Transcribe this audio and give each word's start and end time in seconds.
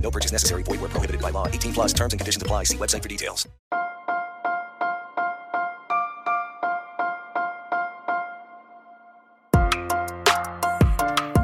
No 0.00 0.10
purchase 0.10 0.32
necessary. 0.32 0.62
Void 0.62 0.80
where 0.80 0.90
prohibited 0.90 1.20
by 1.20 1.30
law. 1.30 1.48
18 1.48 1.72
plus 1.72 1.92
terms 1.92 2.12
and 2.12 2.20
conditions 2.20 2.42
apply. 2.42 2.64
See 2.64 2.76
website 2.76 3.02
for 3.02 3.08
details. 3.08 3.46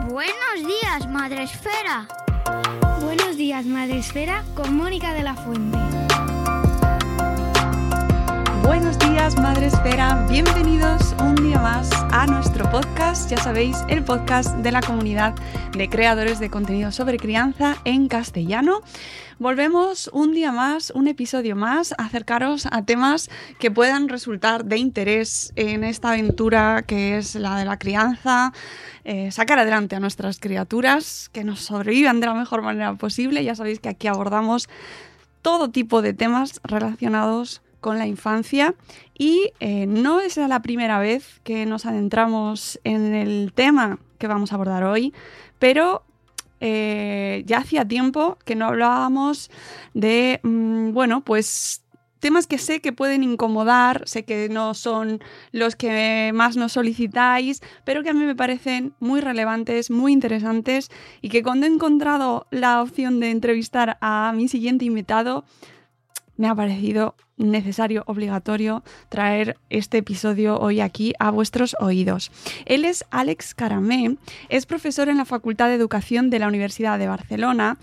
Buenos 0.09 0.67
días, 0.67 1.09
Madre 1.09 1.45
Esfera. 1.45 2.07
Buenos 3.01 3.37
días, 3.37 3.65
Madre 3.65 3.99
Esfera, 3.99 4.45
con 4.55 4.77
Mónica 4.77 5.15
de 5.15 5.23
la 5.23 5.35
Fuente. 5.35 5.79
Buenos 8.63 8.97
días, 9.01 9.37
Madre 9.39 9.67
Esfera. 9.67 10.25
Bienvenidos 10.31 11.17
un 11.19 11.35
día 11.35 11.59
más 11.59 11.91
a 12.13 12.27
nuestro 12.27 12.71
podcast. 12.71 13.29
Ya 13.29 13.37
sabéis, 13.37 13.77
el 13.89 14.05
podcast 14.05 14.55
de 14.59 14.71
la 14.71 14.81
comunidad 14.81 15.35
de 15.77 15.89
creadores 15.89 16.39
de 16.39 16.49
contenido 16.49 16.93
sobre 16.93 17.19
crianza 17.19 17.79
en 17.85 18.07
castellano. 18.07 18.83
Volvemos 19.41 20.09
un 20.13 20.33
día 20.33 20.53
más, 20.53 20.93
un 20.95 21.09
episodio 21.09 21.57
más, 21.57 21.93
a 21.99 22.05
acercaros 22.05 22.67
a 22.71 22.85
temas 22.85 23.31
que 23.59 23.73
puedan 23.73 24.09
resultar 24.09 24.65
de 24.65 24.77
interés 24.77 25.53
en 25.57 25.83
esta 25.83 26.11
aventura 26.11 26.85
que 26.87 27.19
es 27.19 27.35
la 27.35 27.59
de 27.59 27.65
la 27.65 27.81
crianza, 27.81 28.53
eh, 29.03 29.33
sacar 29.33 29.59
adelante 29.59 29.97
a 29.97 30.01
nuestras 30.01 30.39
criaturas, 30.39 31.31
que 31.33 31.43
nos 31.43 31.61
sobrevivan 31.63 32.21
de 32.21 32.29
la 32.29 32.35
mejor 32.35 32.63
manera 32.63 32.95
posible. 32.95 33.43
Ya 33.43 33.57
sabéis 33.57 33.81
que 33.81 33.89
aquí 33.89 34.07
abordamos 34.07 34.69
todo 35.43 35.71
tipo 35.71 36.01
de 36.01 36.15
temas 36.15 36.61
relacionados 36.63 37.61
con 37.83 37.99
la 37.99 38.07
infancia 38.07 38.75
y 39.19 39.53
eh, 39.61 39.85
no 39.87 40.21
es 40.21 40.39
la 40.39 40.63
primera 40.63 40.99
vez 40.99 41.41
que 41.45 41.67
nos 41.67 41.85
adentramos 41.85 42.81
en 42.85 43.15
el 43.15 43.53
tema 43.55 43.99
que 44.17 44.29
vamos 44.29 44.53
a 44.53 44.55
abordar 44.55 44.85
hoy, 44.85 45.13
pero 45.59 46.05
eh, 46.61 47.43
ya 47.45 47.59
hacía 47.59 47.85
tiempo 47.87 48.39
que 48.45 48.55
no 48.55 48.67
hablábamos 48.67 49.51
de, 49.95 50.41
mm, 50.45 50.93
bueno, 50.93 51.23
pues 51.23 51.83
temas 52.21 52.47
que 52.47 52.57
sé 52.57 52.81
que 52.81 52.93
pueden 52.93 53.25
incomodar, 53.25 54.05
sé 54.07 54.25
que 54.25 54.49
no 54.49 54.75
son 54.75 55.21
los 55.51 55.75
que 55.75 56.31
más 56.33 56.57
nos 56.57 56.71
solicitáis, 56.71 57.61
pero 57.85 58.05
que 58.05 58.11
a 58.11 58.15
mí 58.15 58.25
me 58.25 58.37
parecen 58.37 58.95
muy 59.01 59.21
relevantes, 59.21 59.91
muy 59.91 60.13
interesantes 60.13 60.89
y 61.21 61.31
que 61.31 61.43
cuando 61.43 61.67
he 61.67 61.69
encontrado 61.69 62.47
la 62.53 62.81
opción 62.81 63.19
de 63.19 63.33
entrevistar 63.33 63.99
a 64.01 64.33
mi 64.37 64.47
siguiente 64.47 64.85
invitado, 64.85 65.45
me 66.37 66.49
ha 66.49 66.55
parecido 66.55 67.15
necesario, 67.37 68.05
obligatorio 68.07 68.83
traer 69.09 69.57
este 69.71 69.99
episodio 69.99 70.59
hoy 70.59 70.81
aquí 70.81 71.13
a 71.19 71.31
vuestros 71.31 71.77
oídos. 71.81 72.31
Él 72.67 72.85
es 72.85 73.05
Alex 73.11 73.55
Caramé, 73.55 74.17
es 74.49 74.67
profesor 74.67 75.09
en 75.09 75.19
la 75.19 75.25
Facultad 75.25 75.69
de 75.69 75.75
Educación 75.75 76.31
de 76.31 76.39
la 76.39 76.49
Universidad 76.49 76.99
de 76.99 77.09
Barcelona 77.09 77.79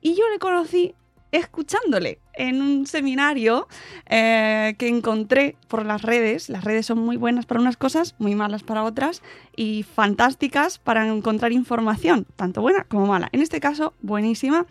y 0.00 0.14
yo 0.14 0.28
le 0.32 0.38
conocí 0.38 0.94
escuchándole 1.34 2.20
en 2.32 2.62
un 2.62 2.86
seminario 2.86 3.66
eh, 4.06 4.76
que 4.78 4.86
encontré 4.86 5.56
por 5.66 5.84
las 5.84 6.02
redes. 6.02 6.48
Las 6.48 6.62
redes 6.62 6.86
son 6.86 6.98
muy 6.98 7.16
buenas 7.16 7.44
para 7.44 7.60
unas 7.60 7.76
cosas, 7.76 8.14
muy 8.18 8.36
malas 8.36 8.62
para 8.62 8.84
otras 8.84 9.20
y 9.56 9.82
fantásticas 9.82 10.78
para 10.78 11.06
encontrar 11.08 11.52
información, 11.52 12.26
tanto 12.36 12.62
buena 12.62 12.84
como 12.84 13.06
mala. 13.06 13.28
En 13.32 13.42
este 13.42 13.58
caso, 13.58 13.94
buenísima, 14.00 14.66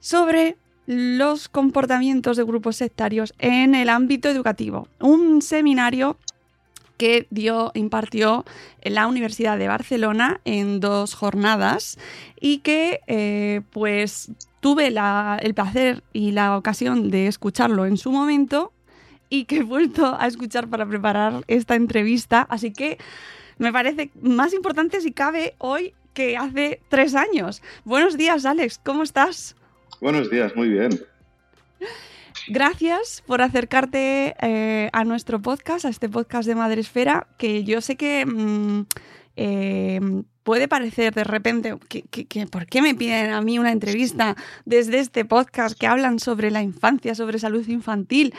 sobre 0.00 0.56
los 0.86 1.48
comportamientos 1.48 2.36
de 2.36 2.44
grupos 2.44 2.76
sectarios 2.76 3.34
en 3.38 3.74
el 3.74 3.88
ámbito 3.88 4.28
educativo. 4.28 4.88
Un 5.00 5.42
seminario 5.42 6.16
que 6.96 7.26
dio, 7.30 7.72
impartió 7.74 8.44
en 8.80 8.94
la 8.94 9.06
Universidad 9.06 9.58
de 9.58 9.68
Barcelona 9.68 10.40
en 10.44 10.80
dos 10.80 11.14
jornadas 11.14 11.98
y 12.40 12.58
que 12.58 13.00
eh, 13.06 13.62
pues 13.70 14.30
tuve 14.60 14.88
el 14.88 15.54
placer 15.54 16.02
y 16.12 16.32
la 16.32 16.56
ocasión 16.56 17.10
de 17.10 17.26
escucharlo 17.26 17.86
en 17.86 17.96
su 17.96 18.12
momento 18.12 18.72
y 19.28 19.46
que 19.46 19.58
he 19.58 19.62
vuelto 19.62 20.16
a 20.18 20.26
escuchar 20.26 20.68
para 20.68 20.86
preparar 20.86 21.42
esta 21.48 21.74
entrevista. 21.74 22.46
Así 22.48 22.72
que 22.72 22.98
me 23.58 23.72
parece 23.72 24.10
más 24.20 24.52
importante 24.52 25.00
si 25.00 25.10
cabe 25.10 25.54
hoy 25.58 25.94
que 26.14 26.36
hace 26.36 26.80
tres 26.88 27.14
años. 27.14 27.62
Buenos 27.84 28.16
días, 28.16 28.44
Alex, 28.44 28.78
¿cómo 28.84 29.02
estás? 29.02 29.56
Buenos 30.02 30.28
días, 30.30 30.56
muy 30.56 30.68
bien. 30.68 30.90
Gracias 32.48 33.22
por 33.24 33.40
acercarte 33.40 34.34
eh, 34.42 34.90
a 34.92 35.04
nuestro 35.04 35.40
podcast, 35.40 35.84
a 35.84 35.90
este 35.90 36.08
podcast 36.08 36.48
de 36.48 36.56
Madresfera, 36.56 37.28
que 37.38 37.62
yo 37.62 37.80
sé 37.80 37.94
que 37.94 38.26
mm, 38.26 38.86
eh, 39.36 40.00
puede 40.42 40.66
parecer 40.66 41.14
de 41.14 41.22
repente 41.22 41.76
que, 41.88 42.46
¿por 42.48 42.66
qué 42.66 42.82
me 42.82 42.96
piden 42.96 43.30
a 43.30 43.42
mí 43.42 43.60
una 43.60 43.70
entrevista 43.70 44.34
desde 44.64 44.98
este 44.98 45.24
podcast 45.24 45.78
que 45.78 45.86
hablan 45.86 46.18
sobre 46.18 46.50
la 46.50 46.62
infancia, 46.62 47.14
sobre 47.14 47.38
salud 47.38 47.64
infantil? 47.68 48.34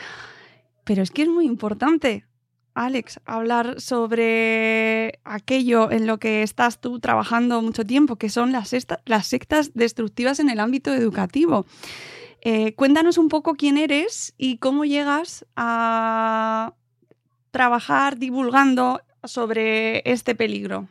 Pero 0.84 1.02
es 1.02 1.10
que 1.10 1.22
es 1.22 1.28
muy 1.28 1.46
importante, 1.46 2.26
Alex, 2.74 3.20
hablar 3.24 3.80
sobre 3.80 5.20
aquello 5.22 5.92
en 5.92 6.08
lo 6.08 6.18
que 6.18 6.42
estás 6.42 6.80
tú 6.80 6.98
trabajando 6.98 7.62
mucho 7.62 7.84
tiempo, 7.84 8.16
que 8.16 8.28
son 8.28 8.50
las, 8.52 8.68
sectas 8.68 9.74
destructivas 9.74 10.40
en 10.40 10.50
el 10.50 10.58
ámbito 10.58 10.92
educativo. 10.92 11.66
Eh, 12.42 12.74
cuéntanos 12.74 13.16
un 13.16 13.28
poco 13.28 13.54
quién 13.54 13.78
eres 13.78 14.34
y 14.36 14.58
cómo 14.58 14.84
llegas 14.84 15.46
a 15.56 16.74
trabajar 17.52 18.18
divulgando 18.18 19.00
sobre 19.22 20.02
este 20.10 20.34
peligro. 20.34 20.88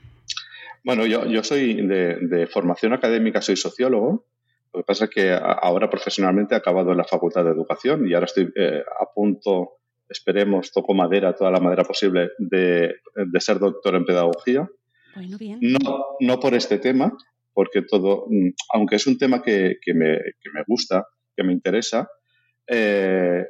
Bueno, 0.85 1.05
yo, 1.05 1.43
soy 1.43 1.85
de, 1.85 2.47
formación 2.51 2.93
académica, 2.93 3.41
soy 3.41 3.57
sociólogo. 3.57 4.25
Lo 4.73 4.79
que 4.79 4.85
pasa 4.85 5.05
es 5.05 5.11
que 5.11 5.31
ahora 5.33 5.89
profesionalmente 5.89 6.55
he 6.55 6.57
acabado 6.57 6.91
en 6.91 6.97
la 6.97 7.03
Facultad 7.03 7.43
de 7.43 7.51
Educación 7.51 8.07
y 8.07 8.13
ahora 8.13 8.25
estoy 8.25 8.51
eh, 8.55 8.83
a 8.99 9.05
punto, 9.13 9.82
esperemos, 10.13 10.72
toco 10.72 10.94
madera, 10.94 11.35
toda 11.35 11.51
la 11.51 11.59
madera 11.59 11.84
posible, 11.84 12.29
de, 12.38 12.96
ser 13.40 13.59
doctor 13.59 13.96
en 13.96 14.06
pedagogía. 14.06 14.69
Bueno, 15.16 15.38
bien. 15.38 15.59
No, 15.62 16.06
no 16.19 16.40
por 16.40 16.56
este 16.56 16.79
tema, 16.79 17.16
porque 17.53 17.81
todo, 17.81 18.25
mm, 18.29 18.50
aunque 18.73 18.96
es 18.96 19.06
un 19.06 19.18
tema 19.18 19.41
que, 19.41 19.78
me, 19.94 20.18
que 20.41 20.50
me 20.53 20.63
gusta, 20.66 21.06
que 21.35 21.44
me 21.44 21.53
interesa, 21.53 22.07
eh, 22.68 23.46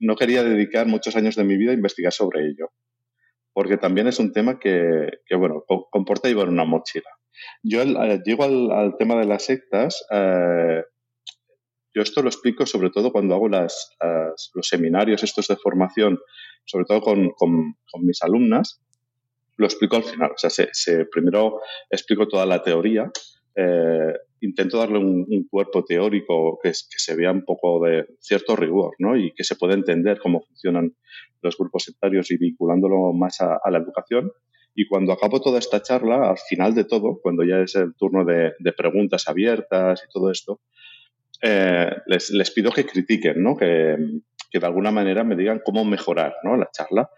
no 0.00 0.16
quería 0.16 0.44
dedicar 0.44 0.86
muchos 0.86 1.16
años 1.16 1.36
de 1.36 1.44
mi 1.44 1.56
vida 1.56 1.70
a 1.70 1.74
investigar 1.74 2.12
sobre 2.12 2.46
ello, 2.46 2.70
porque 3.52 3.76
también 3.76 4.06
es 4.06 4.18
un 4.18 4.32
tema 4.32 4.58
que, 4.58 5.08
bueno, 5.36 5.64
comporta 5.90 6.28
llevar 6.28 6.48
una 6.48 6.64
mochila. 6.64 7.10
Yo 7.62 7.82
eh, 7.82 8.20
llego 8.24 8.44
al, 8.44 8.96
tema 8.98 9.16
de 9.16 9.26
las 9.26 9.44
sectas, 9.44 10.04
eh, 10.10 10.82
yo 11.96 12.02
esto 12.02 12.20
lo 12.20 12.28
explico 12.28 12.66
sobre 12.66 12.90
todo 12.90 13.10
cuando 13.10 13.34
hago 13.34 13.48
las, 13.48 13.96
los 14.54 14.68
seminarios 14.68 15.22
estos 15.22 15.48
de 15.48 15.56
formación, 15.56 16.18
sobre 16.66 16.84
todo 16.84 17.00
con, 17.00 17.32
mis 18.02 18.22
alumnas, 18.22 18.82
lo 19.56 19.64
explico 19.64 19.96
al 19.96 20.04
final. 20.04 20.32
O 20.32 20.36
sea, 20.36 20.50
se, 20.50 21.06
primero 21.06 21.62
explico 21.88 22.28
toda 22.28 22.44
la 22.44 22.62
teoría, 22.62 23.10
intento 24.42 24.76
darle 24.76 24.98
un, 24.98 25.48
cuerpo 25.50 25.86
teórico 25.86 26.58
que, 26.62 26.72
se 26.74 27.16
vea 27.16 27.32
un 27.32 27.46
poco 27.46 27.82
de 27.86 28.06
cierto 28.20 28.56
rigor 28.56 28.94
¿no? 28.98 29.16
y 29.16 29.32
que 29.32 29.44
se 29.44 29.56
pueda 29.56 29.72
entender 29.72 30.18
cómo 30.18 30.42
funcionan 30.42 30.94
los 31.40 31.56
grupos 31.56 31.84
sectarios 31.84 32.30
y 32.30 32.36
vinculándolo 32.36 33.14
más 33.14 33.40
a, 33.40 33.58
la 33.70 33.78
educación. 33.78 34.32
Y 34.74 34.86
cuando 34.86 35.14
acabo 35.14 35.40
toda 35.40 35.58
esta 35.58 35.80
charla, 35.80 36.28
al 36.28 36.36
final 36.36 36.74
de 36.74 36.84
todo, 36.84 37.18
cuando 37.22 37.42
ya 37.42 37.60
es 37.60 37.74
el 37.76 37.94
turno 37.94 38.26
de, 38.26 38.52
preguntas 38.76 39.26
abiertas 39.26 40.04
y 40.06 40.12
todo 40.12 40.30
esto, 40.30 40.60
eh, 41.42 41.90
les, 42.06 42.30
les, 42.30 42.50
pido 42.50 42.72
que 42.72 42.86
critiquen, 42.86 43.42
¿no? 43.42 43.56
Que, 43.56 43.96
que, 44.50 44.58
de 44.58 44.66
alguna 44.66 44.90
manera 44.90 45.24
me 45.24 45.36
digan 45.36 45.60
cómo 45.64 45.84
mejorar 45.84 46.34
¿no? 46.42 46.56
la 46.56 46.70
charla. 46.70 47.10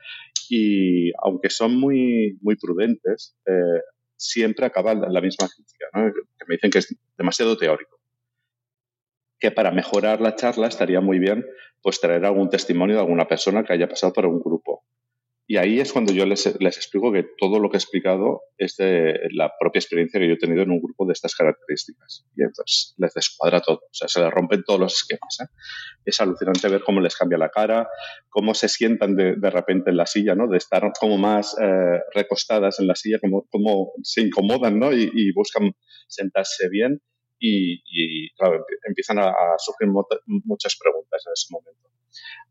Y 0.48 1.12
aunque 1.22 1.50
son 1.50 1.78
muy, 1.78 2.38
muy 2.40 2.56
prudentes, 2.56 3.36
eh, 3.46 3.82
siempre 4.16 4.66
acaba 4.66 4.94
la, 4.94 5.20
misma 5.20 5.48
crítica, 5.48 5.86
¿no? 5.94 6.12
que 6.12 6.44
me 6.46 6.56
dicen 6.56 6.70
que 6.70 6.78
es 6.78 6.96
demasiado 7.16 7.56
teórico. 7.56 7.98
Que 9.38 9.50
para 9.50 9.70
mejorar 9.70 10.20
la 10.20 10.34
charla 10.34 10.66
estaría 10.66 11.00
muy 11.00 11.18
bien 11.18 11.44
pues 11.80 12.00
traer 12.00 12.24
algún 12.24 12.50
testimonio 12.50 12.96
de 12.96 13.02
alguna 13.02 13.28
persona 13.28 13.62
que 13.62 13.72
haya 13.72 13.88
pasado 13.88 14.12
por 14.12 14.26
un 14.26 14.40
grupo. 14.40 14.84
Y 15.50 15.56
ahí 15.56 15.80
es 15.80 15.94
cuando 15.94 16.12
yo 16.12 16.26
les, 16.26 16.60
les, 16.60 16.76
explico 16.76 17.10
que 17.10 17.24
todo 17.38 17.58
lo 17.58 17.70
que 17.70 17.78
he 17.78 17.80
explicado 17.80 18.42
es 18.58 18.76
de 18.76 19.18
la 19.32 19.50
propia 19.58 19.78
experiencia 19.78 20.20
que 20.20 20.28
yo 20.28 20.34
he 20.34 20.38
tenido 20.38 20.62
en 20.62 20.70
un 20.70 20.78
grupo 20.78 21.06
de 21.06 21.14
estas 21.14 21.34
características. 21.34 22.26
Y 22.36 22.42
entonces 22.42 22.94
les 22.98 23.14
descuadra 23.14 23.62
todo, 23.62 23.78
o 23.78 23.94
sea, 23.94 24.08
se 24.08 24.20
les 24.20 24.30
rompen 24.30 24.62
todos 24.62 24.78
los 24.78 24.92
esquemas. 24.92 25.38
¿eh? 25.40 25.46
Es 26.04 26.20
alucinante 26.20 26.68
ver 26.68 26.82
cómo 26.82 27.00
les 27.00 27.16
cambia 27.16 27.38
la 27.38 27.48
cara, 27.48 27.88
cómo 28.28 28.52
se 28.52 28.68
sientan 28.68 29.16
de, 29.16 29.36
de 29.36 29.50
repente 29.50 29.88
en 29.88 29.96
la 29.96 30.04
silla, 30.04 30.34
¿no? 30.34 30.48
de 30.48 30.58
estar 30.58 30.82
como 31.00 31.16
más 31.16 31.56
eh, 31.58 31.98
recostadas 32.14 32.78
en 32.80 32.86
la 32.86 32.94
silla, 32.94 33.18
como, 33.18 33.46
como 33.48 33.92
se 34.02 34.20
incomodan 34.20 34.78
¿no? 34.78 34.92
y, 34.92 35.10
y 35.14 35.32
buscan 35.32 35.72
sentarse 36.08 36.68
bien. 36.68 37.00
Y, 37.38 37.80
y 37.86 38.34
claro, 38.34 38.66
empiezan 38.86 39.18
a, 39.18 39.28
a 39.28 39.56
surgir 39.56 39.88
muchas 40.26 40.76
preguntas 40.78 41.24
en 41.26 41.32
ese 41.32 41.46
momento. 41.50 41.88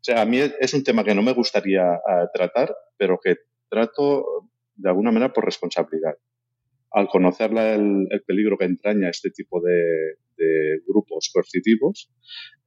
O 0.00 0.04
sea, 0.04 0.22
a 0.22 0.24
mí 0.24 0.38
es 0.38 0.74
un 0.74 0.84
tema 0.84 1.04
que 1.04 1.14
no 1.14 1.22
me 1.22 1.32
gustaría 1.32 1.84
uh, 1.84 2.28
tratar, 2.32 2.74
pero 2.96 3.18
que 3.22 3.36
trato 3.68 4.48
de 4.74 4.88
alguna 4.88 5.10
manera 5.10 5.32
por 5.32 5.44
responsabilidad. 5.44 6.14
Al 6.90 7.08
conocer 7.08 7.50
el, 7.52 8.06
el 8.10 8.22
peligro 8.22 8.56
que 8.56 8.64
entraña 8.64 9.10
este 9.10 9.30
tipo 9.30 9.60
de, 9.60 10.16
de 10.36 10.80
grupos 10.86 11.30
coercitivos, 11.32 12.10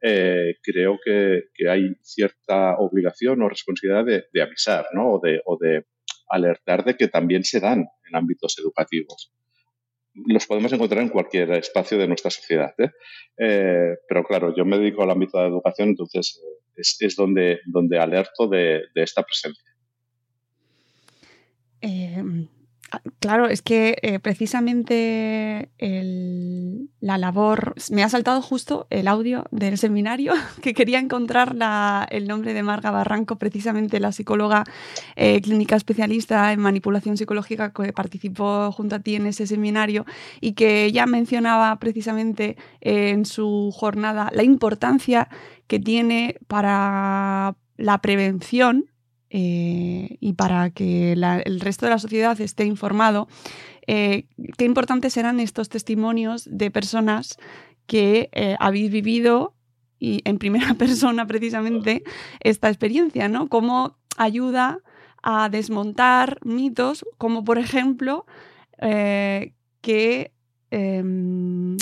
eh, 0.01 0.57
creo 0.61 0.99
que, 1.03 1.45
que, 1.55 1.69
hay 1.69 1.95
cierta 2.01 2.75
obligación 2.77 3.41
o 3.41 3.49
responsabilidad 3.49 4.05
de, 4.05 4.25
de 4.31 4.41
avisar 4.41 4.85
¿no? 4.93 5.13
o, 5.13 5.19
de, 5.19 5.41
o 5.45 5.57
de 5.57 5.85
alertar 6.29 6.83
de 6.83 6.95
que 6.95 7.07
también 7.07 7.43
se 7.43 7.59
dan 7.59 7.79
en 7.79 8.15
ámbitos 8.15 8.59
educativos 8.59 9.33
los 10.13 10.45
podemos 10.45 10.71
encontrar 10.73 11.01
en 11.01 11.09
cualquier 11.09 11.51
espacio 11.51 11.97
de 11.97 12.07
nuestra 12.07 12.31
sociedad. 12.31 12.73
¿eh? 12.77 12.91
Eh, 13.37 13.95
pero 14.07 14.23
claro, 14.23 14.53
yo 14.55 14.65
me 14.65 14.77
dedico 14.77 15.03
al 15.03 15.11
ámbito 15.11 15.37
de 15.37 15.45
la 15.45 15.49
educación, 15.49 15.89
entonces 15.89 16.41
es, 16.75 16.97
es 16.99 17.15
donde, 17.15 17.59
donde 17.65 17.99
alerto 17.99 18.47
de, 18.47 18.83
de 18.93 19.03
esta 19.03 19.23
presencia. 19.23 19.63
Eh, 21.81 22.47
Claro, 23.19 23.47
es 23.47 23.61
que 23.61 23.97
eh, 24.01 24.19
precisamente 24.19 25.69
la 26.99 27.17
labor. 27.17 27.75
Me 27.89 28.03
ha 28.03 28.09
saltado 28.09 28.41
justo 28.41 28.87
el 28.89 29.07
audio 29.07 29.45
del 29.51 29.77
seminario 29.77 30.33
que 30.61 30.73
quería 30.73 30.99
encontrar 30.99 31.55
el 32.09 32.27
nombre 32.27 32.53
de 32.53 32.63
Marga 32.63 32.91
Barranco, 32.91 33.37
precisamente 33.37 33.99
la 33.99 34.11
psicóloga 34.11 34.65
eh, 35.15 35.41
clínica 35.41 35.75
especialista 35.75 36.51
en 36.51 36.59
manipulación 36.59 37.15
psicológica 37.15 37.71
que 37.71 37.93
participó 37.93 38.71
junto 38.71 38.95
a 38.95 38.99
ti 38.99 39.15
en 39.15 39.25
ese 39.25 39.47
seminario 39.47 40.05
y 40.41 40.53
que 40.53 40.91
ya 40.91 41.05
mencionaba 41.05 41.77
precisamente 41.79 42.57
eh, 42.81 43.09
en 43.09 43.25
su 43.25 43.71
jornada 43.73 44.29
la 44.33 44.43
importancia 44.43 45.29
que 45.67 45.79
tiene 45.79 46.37
para 46.47 47.55
la 47.77 48.01
prevención 48.01 48.90
eh, 49.33 50.17
y 50.19 50.33
para 50.33 50.71
que 50.71 51.13
el 51.13 51.61
resto 51.61 51.85
de 51.85 51.91
la 51.91 51.99
sociedad 51.99 52.39
esté 52.41 52.65
informado, 52.65 53.29
eh, 53.87 54.25
qué 54.57 54.65
importantes 54.65 55.13
serán 55.13 55.39
estos 55.39 55.69
testimonios 55.69 56.49
de 56.51 56.69
personas 56.69 57.37
que 57.87 58.29
eh, 58.33 58.57
habéis 58.59 58.91
vivido 58.91 59.55
y 59.99 60.21
en 60.25 60.37
primera 60.37 60.73
persona 60.77 61.25
precisamente 61.27 62.03
esta 62.41 62.67
experiencia, 62.67 63.29
¿no? 63.29 63.47
Cómo 63.47 63.97
ayuda 64.17 64.79
a 65.23 65.47
desmontar 65.47 66.39
mitos, 66.43 67.05
como 67.17 67.45
por 67.45 67.57
ejemplo 67.57 68.25
que, 68.79 70.33
em, 70.71 71.77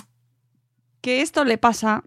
que 1.02 1.22
esto 1.22 1.46
le 1.46 1.58
pasa 1.58 2.04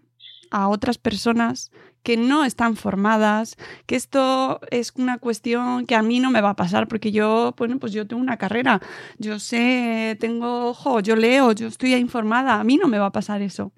a 0.51 0.67
otras 0.69 0.99
personas 0.99 1.71
que 2.03 2.17
no 2.17 2.45
están 2.45 2.75
formadas, 2.75 3.55
que 3.85 3.95
esto 3.95 4.59
es 4.69 4.93
una 4.95 5.17
cuestión 5.17 5.85
que 5.85 5.95
a 5.95 6.03
mí 6.03 6.19
no 6.19 6.29
me 6.29 6.41
va 6.41 6.51
a 6.51 6.55
pasar 6.55 6.87
porque 6.87 7.11
yo, 7.11 7.53
bueno, 7.57 7.79
pues 7.79 7.93
yo 7.93 8.05
tengo 8.05 8.21
una 8.21 8.37
carrera, 8.37 8.81
yo 9.17 9.39
sé, 9.39 10.17
tengo 10.19 10.67
ojo, 10.69 10.99
yo 10.99 11.15
leo, 11.15 11.53
yo 11.53 11.67
estoy 11.67 11.93
informada, 11.95 12.59
a 12.59 12.63
mí 12.63 12.77
no 12.77 12.87
me 12.87 12.99
va 12.99 13.07
a 13.07 13.11
pasar 13.11 13.41
eso. 13.41 13.71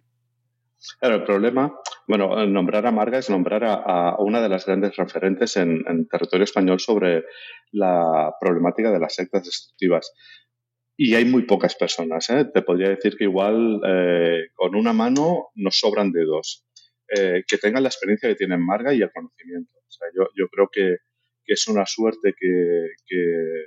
Claro, 0.99 1.15
el 1.15 1.23
problema, 1.23 1.73
bueno, 2.07 2.45
nombrar 2.45 2.85
a 2.85 2.91
Marga 2.91 3.17
es 3.17 3.29
nombrar 3.29 3.63
a, 3.63 3.73
a 4.09 4.17
una 4.19 4.41
de 4.41 4.49
las 4.49 4.65
grandes 4.65 4.95
referentes 4.95 5.57
en, 5.57 5.83
en, 5.87 6.07
territorio 6.07 6.43
español 6.43 6.79
sobre 6.79 7.23
la 7.71 8.33
problemática 8.39 8.91
de 8.91 8.99
las 8.99 9.15
sectas 9.15 9.45
destructivas. 9.45 10.13
Y 10.95 11.15
hay 11.15 11.25
muy 11.25 11.43
pocas 11.43 11.75
personas. 11.75 12.29
¿eh? 12.29 12.45
Te 12.53 12.61
podría 12.61 12.89
decir 12.89 13.17
que 13.17 13.25
igual 13.25 13.81
eh, 13.85 14.49
con 14.53 14.75
una 14.75 14.93
mano 14.93 15.47
nos 15.55 15.79
sobran 15.79 16.11
dedos 16.11 16.65
eh, 17.07 17.43
que 17.47 17.57
tengan 17.57 17.83
la 17.83 17.89
experiencia 17.89 18.29
que 18.29 18.35
tienen 18.35 18.65
Marga 18.65 18.93
y 18.93 19.01
el 19.01 19.11
conocimiento. 19.11 19.71
O 19.77 19.91
sea, 19.91 20.07
yo, 20.15 20.27
yo 20.35 20.47
creo 20.49 20.69
que, 20.71 20.97
que, 21.43 21.53
es 21.53 21.67
una 21.67 21.85
suerte 21.85 22.33
que, 22.39 22.89
que 23.05 23.65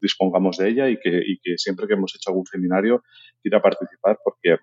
dispongamos 0.00 0.58
de 0.58 0.68
ella 0.68 0.88
y 0.88 0.98
que, 0.98 1.22
y 1.24 1.38
que, 1.42 1.56
siempre 1.56 1.86
que 1.86 1.94
hemos 1.94 2.14
hecho 2.14 2.30
algún 2.30 2.46
seminario 2.46 3.02
quiera 3.42 3.62
participar 3.62 4.18
porque 4.22 4.58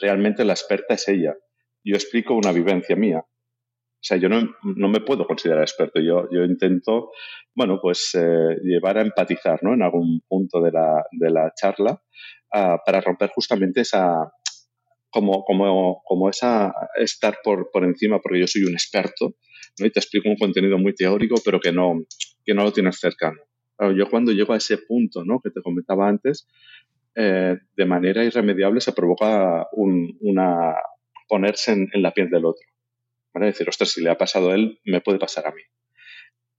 realmente 0.00 0.44
la 0.44 0.54
experta 0.54 0.94
es 0.94 1.06
ella. 1.08 1.36
Yo 1.84 1.94
explico 1.94 2.34
una 2.34 2.52
vivencia 2.52 2.96
mía. 2.96 3.20
O 3.20 4.00
sea, 4.00 4.16
yo 4.16 4.28
no, 4.28 4.54
no 4.62 4.88
me 4.88 5.00
puedo 5.00 5.26
considerar 5.26 5.62
experto. 5.62 6.00
Yo, 6.00 6.28
yo 6.30 6.44
intento, 6.44 7.10
bueno, 7.54 7.80
pues 7.80 8.14
eh, 8.14 8.56
llevar 8.62 8.98
a 8.98 9.02
empatizar, 9.02 9.58
¿no? 9.62 9.74
En 9.74 9.82
algún 9.82 10.20
punto 10.28 10.60
de 10.62 10.70
la, 10.70 11.04
de 11.10 11.30
la 11.30 11.52
charla 11.54 12.00
uh, 12.54 12.78
para 12.86 13.00
romper 13.00 13.30
justamente 13.34 13.80
esa, 13.80 14.32
como, 15.10 15.44
como, 15.44 16.02
como 16.04 16.28
esa 16.28 16.72
estar 16.96 17.38
por, 17.42 17.70
por 17.70 17.84
encima 17.84 18.20
porque 18.20 18.40
yo 18.40 18.46
soy 18.46 18.64
un 18.64 18.74
experto 18.74 19.34
¿no? 19.78 19.86
y 19.86 19.90
te 19.90 20.00
explico 20.00 20.28
un 20.28 20.36
contenido 20.36 20.78
muy 20.78 20.94
teórico 20.94 21.36
pero 21.44 21.60
que 21.60 21.72
no, 21.72 22.00
que 22.44 22.54
no 22.54 22.64
lo 22.64 22.72
tienes 22.72 22.98
cercano. 22.98 23.38
Yo 23.96 24.10
cuando 24.10 24.32
llego 24.32 24.54
a 24.54 24.56
ese 24.56 24.78
punto 24.78 25.24
¿no? 25.24 25.40
que 25.40 25.50
te 25.50 25.62
comentaba 25.62 26.08
antes, 26.08 26.48
eh, 27.14 27.56
de 27.76 27.84
manera 27.86 28.24
irremediable 28.24 28.80
se 28.80 28.92
provoca 28.92 29.66
un, 29.72 30.16
una 30.20 30.74
ponerse 31.28 31.72
en, 31.72 31.88
en, 31.92 32.02
la 32.02 32.12
piel 32.12 32.28
del 32.28 32.44
otro. 32.44 32.66
¿vale? 33.32 33.46
Decir, 33.46 33.68
ostras, 33.68 33.90
si 33.90 34.02
le 34.02 34.10
ha 34.10 34.18
pasado 34.18 34.50
a 34.50 34.54
él, 34.54 34.80
me 34.84 35.00
puede 35.00 35.18
pasar 35.18 35.46
a 35.46 35.52
mí. 35.52 35.62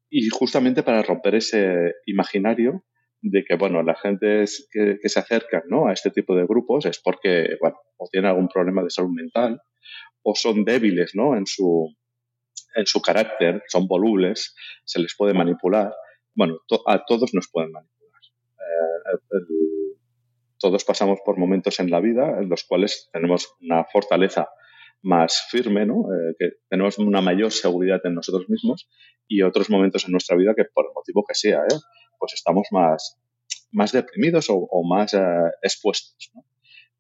Y 0.10 0.30
justamente 0.30 0.82
para 0.82 1.04
romper 1.04 1.36
ese 1.36 1.94
imaginario, 2.06 2.84
de 3.22 3.44
que, 3.44 3.56
bueno, 3.56 3.84
la 3.84 3.96
gente 3.96 4.46
que, 4.72 4.98
se 5.04 5.20
acerca 5.20 5.64
¿no? 5.68 5.88
a 5.88 5.94
este 5.94 6.10
tipo 6.10 6.36
de 6.36 6.46
grupos 6.46 6.86
es 6.86 7.00
porque, 7.00 7.58
bueno, 7.60 7.78
o 7.98 8.08
tienen 8.12 8.30
algún 8.30 8.48
problema 8.48 8.84
de 8.84 8.90
salud 8.90 9.12
mental 9.12 9.62
o 10.22 10.36
son 10.36 10.64
débiles, 10.64 11.12
¿no? 11.16 11.36
En 11.36 11.46
su, 11.46 11.96
en 12.76 12.86
su 12.86 13.02
carácter, 13.02 13.64
son 13.68 13.88
volubles, 13.88 14.56
se 14.86 15.00
les 15.00 15.16
puede 15.18 15.34
manipular. 15.34 15.94
Bueno, 16.36 16.60
a 16.88 17.04
todos 17.06 17.34
nos 17.34 17.50
pueden 17.52 17.72
manipular. 17.72 18.22
Eh, 18.60 19.40
todos 20.60 20.84
pasamos 20.84 21.20
por 21.26 21.38
momentos 21.38 21.80
en 21.80 21.90
la 21.90 22.02
vida 22.02 22.38
en 22.40 22.50
los 22.50 22.64
cuales 22.66 23.10
tenemos 23.14 23.56
una 23.62 23.86
fortaleza 23.86 24.50
más 25.02 25.48
firme, 25.50 25.86
¿no? 25.86 26.06
Eh, 26.14 26.36
que 26.38 26.50
tenemos 26.70 26.98
una 26.98 27.22
mayor 27.22 27.52
seguridad 27.52 28.02
en 28.04 28.16
nosotros 28.16 28.50
mismos 28.50 28.90
y 29.28 29.42
otros 29.42 29.70
momentos 29.70 30.06
en 30.06 30.12
nuestra 30.12 30.36
vida 30.36 30.54
que 30.56 30.66
por 30.66 30.86
el 30.86 30.92
motivo 30.94 31.24
que 31.28 31.36
sea, 31.36 31.60
¿eh? 31.60 31.78
Pues 32.20 32.34
estamos 32.34 32.68
más, 32.72 33.18
más 33.72 33.92
deprimidos 33.92 34.50
o, 34.50 34.56
o 34.56 34.84
más 34.84 35.14
eh, 35.14 35.20
expuestos. 35.62 36.32
¿no? 36.36 36.44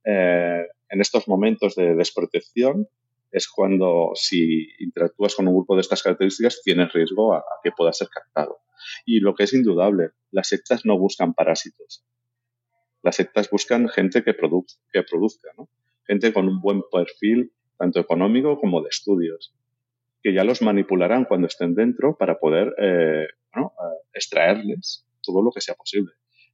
Eh, 0.06 0.66
en 0.90 1.02
estos 1.02 1.28
momentos 1.28 1.76
de 1.76 1.96
desprotección 1.96 2.88
es 3.32 3.48
cuando 3.48 4.12
si 4.16 4.70
interactúas 4.80 5.36
con 5.36 5.48
un 5.48 5.56
grupo 5.56 5.76
de 5.76 5.82
estas 5.82 6.02
características 6.02 6.62
tienes 6.64 6.92
riesgo 6.94 7.34
a, 7.34 7.44
que 7.64 7.72
pueda 7.72 7.94
ser 7.94 8.08
captado. 8.10 8.60
Y 9.06 9.20
lo 9.20 9.36
que 9.36 9.44
es 9.44 9.54
indudable, 9.54 10.12
las 10.32 10.48
sectas 10.48 10.86
no 10.86 10.98
buscan 10.98 11.34
parásitos. 11.34 12.04
Las 13.04 13.18
sectas 13.18 13.50
buscan 13.50 13.88
gente 13.88 14.24
que, 14.24 14.34
produ 14.34 14.66
que 14.92 15.04
produzca, 15.04 15.50
gente 16.08 16.34
con 16.34 16.48
un 16.48 16.60
buen 16.60 16.82
perfil, 16.92 17.54
tanto 17.78 18.00
económico 18.00 18.60
como 18.60 18.82
de 18.82 18.90
estudios, 18.90 19.54
que 20.24 20.34
ya 20.34 20.44
los 20.44 20.62
manipularán 20.62 21.26
cuando 21.26 21.48
estén 21.48 21.76
dentro 21.76 22.18
para 22.18 22.40
poder 22.40 22.74
eh, 22.78 23.28
¿no? 23.56 23.74
extraerles 24.14 25.06
todo 25.30 25.44
lo 25.44 25.52
que 25.52 25.62
sea 25.62 25.76
posible. 25.76 26.12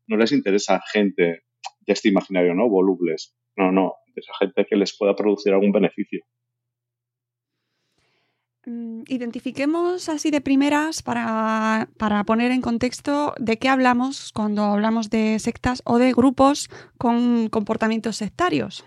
No 0.08 0.18
les 0.18 0.32
interesa 0.32 0.82
gente 0.92 1.24
de 1.24 1.94
este 1.94 2.10
imaginario, 2.10 2.54
¿no? 2.54 2.70
Volubles. 2.70 3.34
No, 3.56 3.72
no. 3.72 3.94
Esa 4.16 4.34
gente 4.40 4.66
que 4.66 4.76
les 4.76 4.98
pueda 4.98 5.16
producir 5.16 5.54
algún 5.54 5.72
beneficio. 5.72 6.24
Mm, 8.66 9.04
identifiquemos 9.08 10.10
así 10.10 10.32
de 10.32 10.42
primeras 10.42 11.04
para, 11.04 11.88
para, 11.98 12.24
poner 12.24 12.52
en 12.52 12.62
contexto 12.62 13.34
de 13.38 13.58
qué 13.58 13.70
hablamos 13.70 14.32
cuando 14.34 14.64
hablamos 14.64 15.10
de 15.10 15.38
sectas 15.40 15.82
o 15.86 15.98
de 15.98 16.14
grupos 16.14 16.70
con 16.98 17.50
comportamientos 17.50 18.18
sectarios. 18.18 18.84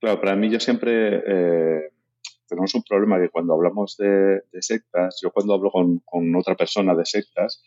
Claro, 0.00 0.20
para 0.20 0.36
mí 0.36 0.50
yo 0.50 0.60
siempre 0.60 1.22
eh, 1.26 1.94
tenemos 2.48 2.74
un 2.74 2.82
problema 2.82 3.18
que 3.18 3.30
cuando 3.30 3.54
hablamos 3.54 3.96
de, 3.96 4.42
sectas, 4.60 5.18
yo 5.22 5.30
cuando 5.30 5.54
hablo 5.54 5.70
con, 5.70 6.36
otra 6.36 6.54
persona 6.54 6.94
de 6.94 7.04
sectas, 7.04 7.62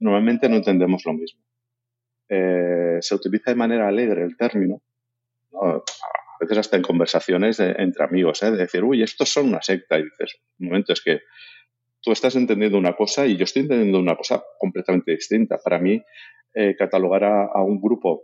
normalmente 0.00 0.48
no 0.48 0.56
entendemos 0.56 1.04
lo 1.04 1.14
mismo. 1.14 1.42
Eh, 2.28 2.98
se 3.00 3.14
utiliza 3.14 3.50
de 3.50 3.56
manera 3.56 3.88
alegre 3.88 4.22
el 4.22 4.36
término, 4.36 4.82
a 5.62 5.82
veces 6.40 6.58
hasta 6.58 6.76
en 6.76 6.82
conversaciones 6.82 7.58
entre 7.58 8.04
amigos, 8.04 8.42
¿eh? 8.42 8.50
de 8.50 8.58
decir, 8.58 8.84
uy, 8.84 9.02
estos 9.02 9.28
son 9.28 9.48
una 9.48 9.62
secta, 9.62 9.98
y 9.98 10.04
dices, 10.04 10.40
un 10.58 10.68
momento, 10.68 10.92
es 10.92 11.00
que 11.02 11.20
tú 12.00 12.12
estás 12.12 12.36
entendiendo 12.36 12.78
una 12.78 12.94
cosa 12.94 13.26
y 13.26 13.36
yo 13.36 13.44
estoy 13.44 13.62
entendiendo 13.62 13.98
una 13.98 14.16
cosa 14.16 14.42
completamente 14.58 15.12
distinta. 15.12 15.58
Para 15.62 15.78
mí, 15.78 16.02
eh, 16.54 16.76
catalogar 16.76 17.24
a, 17.24 17.62
un 17.62 17.80
grupo 17.80 18.22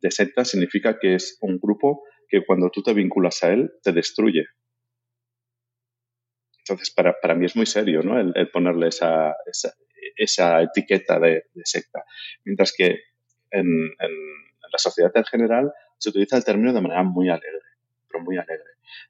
de 0.00 0.10
secta 0.10 0.44
significa 0.44 0.98
que 0.98 1.14
es 1.14 1.38
un 1.40 1.58
grupo 1.58 2.02
que 2.28 2.44
cuando 2.44 2.70
tú 2.70 2.82
te 2.82 2.94
vinculas 2.94 3.42
a 3.42 3.52
él, 3.52 3.72
te 3.82 3.92
destruye. 3.92 4.44
Entonces, 6.58 6.90
para, 6.94 7.14
para 7.20 7.34
mí 7.34 7.46
es 7.46 7.56
muy 7.56 7.66
serio 7.66 8.02
¿no? 8.02 8.18
el, 8.18 8.50
ponerle 8.50 8.88
esa, 8.88 9.34
esa, 9.46 9.74
etiqueta 10.16 11.18
de, 11.18 11.44
secta. 11.64 12.04
Mientras 12.44 12.72
que 12.76 12.98
en, 13.50 13.66
la 13.98 14.78
sociedad 14.78 15.12
en 15.14 15.24
general 15.24 15.72
se 15.98 16.10
utiliza 16.10 16.36
el 16.36 16.44
término 16.44 16.72
de 16.72 16.80
manera 16.80 17.02
muy 17.02 17.28
alegre, 17.28 17.60
pero 18.08 18.24
muy 18.24 18.36
alegre. 18.36 18.64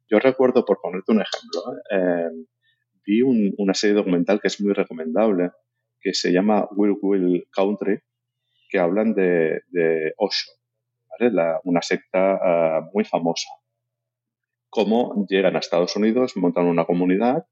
Yo 0.08 0.18
recuerdo, 0.18 0.64
por 0.64 0.80
ponerte 0.80 1.12
un 1.12 1.22
ejemplo, 1.22 1.62
eh, 1.90 2.46
vi 3.06 3.22
una 3.22 3.74
serie 3.74 3.96
documental 3.96 4.40
que 4.40 4.48
es 4.48 4.60
muy 4.60 4.72
recomendable, 4.72 5.50
que 6.00 6.12
se 6.12 6.32
llama 6.32 6.68
Will 6.72 6.96
Will 7.00 7.48
Country, 7.50 7.98
que 8.68 8.78
hablan 8.78 9.14
de, 9.14 9.62
Osho, 10.18 10.50
una 11.64 11.80
secta 11.80 12.38
ah, 12.42 12.90
muy 12.92 13.04
famosa. 13.04 13.48
Cómo 14.74 15.24
llegan 15.28 15.54
a 15.54 15.60
Estados 15.60 15.94
Unidos, 15.94 16.36
montan 16.36 16.66
una 16.66 16.84
comunidad 16.84 17.46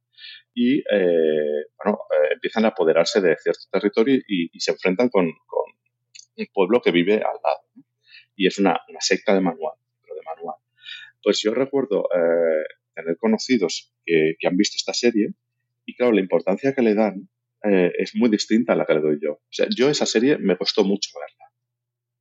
y 0.52 0.80
eh, 0.80 1.66
bueno, 1.78 2.00
eh, 2.10 2.32
empiezan 2.34 2.64
a 2.64 2.68
apoderarse 2.70 3.20
de 3.20 3.36
cierto 3.36 3.60
territorio 3.70 4.18
y, 4.26 4.50
se 4.58 4.72
enfrentan 4.72 5.08
con, 5.08 5.26
un 5.26 6.46
pueblo 6.52 6.82
que 6.82 6.90
vive 6.90 7.14
al 7.14 7.38
lado. 7.44 7.62
Y 8.34 8.48
es 8.48 8.58
una, 8.58 8.80
secta 8.98 9.34
de 9.34 9.40
manual, 9.40 9.76
pero 10.02 10.16
de 10.16 10.22
manual. 10.22 10.56
Pues 11.22 11.40
yo 11.40 11.54
recuerdo 11.54 12.08
eh, 12.12 12.64
tener 12.92 13.16
conocidos 13.18 13.94
que, 14.04 14.34
han 14.44 14.56
visto 14.56 14.74
esta 14.76 14.92
serie 14.92 15.28
y 15.86 15.94
claro, 15.94 16.10
la 16.10 16.22
importancia 16.22 16.74
que 16.74 16.82
le 16.82 16.96
dan 16.96 17.28
eh, 17.62 17.92
es 17.98 18.16
muy 18.16 18.30
distinta 18.30 18.72
a 18.72 18.76
la 18.76 18.84
que 18.84 18.94
le 18.94 19.00
doy 19.00 19.18
yo. 19.22 19.34
O 19.34 19.52
sea, 19.52 19.68
yo 19.70 19.88
esa 19.88 20.06
serie 20.06 20.38
me 20.38 20.56
costó 20.56 20.82
mucho 20.82 21.10
verla 21.14 21.52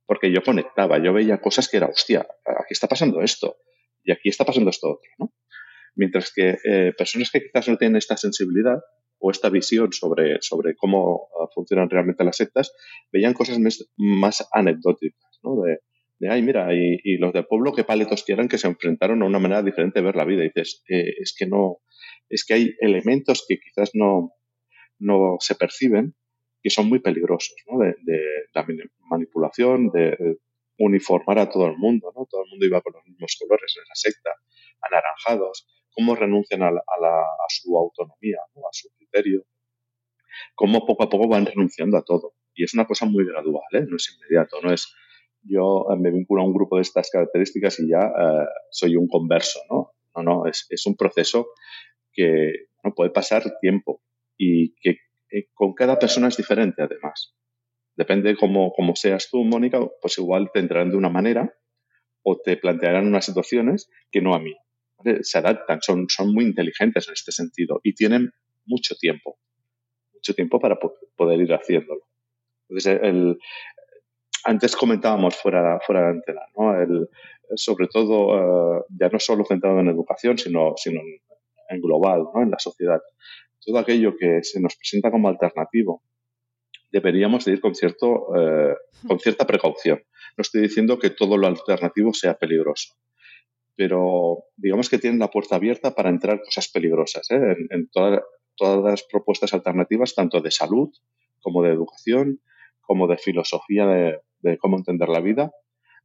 porque 0.06 0.30
yo 0.30 0.44
conectaba, 0.44 1.02
yo 1.02 1.12
veía 1.12 1.40
cosas 1.40 1.68
que 1.68 1.78
era, 1.78 1.86
hostia, 1.86 2.20
aquí 2.44 2.70
está 2.70 2.86
pasando 2.86 3.20
esto 3.20 3.56
y 4.04 4.12
aquí 4.12 4.28
está 4.28 4.44
pasando 4.44 4.70
esto 4.70 4.88
otro, 4.92 5.10
¿no? 5.18 5.32
Mientras 5.94 6.32
que 6.34 6.56
eh, 6.64 6.92
personas 6.96 7.30
que 7.30 7.42
quizás 7.42 7.68
no 7.68 7.76
tienen 7.76 7.96
esta 7.96 8.16
sensibilidad 8.16 8.78
o 9.18 9.30
esta 9.30 9.50
visión 9.50 9.92
sobre, 9.92 10.38
sobre 10.40 10.74
cómo 10.74 11.28
ah, 11.40 11.46
funcionan 11.54 11.90
realmente 11.90 12.24
las 12.24 12.36
sectas, 12.36 12.72
veían 13.12 13.34
cosas 13.34 13.58
más, 13.96 14.48
anecdóticas, 14.52 15.38
¿no? 15.42 15.62
De, 15.62 15.78
de 16.18 16.30
ay, 16.30 16.42
mira, 16.42 16.68
y, 16.74 17.18
los 17.18 17.32
del 17.32 17.46
pueblo 17.46 17.72
que 17.72 17.84
paletos 17.84 18.24
quieran 18.24 18.48
que 18.48 18.58
se 18.58 18.68
enfrentaron 18.68 19.22
a 19.22 19.26
una 19.26 19.38
manera 19.38 19.62
diferente 19.62 20.00
de 20.00 20.06
ver 20.06 20.16
la 20.16 20.24
vida. 20.24 20.42
Dices, 20.42 20.82
eh, 20.88 21.14
es 21.20 21.34
que 21.36 21.46
no, 21.46 21.78
es 22.28 22.44
que 22.44 22.54
hay 22.54 22.74
elementos 22.80 23.44
que 23.46 23.58
quizás 23.58 23.90
no, 23.94 24.32
no 24.98 25.36
se 25.40 25.54
perciben 25.54 26.14
que 26.62 26.70
son 26.70 26.88
muy 26.88 27.00
peligrosos, 27.00 27.54
¿no? 27.68 27.80
de, 27.80 27.94
la 28.54 28.66
manipulación, 29.10 29.90
de 29.90 30.16
uniformar 30.84 31.38
a 31.38 31.48
todo 31.48 31.66
el 31.66 31.76
mundo, 31.76 32.12
¿no? 32.14 32.26
Todo 32.30 32.42
el 32.44 32.50
mundo 32.50 32.66
iba 32.66 32.80
con 32.80 32.92
los 32.94 33.04
mismos 33.06 33.36
colores 33.38 33.74
en 33.76 33.82
esa 33.82 34.10
secta, 34.10 34.30
anaranjados, 34.80 35.66
cómo 35.90 36.14
renuncian 36.14 36.62
a, 36.62 36.70
su 37.48 37.76
autonomía, 37.76 38.38
a 38.40 38.72
su 38.72 38.88
criterio, 38.96 39.44
cómo 40.54 40.86
poco 40.86 41.04
a 41.04 41.08
poco 41.08 41.28
van 41.28 41.46
renunciando 41.46 41.96
a 41.96 42.04
todo. 42.04 42.34
Y 42.54 42.64
es 42.64 42.74
una 42.74 42.86
cosa 42.86 43.06
muy 43.06 43.24
gradual, 43.24 43.64
¿eh? 43.72 43.84
no 43.88 43.96
es 43.96 44.16
inmediato, 44.16 44.60
no 44.62 44.72
es 44.72 44.94
yo 45.44 45.86
me 45.98 46.10
vinculo 46.10 46.42
a 46.42 46.46
un 46.46 46.54
grupo 46.54 46.76
de 46.76 46.82
estas 46.82 47.10
características 47.10 47.80
y 47.80 47.90
ya 47.90 47.98
eh, 47.98 48.46
soy 48.70 48.96
un 48.96 49.08
converso, 49.08 49.60
¿no? 49.68 49.92
No, 50.14 50.22
no, 50.22 50.46
es, 50.46 50.66
es 50.70 50.86
un 50.86 50.96
proceso 50.96 51.48
que 52.12 52.52
no 52.84 52.94
puede 52.94 53.10
pasar 53.10 53.42
tiempo 53.60 54.02
y 54.36 54.74
que 54.80 54.98
eh, 55.30 55.48
con 55.54 55.72
cada 55.74 55.98
persona 55.98 56.28
es 56.28 56.36
diferente 56.36 56.82
además. 56.82 57.34
Depende 57.96 58.36
cómo, 58.36 58.72
cómo 58.72 58.96
seas 58.96 59.28
tú, 59.30 59.44
Mónica, 59.44 59.80
pues 60.00 60.18
igual 60.18 60.50
te 60.52 60.60
entrarán 60.60 60.90
de 60.90 60.96
una 60.96 61.10
manera 61.10 61.54
o 62.22 62.38
te 62.38 62.56
plantearán 62.56 63.06
unas 63.06 63.24
situaciones 63.24 63.90
que 64.10 64.20
no 64.20 64.34
a 64.34 64.38
mí. 64.38 64.54
Se 65.22 65.38
adaptan, 65.38 65.80
son, 65.82 66.06
son 66.08 66.32
muy 66.32 66.44
inteligentes 66.44 67.08
en 67.08 67.14
este 67.14 67.32
sentido 67.32 67.80
y 67.82 67.94
tienen 67.94 68.30
mucho 68.64 68.94
tiempo, 68.94 69.38
mucho 70.14 70.34
tiempo 70.34 70.60
para 70.60 70.78
poder 71.16 71.40
ir 71.40 71.52
haciéndolo. 71.52 72.02
El, 72.68 73.38
antes 74.44 74.76
comentábamos 74.76 75.36
fuera, 75.36 75.80
fuera 75.80 76.02
de 76.02 76.08
antena, 76.10 76.42
¿no? 76.56 77.06
Sobre 77.54 77.86
todo, 77.86 78.78
eh, 78.78 78.84
ya 78.98 79.08
no 79.08 79.18
solo 79.18 79.44
centrado 79.44 79.80
en 79.80 79.88
educación, 79.88 80.38
sino, 80.38 80.74
sino 80.76 81.00
en, 81.68 81.80
global, 81.80 82.24
¿no? 82.34 82.42
en 82.42 82.50
la 82.50 82.58
sociedad. 82.58 83.00
Todo 83.64 83.78
aquello 83.78 84.16
que 84.16 84.42
se 84.42 84.60
nos 84.60 84.76
presenta 84.76 85.10
como 85.10 85.28
alternativo, 85.28 86.02
deberíamos 86.92 87.44
de 87.44 87.52
ir 87.52 87.60
con, 87.60 87.74
cierto, 87.74 88.28
eh, 88.36 88.76
con 89.08 89.18
cierta 89.18 89.46
precaución. 89.46 90.02
No 90.36 90.42
estoy 90.42 90.60
diciendo 90.60 90.98
que 90.98 91.10
todo 91.10 91.36
lo 91.36 91.46
alternativo 91.46 92.12
sea 92.12 92.34
peligroso, 92.34 92.94
pero 93.74 94.44
digamos 94.56 94.88
que 94.88 94.98
tienen 94.98 95.18
la 95.18 95.30
puerta 95.30 95.56
abierta 95.56 95.94
para 95.94 96.10
entrar 96.10 96.42
cosas 96.42 96.68
peligrosas 96.68 97.30
¿eh? 97.30 97.56
en, 97.70 97.88
todas 97.88 98.22
las 98.58 99.02
propuestas 99.04 99.54
alternativas, 99.54 100.14
tanto 100.14 100.40
de 100.40 100.50
salud 100.50 100.90
como 101.40 101.62
de 101.62 101.70
educación, 101.70 102.40
como 102.82 103.08
de 103.08 103.16
filosofía 103.16 103.86
de, 103.86 104.58
cómo 104.58 104.76
entender 104.76 105.08
la 105.08 105.20
vida, 105.20 105.50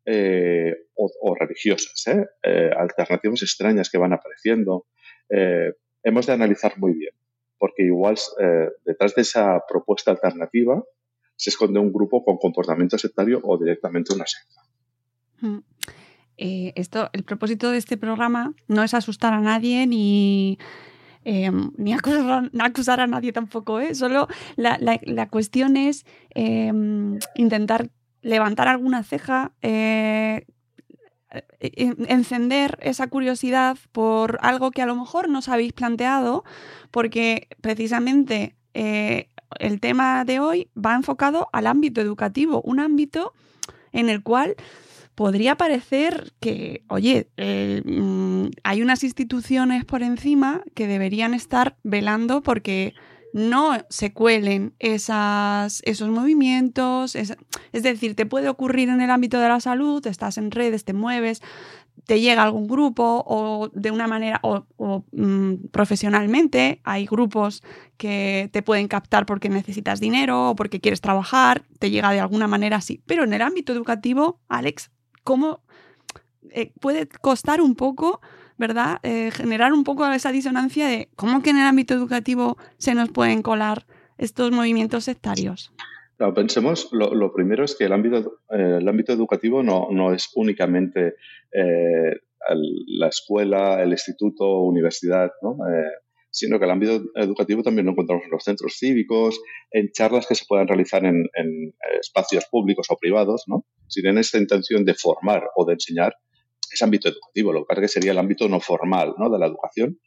eh, 0.05 0.73
o, 0.95 1.35
religiosas, 1.35 2.05
alternativas 2.77 3.43
extrañas 3.43 3.89
que 3.89 3.97
van 3.97 4.13
apareciendo. 4.13 4.85
hemos 6.03 6.25
de 6.25 6.33
analizar 6.33 6.77
muy 6.77 6.93
bien 6.93 7.16
porque 7.57 7.83
igual 7.83 8.17
eh, 8.39 8.69
detrás 8.85 9.15
de 9.15 9.21
esa 9.21 9.63
propuesta 9.67 10.11
alternativa 10.11 10.83
se 11.35 11.49
esconde 11.49 11.79
un 11.79 11.93
grupo 11.93 12.23
con 12.23 12.37
comportamiento 12.37 12.97
sectario 12.97 13.39
o 13.43 13.57
directamente 13.57 14.13
una 14.13 14.25
secta. 14.25 14.61
Mm. 15.41 15.59
Eh, 16.37 16.73
esto, 16.75 17.09
el 17.13 17.23
propósito 17.23 17.71
de 17.71 17.77
este 17.77 17.97
programa 17.97 18.53
no 18.67 18.83
es 18.83 18.93
asustar 18.93 19.33
a 19.33 19.39
nadie 19.39 19.87
ni, 19.87 20.59
em, 21.23 21.71
ni 21.77 21.93
acusar, 21.93 22.99
a 22.99 23.07
nadie 23.07 23.33
tampoco, 23.33 23.79
¿eh? 23.79 23.95
solo 23.95 24.27
la, 24.55 24.77
la, 24.79 25.29
cuestión 25.29 25.77
es 25.77 26.05
intentar 27.35 27.89
levantar 28.21 28.67
alguna 28.67 29.03
ceja, 29.03 29.53
eh, 29.61 30.45
encender 31.59 32.77
esa 32.81 33.07
curiosidad 33.07 33.77
por 33.91 34.37
algo 34.41 34.71
que 34.71 34.81
a 34.81 34.85
lo 34.85 34.95
mejor 34.95 35.29
no 35.29 35.39
habéis 35.47 35.73
planteado, 35.73 36.43
porque 36.91 37.47
precisamente 37.61 38.55
eh, 38.73 39.29
el 39.59 39.79
tema 39.79 40.23
de 40.25 40.39
hoy 40.39 40.69
va 40.77 40.95
enfocado 40.95 41.49
al 41.53 41.67
ámbito 41.67 42.01
educativo, 42.01 42.61
un 42.63 42.79
ámbito 42.79 43.33
en 43.91 44.09
el 44.09 44.23
cual 44.23 44.55
podría 45.15 45.55
parecer 45.55 46.31
que, 46.39 46.83
oye, 46.89 47.29
eh, 47.37 47.81
mm, 47.83 48.49
hay 48.63 48.81
unas 48.83 49.03
instituciones 49.03 49.83
por 49.83 50.03
encima 50.03 50.61
que 50.75 50.85
deberían 50.85 51.33
estar 51.33 51.75
velando 51.83 52.43
porque 52.43 52.93
no 53.33 53.77
se 53.89 54.13
cuelen 54.13 54.73
esos 54.79 56.09
movimientos. 56.09 57.15
Es, 57.15 57.35
decir, 57.71 58.15
te 58.15 58.25
puede 58.25 58.49
ocurrir 58.49 58.89
en 58.89 59.01
el 59.01 59.11
ámbito 59.11 59.39
de 59.39 59.47
la 59.47 59.59
salud, 59.59 60.05
estás 60.07 60.37
en 60.37 60.51
redes, 60.51 60.85
te 60.85 60.93
mueves, 60.93 61.41
te 62.05 62.21
llega 62.21 62.43
algún 62.43 62.67
grupo 62.67 63.23
o 63.27 63.69
de 63.73 63.91
una 63.91 64.07
manera 64.07 64.39
o, 64.43 65.03
mm, 65.11 65.67
profesionalmente 65.71 66.79
hay 66.83 67.05
grupos 67.05 67.63
que 67.97 68.49
te 68.53 68.61
pueden 68.61 68.87
captar 68.87 69.25
porque 69.25 69.49
necesitas 69.49 69.99
dinero 69.99 70.51
o 70.51 70.55
porque 70.55 70.79
quieres 70.79 71.01
trabajar, 71.01 71.63
te 71.79 71.91
llega 71.91 72.11
de 72.11 72.19
alguna 72.19 72.47
manera 72.47 72.77
así. 72.77 73.01
Pero 73.05 73.23
en 73.23 73.33
el 73.33 73.41
ámbito 73.41 73.73
educativo, 73.73 74.39
Alex, 74.47 74.89
¿cómo 75.23 75.61
eh, 76.51 76.71
puede 76.79 77.07
costar 77.07 77.61
un 77.61 77.75
poco 77.75 78.21
¿verdad? 78.57 78.99
Eh, 79.03 79.31
generar 79.31 79.73
un 79.73 79.83
poco 79.83 80.05
esa 80.07 80.31
disonancia 80.31 80.87
de 80.87 81.09
cómo 81.15 81.41
que 81.41 81.51
en 81.51 81.57
el 81.57 81.67
ámbito 81.67 81.93
educativo 81.93 82.57
se 82.77 82.95
nos 82.95 83.09
pueden 83.09 83.41
colar 83.41 83.85
estos 84.17 84.51
movimientos 84.51 85.03
sectarios. 85.05 85.71
pensemos, 86.35 86.89
lo, 86.91 87.33
primero 87.33 87.63
es 87.63 87.75
que 87.75 87.85
el 87.85 87.93
ámbito, 87.93 88.39
eh, 88.49 88.77
el 88.79 88.87
ámbito 88.87 89.13
educativo 89.13 89.61
no, 89.61 89.87
no 89.91 90.13
es 90.13 90.29
únicamente 90.35 91.15
eh, 91.51 92.19
la 92.87 93.07
escuela, 93.07 93.81
el 93.83 93.91
instituto, 93.91 94.61
universidad, 94.61 95.31
¿no? 95.41 95.57
sino 96.37 96.59
que 96.59 96.65
el 96.65 96.71
ámbito 96.71 97.01
educativo 97.15 97.63
también 97.63 97.87
lo 97.87 97.93
encontramos 97.93 98.25
en 98.25 98.31
los 98.31 98.43
centros 98.43 98.75
cívicos, 98.77 99.41
en 99.71 99.91
charlas 99.91 100.27
que 100.27 100.35
se 100.35 100.45
puedan 100.47 100.67
realizar 100.67 101.03
en, 101.03 101.25
espacios 101.99 102.45
públicos 102.45 102.85
o 102.89 102.97
privados. 102.97 103.43
¿no? 103.47 103.65
Si 103.87 104.01
esta 104.05 104.37
intención 104.37 104.85
de 104.85 104.93
formar 104.93 105.43
o 105.55 105.65
de 105.65 105.73
enseñar, 105.73 106.15
es 106.71 106.81
ámbito 106.81 107.09
educativo, 107.09 107.53
lo 107.53 107.65
que 107.65 107.87
sería 107.87 108.11
el 108.11 108.17
ámbito 108.17 108.47
no 108.47 108.59
formal 108.59 109.13
¿no? 109.17 109.29
de 109.29 109.39
la 109.39 109.47
educación. 109.47 109.99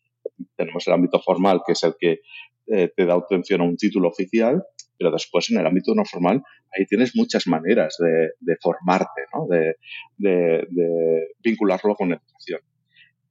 Tenemos 0.57 0.87
el 0.87 0.95
ámbito 0.95 1.21
formal, 1.21 1.63
que 1.67 1.73
es 1.73 1.83
el 1.83 1.95
que 1.99 2.21
eh, 2.67 2.93
te 2.95 3.05
da 3.05 3.17
obtención 3.17 3.61
a 3.61 3.65
un 3.65 3.77
título 3.77 4.09
oficial, 4.09 4.63
pero 4.97 5.11
después 5.11 5.51
en 5.51 5.59
el 5.59 5.67
ámbito 5.67 5.95
no 5.95 6.05
formal, 6.05 6.43
ahí 6.73 6.87
tienes 6.87 7.17
muchas 7.17 7.47
maneras 7.47 7.97
de, 7.99 8.57
formarte, 8.61 9.23
¿no? 9.35 9.47
de, 9.49 11.27
vincularlo 11.43 11.95
con 11.95 12.13
educación. 12.13 12.61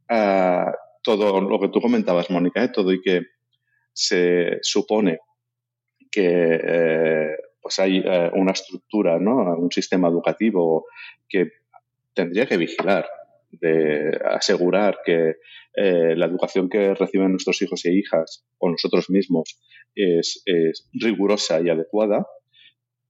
Ah, 0.09 0.73
todo 1.03 1.39
lo 1.41 1.59
que 1.59 1.69
tú 1.69 1.79
comentabas, 1.79 2.29
Mónica, 2.29 2.63
¿eh? 2.63 2.69
todo 2.69 2.91
y 2.91 3.01
que 3.01 3.21
se 3.93 4.57
supone 4.61 5.19
que 6.11 6.59
eh, 6.61 7.35
pues 7.61 7.79
hay 7.79 8.03
una 8.33 8.51
estructura, 8.51 9.19
¿no? 9.19 9.55
un 9.57 9.71
sistema 9.71 10.07
educativo 10.07 10.85
que 11.27 11.51
tendría 12.13 12.45
que 12.47 12.57
vigilar, 12.57 13.07
de 13.51 14.19
asegurar 14.25 14.99
que 15.05 15.35
la 15.75 16.25
educación 16.25 16.67
que 16.67 16.93
reciben 16.93 17.31
nuestros 17.31 17.61
hijos 17.61 17.85
e 17.85 17.93
hijas 17.93 18.45
o 18.57 18.69
nosotros 18.69 19.09
mismos 19.09 19.59
es, 19.95 20.43
rigurosa 20.93 21.61
y 21.61 21.69
adecuada, 21.69 22.27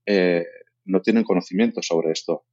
eh, 0.05 0.45
no 0.85 1.01
tienen 1.01 1.23
conocimiento 1.23 1.81
sobre 1.81 2.11
esto. 2.11 2.45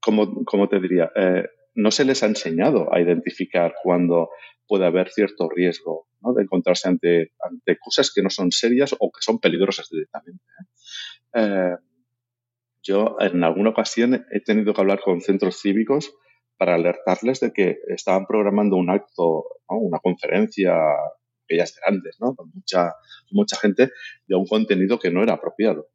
¿Cómo, 0.00 0.68
te 0.68 0.80
diría? 0.80 1.10
Eh, 1.16 1.44
no 1.74 1.90
se 1.90 2.04
les 2.04 2.22
ha 2.22 2.26
enseñado 2.26 2.92
a 2.92 3.00
identificar 3.00 3.74
cuando 3.82 4.30
puede 4.66 4.86
haber 4.86 5.08
cierto 5.10 5.48
riesgo 5.48 6.08
de 6.36 6.42
encontrarse 6.42 6.88
ante, 6.88 7.32
ante, 7.40 7.78
cosas 7.78 8.12
que 8.12 8.22
no 8.22 8.30
son 8.30 8.50
serias 8.50 8.94
o 8.98 9.10
que 9.10 9.20
son 9.20 9.38
peligrosas 9.38 9.88
directamente. 9.90 10.42
¿eh? 11.34 11.76
yo 12.82 13.16
en 13.18 13.42
alguna 13.44 13.70
ocasión 13.70 14.26
he 14.30 14.40
tenido 14.40 14.74
que 14.74 14.80
hablar 14.80 15.00
con 15.00 15.20
centros 15.20 15.60
cívicos 15.60 16.14
para 16.64 16.76
alertarles 16.76 17.40
de 17.40 17.52
que 17.52 17.76
estaban 17.88 18.24
programando 18.24 18.76
un 18.76 18.88
acto, 18.88 19.44
una 19.68 19.98
conferencia 19.98 20.74
aquellas 21.44 21.78
grandes, 21.78 22.16
¿no? 22.20 22.34
Con 22.34 22.50
mucha, 22.54 22.94
mucha 23.32 23.56
gente 23.58 23.90
de 24.26 24.34
un 24.34 24.46
contenido 24.46 24.98
que 24.98 25.10
no 25.10 25.22
era 25.22 25.34
apropiado. 25.34 25.88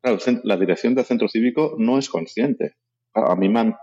Claro, 0.00 0.18
la 0.44 0.56
dirección 0.56 0.94
del 0.94 1.04
centro 1.04 1.26
cívico 1.26 1.74
no 1.78 1.98
es 1.98 2.08
consciente. 2.08 2.76
A 3.12 3.34
mí 3.34 3.48
me 3.48 3.74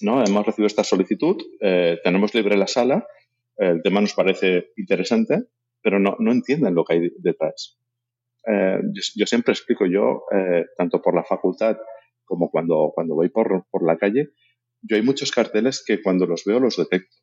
¿no? 0.00 0.24
Hemos 0.24 0.46
recibido 0.46 0.68
esta 0.68 0.84
solicitud, 0.84 1.36
eh, 1.60 1.98
tenemos 2.02 2.34
libre 2.34 2.56
la 2.56 2.66
sala, 2.66 3.06
el 3.58 3.82
tema 3.82 4.00
nos 4.00 4.14
parece 4.14 4.70
interesante, 4.78 5.44
pero 5.82 5.98
no, 5.98 6.16
no 6.18 6.32
entienden 6.32 6.74
lo 6.74 6.84
que 6.84 6.94
hay 6.94 7.10
detrás. 7.18 7.78
Eh, 8.46 8.78
yo, 9.14 9.26
siempre 9.26 9.52
explico 9.52 9.84
yo, 9.84 10.22
eh, 10.34 10.64
tanto 10.78 11.02
por 11.02 11.14
la 11.14 11.24
facultad 11.24 11.76
como 12.24 12.50
cuando, 12.50 12.90
cuando 12.94 13.14
voy 13.14 13.28
por, 13.28 13.66
por 13.70 13.86
la 13.86 13.98
calle, 13.98 14.30
yo 14.82 14.96
hay 14.96 15.02
muchos 15.02 15.30
carteles 15.30 15.82
que 15.84 16.02
cuando 16.02 16.26
los 16.26 16.44
veo 16.44 16.60
los 16.60 16.76
detecto 16.76 17.16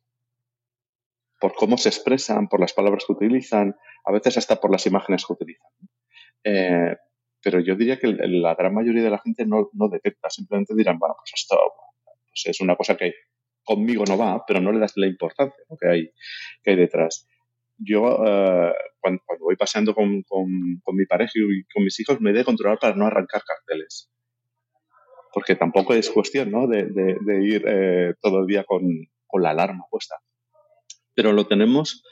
por 1.40 1.54
cómo 1.54 1.78
se 1.78 1.88
expresan, 1.88 2.48
por 2.48 2.60
las 2.60 2.74
palabras 2.74 3.04
que 3.06 3.14
utilizan, 3.14 3.74
a 4.04 4.12
veces 4.12 4.36
hasta 4.36 4.60
por 4.60 4.70
las 4.70 4.86
imágenes 4.86 5.24
que 5.26 5.32
utilizan. 5.32 5.70
Eh, 6.44 6.96
pero 7.42 7.60
yo 7.60 7.74
diría 7.74 7.98
que 7.98 8.08
la 8.08 8.54
gran 8.54 8.74
mayoría 8.74 9.02
de 9.02 9.10
la 9.10 9.18
gente 9.18 9.46
no, 9.46 9.70
detecta, 9.90 10.28
simplemente 10.28 10.74
dirán, 10.76 10.98
bueno, 10.98 11.14
pues 11.16 11.32
esto 11.34 11.56
pues 12.28 12.42
es 12.44 12.60
una 12.60 12.76
cosa 12.76 12.96
que 12.96 13.14
conmigo 13.64 14.04
no 14.06 14.18
va, 14.18 14.44
pero 14.46 14.60
no 14.60 14.70
le 14.70 14.78
das 14.78 14.92
la 14.96 15.06
importancia 15.06 15.64
que, 15.80 15.88
hay, 15.88 16.10
que 16.62 16.72
hay 16.72 16.76
detrás. 16.76 17.26
Yo, 17.78 18.22
eh, 18.26 18.74
cuando, 19.00 19.22
voy 19.40 19.56
paseando 19.56 19.94
con, 19.94 20.22
mi 20.92 21.06
pareja 21.06 21.32
y 21.34 21.64
con 21.72 21.84
mis 21.84 21.98
hijos, 22.00 22.20
me 22.20 22.30
he 22.30 22.34
de 22.34 22.44
controlar 22.44 22.78
para 22.78 22.94
no 22.94 23.06
arrancar 23.06 23.42
carteles. 23.42 24.10
Porque 25.32 25.54
tampoco 25.54 25.94
es 25.94 26.10
cuestión 26.10 26.50
¿no? 26.50 26.66
de, 26.66 26.86
ir 27.42 27.64
eh, 27.66 28.14
todo 28.20 28.40
el 28.40 28.46
día 28.46 28.64
con, 28.64 28.82
con 29.26 29.42
la 29.42 29.50
alarma 29.50 29.84
puesta 29.90 30.16
pero 31.14 31.32
lo 31.32 31.46
tenemos. 31.46 32.02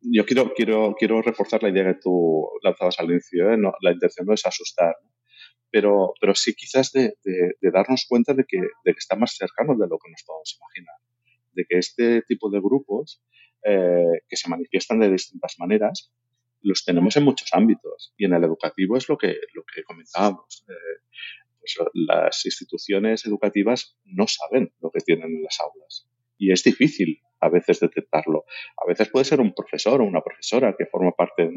yo 0.00 0.24
quiero, 0.24 0.52
quiero, 0.54 0.94
quiero 0.98 1.20
reforzar 1.20 1.62
la 1.62 1.68
idea 1.68 1.84
que 1.92 2.00
tú 2.00 2.48
lanzabas 2.62 2.98
al 3.00 3.10
inicio. 3.10 3.52
¿eh? 3.52 3.58
la 3.82 3.92
intención 3.92 4.26
no 4.26 4.32
es 4.32 4.46
asustar, 4.46 4.94
pero, 5.70 6.14
pero 6.18 6.34
sí 6.34 6.54
quizás 6.54 6.92
de, 6.92 7.16
darnos 7.60 8.06
cuenta 8.08 8.32
de 8.32 8.44
que, 8.48 8.58
de 8.58 8.92
que, 8.92 8.98
está 8.98 9.16
más 9.16 9.36
cercano 9.36 9.74
de 9.74 9.88
lo 9.88 9.98
que 9.98 10.10
nos 10.10 10.22
podemos 10.24 10.58
imaginar. 10.58 10.94
De 11.52 11.64
que 11.68 11.78
este 11.78 12.22
tipo 12.22 12.48
de 12.48 12.60
grupos 12.60 13.22
eh, 13.62 14.22
que 14.26 14.36
se 14.36 14.48
manifiestan 14.48 15.00
de 15.00 15.10
distintas 15.10 15.56
maneras 15.58 16.12
los 16.62 16.82
tenemos 16.82 17.14
en 17.16 17.24
muchos 17.24 17.50
ámbitos 17.52 18.14
y 18.16 18.24
en 18.24 18.32
el 18.32 18.42
educativo 18.42 18.96
es 18.96 19.06
lo 19.08 19.18
que, 19.18 19.36
lo 19.52 19.62
que 19.64 19.84
comentábamos. 19.84 20.64
Eh, 20.68 21.02
las 21.94 22.44
instituciones 22.46 23.26
educativas 23.26 23.98
no 24.04 24.26
saben 24.26 24.72
lo 24.80 24.90
que 24.90 25.00
tienen 25.00 25.36
en 25.36 25.42
las 25.42 25.58
aulas 25.60 26.08
y 26.38 26.52
es 26.52 26.62
difícil 26.62 27.20
a 27.40 27.48
veces 27.48 27.80
detectarlo. 27.80 28.44
A 28.82 28.86
veces 28.86 29.08
puede 29.10 29.24
ser 29.24 29.40
un 29.40 29.52
profesor 29.54 30.00
o 30.00 30.04
una 30.04 30.22
profesora 30.22 30.74
que 30.76 30.86
forma 30.86 31.12
parte 31.12 31.50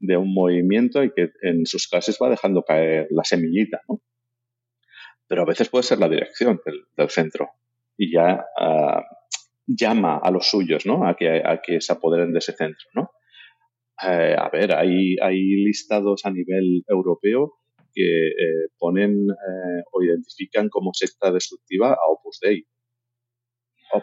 de, 0.00 0.16
un 0.16 0.34
movimiento 0.34 1.02
y 1.02 1.12
que 1.12 1.30
en 1.42 1.66
sus 1.66 1.86
clases 1.88 2.18
va 2.22 2.30
dejando 2.30 2.62
caer 2.62 3.06
la 3.10 3.24
semillita, 3.24 3.82
¿no? 3.88 4.00
Pero 5.28 5.42
a 5.42 5.44
veces 5.44 5.68
puede 5.68 5.82
ser 5.82 5.98
la 5.98 6.08
dirección 6.08 6.60
del, 6.64 7.10
centro 7.10 7.50
y 7.96 8.12
ya 8.12 8.46
ah, 8.58 9.04
llama 9.66 10.18
a 10.22 10.30
los 10.30 10.48
suyos, 10.48 10.86
¿no? 10.86 11.06
A 11.06 11.16
que, 11.16 11.42
a 11.44 11.60
que 11.60 11.80
se 11.80 11.92
apoderen 11.92 12.32
de 12.32 12.38
ese 12.38 12.52
centro, 12.52 12.88
¿no? 12.94 13.10
Eh, 14.06 14.36
a 14.38 14.48
ver, 14.50 14.74
hay, 14.74 15.16
hay 15.20 15.40
listados 15.64 16.24
a 16.26 16.30
nivel 16.30 16.84
europeo 16.86 17.54
que 17.96 18.28
eh, 18.28 18.68
ponen 18.78 19.30
eh, 19.30 19.82
o 19.90 20.02
identifican 20.02 20.68
como 20.68 20.92
secta 20.92 21.32
destructiva 21.32 21.94
a 21.94 22.06
Opus 22.12 22.38
Dei 22.42 22.66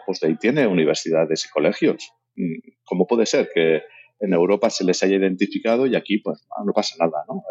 pues 0.04 0.18
de 0.18 0.26
ahí 0.26 0.36
tiene 0.36 0.66
universidades 0.66 1.44
y 1.44 1.50
colegios. 1.50 2.10
Mm, 2.34 2.58
¿Cómo 2.84 3.06
puede 3.06 3.26
ser 3.26 3.48
que 3.54 3.82
en 4.18 4.32
Europa 4.32 4.68
se 4.68 4.82
les 4.82 5.00
haya 5.04 5.14
identificado 5.14 5.86
y 5.86 5.94
aquí 5.94 6.18
pues 6.18 6.44
no 6.66 6.72
pasa 6.72 6.96
nada, 6.98 7.24
¿no? 7.28 7.44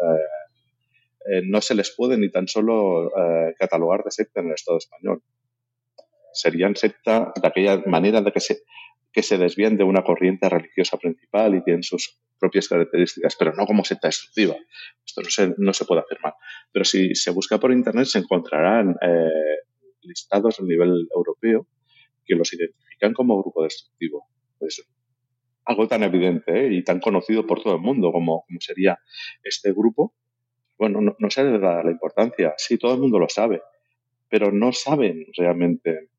Eh, 1.30 1.40
no 1.46 1.62
se 1.62 1.74
les 1.74 1.94
puede 1.96 2.18
ni 2.18 2.30
tan 2.30 2.46
solo 2.46 3.10
catalogar 3.58 4.04
de 4.04 4.10
secta 4.10 4.40
en 4.40 4.48
el 4.48 4.54
Estado 4.54 4.76
español. 4.76 5.22
Serían 6.34 6.76
secta 6.76 7.32
de 7.40 7.48
aquella 7.48 7.82
manera 7.86 8.20
de 8.20 8.30
que 8.30 8.40
se, 8.40 8.58
que 9.10 9.22
se 9.22 9.38
desvían 9.38 9.78
de 9.78 9.84
una 9.84 10.04
corriente 10.04 10.50
religiosa 10.50 10.98
principal 10.98 11.54
y 11.54 11.64
tienen 11.64 11.82
sus 11.82 12.20
propias 12.38 12.68
características, 12.68 13.36
pero 13.38 13.54
no 13.54 13.64
como 13.64 13.84
secta 13.84 14.08
destructiva. 14.08 14.56
No 15.16 15.30
se, 15.30 15.54
no 15.58 15.72
se 15.72 15.84
puede 15.84 16.00
afirmar. 16.00 16.34
Pero 16.72 16.84
si 16.84 17.14
se 17.14 17.30
busca 17.30 17.58
por 17.58 17.72
Internet 17.72 18.06
se 18.06 18.18
encontrarán 18.18 18.96
listados 20.02 20.60
a 20.60 20.62
nivel 20.62 21.08
europeo 21.14 21.66
que 22.24 22.34
los 22.34 22.52
identifican 22.52 23.12
como 23.12 23.40
grupo 23.42 23.64
destructivo. 23.64 24.26
Pues 24.58 24.86
algo 25.64 25.88
tan 25.88 26.02
evidente 26.02 26.66
¿eh? 26.66 26.72
y 26.72 26.84
tan 26.84 27.00
conocido 27.00 27.46
por 27.46 27.62
todo 27.62 27.74
el 27.74 27.80
mundo 27.80 28.12
como, 28.12 28.44
como 28.46 28.60
sería 28.60 28.98
este 29.42 29.72
grupo, 29.72 30.14
bueno, 30.78 31.00
no, 31.00 31.30
se 31.30 31.44
le 31.44 31.58
da 31.58 31.82
la 31.82 31.90
importancia. 31.90 32.54
Sí, 32.56 32.78
todo 32.78 32.94
el 32.94 33.00
mundo 33.00 33.18
lo 33.18 33.28
sabe, 33.28 33.62
pero 34.28 34.50
no 34.50 34.72
saben 34.72 35.26
realmente 35.36 36.10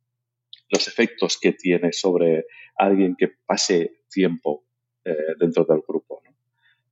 los 0.69 0.88
efectos 0.88 1.38
que 1.39 1.51
tiene 1.51 1.91
sobre 1.91 2.45
alguien 2.77 3.15
que 3.17 3.29
pase 3.45 4.01
tiempo 4.10 4.65
eh, 5.03 5.13
dentro 5.39 5.65
del 5.65 5.81
grupo. 5.88 5.94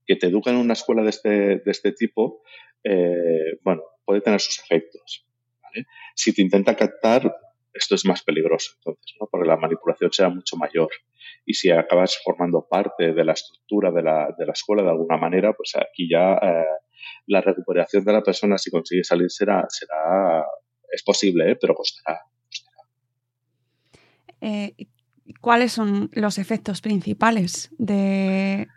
Que 0.05 0.15
te 0.15 0.27
educa 0.27 0.51
en 0.51 0.57
una 0.57 0.73
escuela 0.73 1.03
de 1.03 1.09
este, 1.09 1.29
de 1.29 1.71
este 1.71 1.91
tipo, 1.91 2.43
eh, 2.83 3.57
bueno, 3.63 3.83
puede 4.05 4.21
tener 4.21 4.39
sus 4.39 4.59
efectos. 4.59 5.27
Si 6.15 6.33
te 6.33 6.41
intenta 6.41 6.75
captar, 6.75 7.35
esto 7.73 7.95
es 7.95 8.05
más 8.05 8.21
peligroso 8.21 8.73
entonces, 8.77 9.15
¿no? 9.19 9.27
porque 9.31 9.47
la 9.47 9.57
manipulación 9.57 10.13
será 10.13 10.29
mucho 10.29 10.55
mayor. 10.57 10.89
Y 11.45 11.55
si 11.55 11.71
acabas 11.71 12.19
formando 12.23 12.67
parte 12.69 13.13
de 13.13 13.25
la 13.25 13.33
estructura 13.33 13.91
de 13.91 14.03
la, 14.03 14.33
de 14.37 14.45
la 14.45 14.53
escuela 14.53 14.83
de 14.83 14.89
alguna 14.89 15.17
manera, 15.17 15.53
pues 15.53 15.73
aquí 15.75 16.07
ya 16.09 16.33
eh, 16.35 16.65
la 17.27 17.41
recuperación 17.41 18.05
de 18.05 18.13
la 18.13 18.21
persona, 18.21 18.57
si 18.57 18.69
consigue 18.69 19.03
salir, 19.03 19.31
será, 19.31 19.65
será 19.69 20.45
es 20.91 21.03
posible, 21.03 21.51
¿eh? 21.51 21.57
pero 21.59 21.73
costará. 21.73 22.21
Eh, 24.41 24.75
¿Cuáles 25.41 25.71
son 25.71 26.09
los 26.13 26.37
efectos 26.37 26.81
principales 26.81 27.71
de 27.77 28.67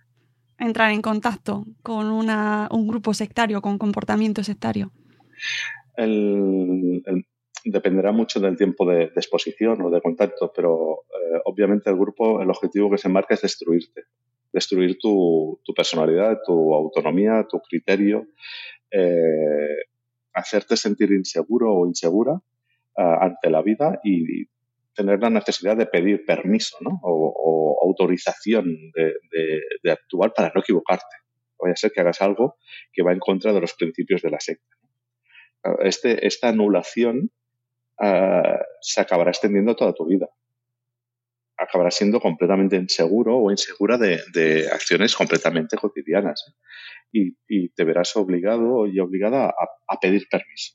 entrar 0.59 0.92
en 0.92 1.03
contacto 1.03 1.64
con 1.83 2.07
una, 2.07 2.69
un 2.71 2.87
grupo 2.87 3.14
sectario, 3.14 3.61
con 3.61 3.79
comportamiento 3.79 4.42
sectario? 4.42 4.92
el, 5.97 7.03
dependerá 7.64 8.12
mucho 8.12 8.38
del 8.40 8.57
tiempo 8.57 8.87
de, 8.87 9.05
exposición 9.05 9.83
o 9.83 9.90
de 9.90 10.01
contacto, 10.01 10.53
pero 10.55 11.05
eh, 11.11 11.40
obviamente 11.45 11.90
el 11.90 11.97
grupo, 11.97 12.40
el 12.40 12.51
objetivo 12.51 12.90
que 12.90 12.99
se 12.99 13.09
marca 13.09 13.35
es 13.35 13.42
destruirte, 13.42 14.05
destruir 14.53 14.99
tu, 14.99 15.59
personalidad, 15.75 16.38
tu 16.47 16.75
autonomía, 16.75 17.47
tu 17.49 17.61
criterio, 17.61 18.29
eh, 18.90 19.85
hacerte 20.33 20.77
sentir 20.77 21.11
inseguro 21.12 21.75
o 21.75 21.87
insegura 21.87 22.40
eh, 22.97 23.16
ante 23.21 23.51
la 23.51 23.62
vida 23.62 24.01
y 24.05 24.47
tener 24.97 25.21
la 25.21 25.31
necesidad 25.31 25.77
de 25.77 25.87
pedir 25.87 26.25
permiso 26.25 26.77
o, 27.03 27.79
autorización 27.83 28.67
de, 28.95 29.93
actuar 29.93 30.33
para 30.35 30.51
no 30.55 30.61
equivocarte. 30.61 31.05
Vaya 31.59 31.75
a 31.75 31.77
ser 31.77 31.93
que 31.93 32.01
hagas 32.01 32.21
algo 32.21 32.57
que 32.93 33.03
va 33.03 33.13
en 33.13 33.21
contra 33.21 33.53
de 33.53 33.61
los 33.61 33.75
principios 33.75 34.23
de 34.23 34.31
la 34.31 34.41
secta. 34.41 34.77
Este, 35.81 36.27
esta 36.27 36.49
anulación 36.49 37.31
eh, 38.03 38.59
se 38.81 39.01
acabará 39.01 39.31
extendiendo 39.31 39.75
toda 39.75 39.93
tu 39.93 40.07
vida. 40.07 40.29
Acabarás 41.57 41.95
siendo 41.95 42.21
completamente 42.21 42.77
inseguro 42.77 43.39
o 43.39 43.51
insegura 43.51 43.97
de, 43.97 44.69
acciones 44.71 45.15
completamente 45.15 45.77
cotidianas. 45.77 46.55
Y, 47.13 47.69
te 47.71 47.85
verás 47.85 48.15
obligado 48.17 48.87
y 48.87 48.99
obligada 49.01 49.49
a, 49.49 50.01
pedir 50.01 50.27
permiso. 50.29 50.75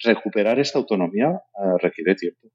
Recuperar 0.00 0.60
esta 0.60 0.78
autonomía 0.78 1.30
eh, 1.30 1.78
requiere 1.80 2.14
tiempo. 2.14 2.52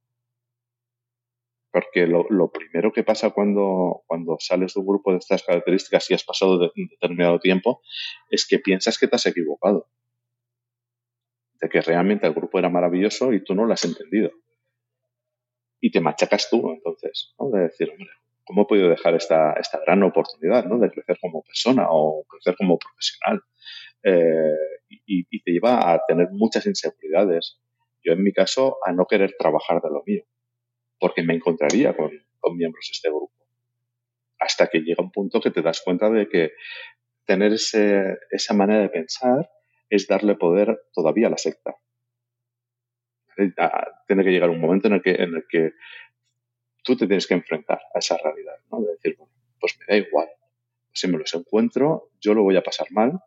Porque 1.73 2.05
lo, 2.05 2.51
primero 2.51 2.93
que 2.93 3.03
pasa 3.03 3.31
cuando, 3.31 4.03
cuando 4.05 4.38
sales 4.39 4.75
de 4.75 4.79
un 4.79 4.86
grupo 4.86 5.12
de 5.12 5.17
estas 5.17 5.41
características 5.41 6.09
y 6.12 6.13
has 6.13 6.23
pasado 6.23 6.59
de, 6.59 6.71
un 6.77 6.88
determinado 6.88 7.39
tiempo 7.39 7.81
es 8.29 8.47
que 8.47 8.59
piensas 8.59 8.99
que 8.99 9.07
te 9.07 9.15
has 9.15 9.25
equivocado 9.25 9.89
de 11.59 11.69
que 11.69 11.81
realmente 11.81 12.27
el 12.27 12.33
grupo 12.33 12.59
era 12.59 12.69
maravilloso 12.69 13.33
y 13.33 13.43
tú 13.43 13.55
no 13.55 13.65
lo 13.65 13.73
has 13.73 13.86
entendido. 13.86 14.29
Y 15.81 15.91
te 15.91 15.99
machacas 15.99 16.47
tú, 16.47 16.71
entonces, 16.71 17.33
¿no? 17.39 17.49
de 17.49 17.63
decir, 17.63 17.89
hombre, 17.89 18.09
¿cómo 18.43 18.62
he 18.62 18.65
podido 18.65 18.89
dejar 18.89 19.15
esta, 19.15 19.53
esta 19.53 19.79
gran 19.79 20.03
oportunidad 20.03 20.65
¿no? 20.65 20.77
de 20.77 20.91
crecer 20.91 21.17
como 21.19 21.41
persona 21.41 21.88
o 21.89 22.23
crecer 22.29 22.55
como 22.55 22.77
profesional? 22.77 23.41
Eh, 24.03 24.99
y, 25.07 25.41
te 25.41 25.51
lleva 25.51 25.91
a 25.91 26.01
tener 26.07 26.29
muchas 26.31 26.67
inseguridades. 26.67 27.59
Yo, 28.03 28.13
en 28.13 28.23
mi 28.23 28.31
caso, 28.31 28.77
a 28.86 28.91
no 28.91 29.07
querer 29.07 29.33
trabajar 29.39 29.81
de 29.81 29.89
lo 29.89 30.03
mío, 30.05 30.23
porque 30.99 31.23
me 31.23 31.36
encontraría 31.36 31.95
con, 31.95 32.12
con 32.39 32.58
miembros 32.58 32.88
de 32.88 32.91
este 32.93 33.10
grupo. 33.10 33.34
Hasta 34.39 34.67
que 34.67 34.79
llega 34.79 35.03
un 35.03 35.12
punto 35.12 35.39
que 35.39 35.51
te 35.51 35.62
das 35.62 35.82
cuenta 35.82 36.10
de 36.10 36.27
que 36.27 36.51
tener 37.25 37.53
ese, 37.53 38.17
esa 38.32 38.53
manera 38.53 38.82
de 38.82 38.89
pensar 38.89 39.49
es 39.89 40.08
darle 40.08 40.36
poder 40.36 40.82
todavía 40.93 41.27
a 41.27 41.32
la 41.32 41.38
secta. 41.38 41.75
Tiene 44.08 44.23
que 44.23 44.32
llegar 44.32 44.49
un 44.49 44.60
momento 44.60 44.88
en 44.88 44.95
el 44.95 45.01
que, 45.01 45.12
en 45.12 45.36
el 45.36 45.45
que 45.49 45.71
tú 46.84 46.95
te 46.95 47.08
tienes 47.08 47.27
que 47.27 47.34
enfrentar 47.34 47.82
a 47.93 47.99
esa 47.99 48.17
realidad, 48.17 48.56
¿no? 48.71 48.82
De 48.82 48.91
decir, 48.91 49.15
bueno, 49.17 49.34
pues 49.60 49.77
me 49.79 49.86
da 49.88 49.95
igual. 49.95 50.29
Si 50.91 51.08
me 51.08 51.17
los 51.17 51.34
encuentro, 51.34 52.12
yo 52.19 52.34
lo 52.34 52.43
voy 52.43 52.58
a 52.58 52.63
pasar 52.63 52.88
mal, 52.91 53.19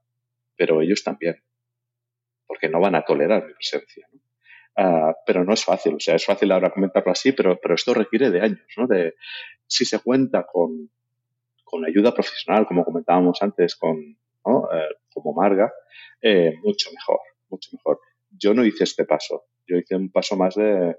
pero 0.57 0.83
ellos 0.83 1.03
también. 1.03 1.43
Porque 2.47 2.69
no 2.69 2.81
van 2.81 2.95
a 2.95 3.05
tolerar 3.05 3.47
mi 3.47 3.55
presencia. 3.55 4.09
Ah, 4.79 5.15
pero 5.25 5.43
no 5.45 5.55
es 5.55 5.65
fácil, 5.65 5.95
o 5.95 6.01
sea, 6.01 6.17
es 6.17 6.27
fácil 6.27 6.53
ahora 6.53 6.71
comentarlo 6.71 7.11
así, 7.11 7.33
pero, 7.33 7.59
pero 7.61 7.75
esto 7.75 7.95
requiere 7.95 8.31
de 8.31 8.43
años, 8.43 8.67
¿no? 8.77 8.87
De, 8.87 9.15
si 9.67 9.87
se 9.87 10.01
cuenta 10.01 10.45
con, 10.45 10.91
con 11.65 11.85
ayuda 11.87 12.13
profesional, 12.13 12.67
como 12.67 12.85
comentábamos 12.85 13.41
antes, 13.41 13.75
con, 13.75 13.97
eh, 13.99 14.89
como 15.15 15.33
Marga, 15.33 15.73
eh, 16.21 16.53
mucho 16.63 16.91
mejor, 16.93 17.21
mucho 17.49 17.71
mejor. 17.73 18.01
Yo 18.31 18.53
no 18.53 18.67
hice 18.67 18.85
este 18.85 19.07
paso, 19.07 19.45
yo 19.67 19.79
hice 19.79 19.97
un 19.97 20.11
paso 20.11 20.37
más 20.37 20.55
de 20.57 20.95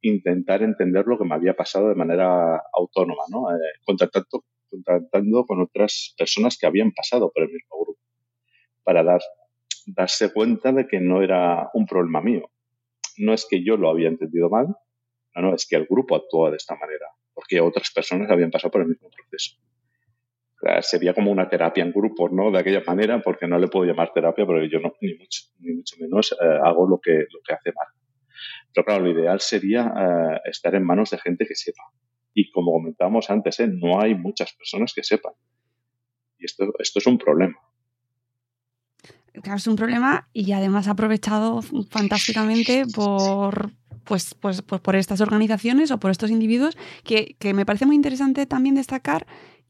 intentar 0.00 0.62
entender 0.62 1.04
lo 1.06 1.18
que 1.18 1.24
me 1.24 1.34
había 1.34 1.54
pasado 1.54 1.90
de 1.90 1.94
manera 1.94 2.62
autónoma, 2.72 3.24
¿no? 3.28 3.50
Eh, 3.54 3.58
contactando, 3.84 4.44
contactando 4.70 5.44
con 5.44 5.60
otras 5.60 6.14
personas 6.16 6.56
que 6.58 6.66
habían 6.66 6.92
pasado 6.92 7.30
por 7.30 7.42
el 7.42 7.50
mismo 7.50 7.84
grupo, 7.84 8.00
para 8.82 9.02
dar, 9.02 9.20
darse 9.86 10.32
cuenta 10.32 10.72
de 10.72 10.88
que 10.88 11.00
no 11.00 11.22
era 11.22 11.68
un 11.74 11.84
problema 11.84 12.22
mío. 12.22 12.50
No 13.20 13.34
es 13.34 13.46
que 13.48 13.64
yo 13.64 13.76
lo 13.76 13.90
había 13.90 14.08
entendido 14.08 14.48
mal, 14.48 14.68
no, 15.34 15.42
no, 15.42 15.54
es 15.54 15.66
que 15.68 15.76
el 15.76 15.86
grupo 15.86 16.16
actuó 16.16 16.50
de 16.50 16.56
esta 16.56 16.74
manera, 16.76 17.06
porque 17.34 17.60
otras 17.60 17.90
personas 17.94 18.30
habían 18.30 18.50
pasado 18.50 18.72
por 18.72 18.82
el 18.82 18.88
mismo 18.88 19.08
proceso 19.10 19.56
sería 20.82 21.14
como 21.14 21.30
una 21.30 21.48
terapia 21.48 21.82
en 21.82 21.92
grupo, 21.92 22.28
¿no? 22.28 22.50
De 22.50 22.58
aquella 22.58 22.82
manera, 22.86 23.20
porque 23.22 23.46
no 23.46 23.58
le 23.58 23.68
puedo 23.68 23.86
llamar 23.86 24.12
terapia, 24.12 24.46
pero 24.46 24.64
yo 24.64 24.78
no, 24.78 24.92
ni 25.00 25.14
mucho, 25.14 25.42
ni 25.58 25.74
mucho 25.74 25.96
menos 25.98 26.32
eh, 26.32 26.58
hago 26.62 26.86
lo 26.88 27.00
que, 27.00 27.12
lo 27.12 27.40
que 27.46 27.54
hace 27.54 27.72
mal. 27.72 27.86
Pero 28.72 28.84
claro, 28.84 29.04
lo 29.04 29.10
ideal 29.10 29.40
sería 29.40 29.92
eh, 29.96 30.40
estar 30.50 30.74
en 30.74 30.84
manos 30.84 31.10
de 31.10 31.18
gente 31.18 31.46
que 31.46 31.54
sepa. 31.54 31.82
Y 32.34 32.50
como 32.50 32.72
comentábamos 32.72 33.30
antes, 33.30 33.58
¿eh? 33.60 33.68
no 33.68 34.00
hay 34.00 34.14
muchas 34.14 34.54
personas 34.54 34.92
que 34.94 35.02
sepan. 35.02 35.32
Y 36.38 36.44
esto, 36.44 36.72
esto 36.78 36.98
es 36.98 37.06
un 37.06 37.18
problema. 37.18 37.56
Claro, 39.42 39.56
es 39.56 39.66
un 39.66 39.76
problema 39.76 40.28
y 40.32 40.52
además 40.52 40.88
aprovechado 40.88 41.62
fantásticamente 41.90 42.84
por, 42.86 43.72
pues, 44.04 44.34
pues, 44.34 44.62
pues, 44.62 44.80
por 44.80 44.96
estas 44.96 45.20
organizaciones 45.20 45.90
o 45.90 45.98
por 45.98 46.10
estos 46.10 46.30
individuos, 46.30 46.76
que, 47.04 47.36
que, 47.38 47.54
me 47.54 47.64
parece 47.64 47.86
muy 47.86 47.96
interesante 47.96 48.46
también 48.46 48.74
destacar 48.74 49.26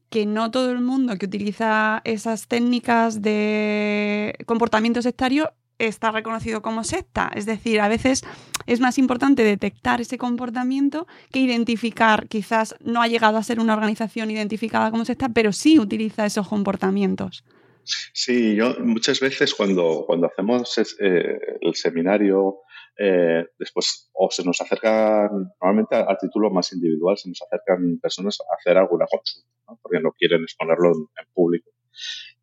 que 0.09 0.25
no 0.25 0.51
todo 0.51 0.71
el 0.71 0.81
mundo 0.81 1.17
que 1.17 1.25
utiliza 1.25 2.01
esas 2.03 2.47
técnicas 2.47 3.21
de 3.21 4.35
comportamiento 4.45 5.01
sectario 5.01 5.53
está 5.79 6.11
reconocido 6.11 6.61
como 6.61 6.83
secta. 6.83 7.31
Es 7.33 7.45
decir, 7.45 7.79
a 7.81 7.87
veces 7.87 8.23
es 8.67 8.79
más 8.79 8.97
importante 8.97 9.43
detectar 9.43 10.01
ese 10.01 10.17
comportamiento 10.17 11.07
que 11.31 11.39
identificar. 11.39 12.27
Quizás 12.27 12.75
no 12.81 13.01
ha 13.01 13.07
llegado 13.07 13.37
a 13.37 13.43
ser 13.43 13.59
una 13.59 13.73
organización 13.73 14.31
identificada 14.31 14.91
como 14.91 15.05
secta, 15.05 15.29
pero 15.29 15.51
sí 15.53 15.79
utiliza 15.79 16.25
esos 16.25 16.47
comportamientos. 16.47 17.43
Sí, 17.85 18.55
yo 18.55 18.75
muchas 18.79 19.19
veces 19.19 19.55
cuando, 19.55 20.03
cuando 20.05 20.27
hacemos 20.27 20.77
eh, 20.77 21.39
el 21.61 21.75
seminario 21.75 22.59
eh, 22.97 23.45
después 23.57 24.09
o 24.13 24.29
se 24.29 24.43
nos 24.43 24.61
acercan, 24.61 25.29
normalmente 25.61 25.95
a, 25.95 26.17
título 26.17 26.51
más 26.51 26.71
individual, 26.73 27.17
se 27.17 27.29
nos 27.29 27.41
acercan 27.41 27.99
personas 28.01 28.37
a 28.41 28.55
hacer 28.55 28.77
alguna 28.77 29.05
consulta, 29.09 29.49
porque 29.81 29.99
no 29.99 30.11
quieren 30.11 30.43
exponerlo 30.43 30.89
en, 30.89 31.33
público. 31.33 31.71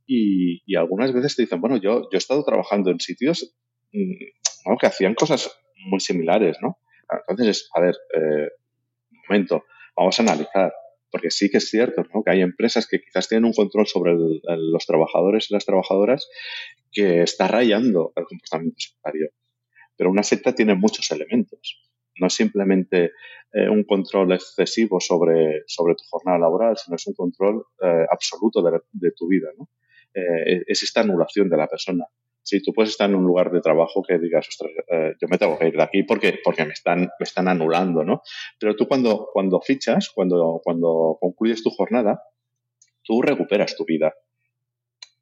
Y, 0.06 0.74
algunas 0.76 1.12
veces 1.12 1.36
te 1.36 1.42
dicen, 1.42 1.60
bueno, 1.60 1.76
yo, 1.76 2.02
yo 2.02 2.08
he 2.12 2.16
estado 2.16 2.44
trabajando 2.44 2.90
en 2.90 2.98
sitios 2.98 3.54
mm, 3.92 4.76
que 4.80 4.86
hacían 4.86 5.14
cosas 5.14 5.50
muy 5.76 6.00
similares, 6.00 6.56
¿no? 6.62 6.78
Entonces, 7.28 7.68
a 7.74 7.80
ver, 7.80 7.94
eh, 8.14 8.48
un 9.10 9.18
momento, 9.28 9.64
vamos 9.96 10.18
a 10.18 10.22
analizar, 10.22 10.72
porque 11.10 11.30
sí 11.30 11.50
que 11.50 11.58
es 11.58 11.68
cierto 11.68 12.04
¿no? 12.14 12.22
que 12.22 12.30
hay 12.30 12.42
empresas 12.42 12.86
que 12.86 13.00
quizás 13.00 13.28
tienen 13.28 13.44
un 13.44 13.52
control 13.52 13.86
sobre 13.86 14.14
los 14.16 14.86
trabajadores 14.86 15.50
y 15.50 15.54
las 15.54 15.64
trabajadoras 15.64 16.28
que 16.92 17.22
está 17.22 17.48
rayando 17.48 18.12
el 18.16 18.24
comportamiento 18.24 18.76
sectario. 18.78 19.30
Pero 19.96 20.10
una 20.10 20.22
secta 20.22 20.54
tiene 20.54 20.74
muchos 20.74 21.10
elementos. 21.10 21.82
No 22.20 22.26
es 22.26 22.34
simplemente 22.34 23.12
eh, 23.52 23.68
un 23.68 23.84
control 23.84 24.32
excesivo 24.32 25.00
sobre, 25.00 25.62
sobre 25.66 25.94
tu 25.94 26.04
jornada 26.10 26.38
laboral, 26.38 26.76
sino 26.76 26.96
es 26.96 27.06
un 27.06 27.14
control 27.14 27.64
eh, 27.82 28.06
absoluto 28.10 28.62
de, 28.62 29.12
tu 29.12 29.28
vida. 29.28 29.48
Eh, 30.14 30.62
es 30.66 30.82
esta 30.82 31.00
anulación 31.00 31.48
de 31.48 31.56
la 31.56 31.66
persona. 31.66 32.04
Si 32.48 32.62
tú 32.62 32.72
puedes 32.72 32.92
estar 32.92 33.10
en 33.10 33.16
un 33.16 33.24
lugar 33.24 33.50
de 33.50 33.60
trabajo 33.60 34.02
que 34.02 34.18
digas, 34.18 34.48
ostras, 34.48 34.72
yo 35.20 35.28
me 35.28 35.36
tengo 35.36 35.58
que 35.58 35.68
ir 35.68 35.74
de 35.74 35.82
aquí 35.82 36.02
porque, 36.02 36.38
porque 36.42 36.64
me, 36.64 36.72
están, 36.72 37.00
me 37.00 37.24
están 37.24 37.46
anulando, 37.46 38.04
¿no? 38.04 38.22
Pero 38.58 38.74
tú 38.74 38.88
cuando, 38.88 39.28
cuando 39.32 39.60
fichas, 39.60 40.10
cuando, 40.14 40.60
cuando 40.64 41.18
concluyes 41.20 41.62
tu 41.62 41.68
jornada, 41.68 42.22
tú 43.04 43.20
recuperas 43.20 43.76
tu 43.76 43.84
vida 43.84 44.14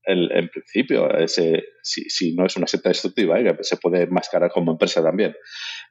en 0.06 0.48
principio, 0.48 1.10
ese, 1.18 1.64
si, 1.82 2.34
no 2.34 2.46
es 2.46 2.56
una 2.56 2.68
secta 2.68 2.90
destructiva, 2.90 3.40
¿eh? 3.40 3.56
se 3.62 3.76
puede 3.76 4.06
mascarar 4.06 4.52
como 4.52 4.72
empresa 4.72 5.02
también. 5.02 5.34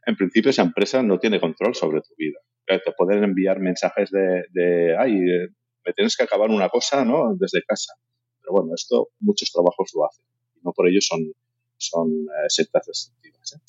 En 0.06 0.16
principio, 0.16 0.52
esa 0.52 0.62
empresa 0.62 1.04
no 1.04 1.20
tiene 1.20 1.40
control 1.40 1.76
sobre 1.76 2.00
tu 2.02 2.16
vida. 2.18 2.40
Eh, 2.68 2.80
te 2.84 2.94
pueden 2.94 3.24
enviar 3.26 3.60
mensajes 3.60 4.10
de, 4.12 4.96
ay, 4.98 5.16
eh, 5.16 5.50
me 5.86 5.94
tienes 5.94 6.16
que 6.16 6.24
acabar 6.24 6.50
una 6.50 6.70
cosa, 6.70 7.04
¿no? 7.04 7.36
Desde 7.38 7.62
casa. 7.64 7.94
Pero 8.42 8.54
bueno, 8.54 8.74
esto 8.74 9.10
muchos 9.20 9.52
trabajos 9.52 9.92
lo 9.94 10.06
hacen. 10.06 10.26
No 10.66 10.74
por 10.74 10.90
ello 10.90 11.00
son, 11.00 11.32
son 11.78 12.28
sectas 12.50 12.88
destructivas. 12.88 13.62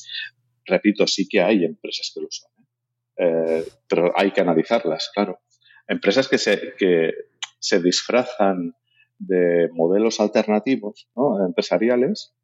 Repito, 0.64 1.06
sí 1.06 1.28
que 1.28 1.40
hay 1.40 1.64
empresas 1.64 2.11
que 2.12 2.20
lo 2.20 2.28
son. 2.30 2.50
pero 3.88 4.12
hay 4.16 4.32
que 4.32 4.40
analizarlas, 4.40 5.11
claro. 5.14 5.38
Empresas 5.87 6.26
que 6.26 6.38
se, 6.38 6.74
que 6.76 7.12
se 7.61 7.80
disfrazan 7.80 8.74
de 9.18 9.68
modelos 9.72 10.20
alternativos 10.20 11.09
empresariales. 11.46 12.35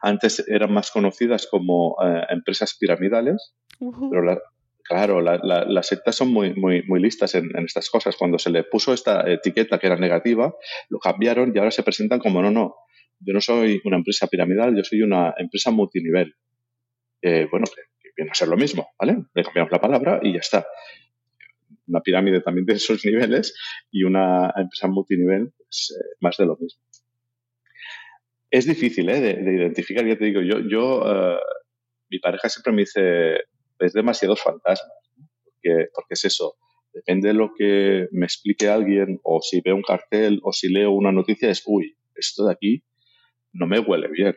Antes 0.00 0.44
eran 0.48 0.72
más 0.72 0.90
conocidas 0.90 1.46
como 1.46 1.96
eh, 2.02 2.22
empresas 2.30 2.76
piramidales, 2.78 3.54
pero 3.78 4.40
claro, 4.84 5.20
las 5.20 5.86
sectas 5.86 6.14
son 6.16 6.32
muy, 6.32 6.54
muy, 6.54 6.82
muy 6.84 7.00
listas 7.00 7.34
en, 7.34 7.50
estas 7.64 7.90
cosas. 7.90 8.16
Cuando 8.16 8.38
se 8.38 8.50
le 8.50 8.64
puso 8.64 8.92
esta 8.92 9.28
etiqueta 9.30 9.78
que 9.78 9.88
era 9.88 9.96
negativa, 9.96 10.54
lo 10.88 10.98
cambiaron 10.98 11.52
y 11.54 11.58
ahora 11.58 11.70
se 11.70 11.82
presentan 11.82 12.20
como 12.20 12.40
no, 12.42 12.50
no, 12.50 12.76
yo 13.20 13.32
no 13.32 13.40
soy 13.40 13.80
una 13.84 13.96
empresa 13.96 14.26
piramidal, 14.26 14.76
yo 14.76 14.84
soy 14.84 15.02
una 15.02 15.34
empresa 15.38 15.70
multinivel. 15.70 16.34
bueno, 17.22 17.66
que, 17.66 17.82
viene 18.16 18.32
a 18.32 18.34
ser 18.34 18.48
lo 18.48 18.56
mismo, 18.56 18.88
¿vale? 18.98 19.24
Le 19.32 19.44
cambiamos 19.44 19.70
la 19.70 19.80
palabra 19.80 20.20
y 20.22 20.32
ya 20.32 20.40
está 20.40 20.66
una 21.88 22.00
pirámide 22.00 22.40
también 22.40 22.66
de 22.66 22.74
esos 22.74 23.04
niveles 23.04 23.54
y 23.90 24.04
una 24.04 24.52
empresa 24.56 24.88
multinivel, 24.88 25.52
pues, 25.56 25.96
eh, 25.98 26.16
más 26.20 26.36
de 26.36 26.46
lo 26.46 26.56
mismo. 26.56 26.82
Es 28.50 28.66
difícil 28.66 29.08
¿eh? 29.10 29.20
de, 29.20 29.54
identificar, 29.54 30.06
ya 30.06 30.16
te 30.16 30.24
digo, 30.24 30.40
yo, 30.40 30.60
yo 30.60 31.02
eh, 31.06 31.38
mi 32.10 32.18
pareja 32.18 32.48
siempre 32.48 32.72
me 32.72 32.82
dice, 32.82 33.34
es 33.78 33.92
demasiados 33.92 34.42
fantasmas, 34.42 34.90
porque, 35.44 35.88
porque 35.94 36.14
es 36.14 36.24
eso, 36.24 36.56
depende 36.94 37.28
de 37.28 37.34
lo 37.34 37.52
que 37.54 38.08
me 38.10 38.24
explique 38.24 38.68
alguien, 38.68 39.20
o 39.22 39.40
si 39.42 39.60
veo 39.60 39.76
un 39.76 39.82
cartel, 39.82 40.40
o 40.42 40.52
si 40.52 40.72
leo 40.72 40.92
una 40.92 41.12
noticia, 41.12 41.50
es, 41.50 41.62
uy, 41.66 41.94
esto 42.14 42.46
de 42.46 42.52
aquí 42.52 42.82
no 43.58 43.66
me 43.66 43.80
huele 43.80 44.08
bien. 44.08 44.36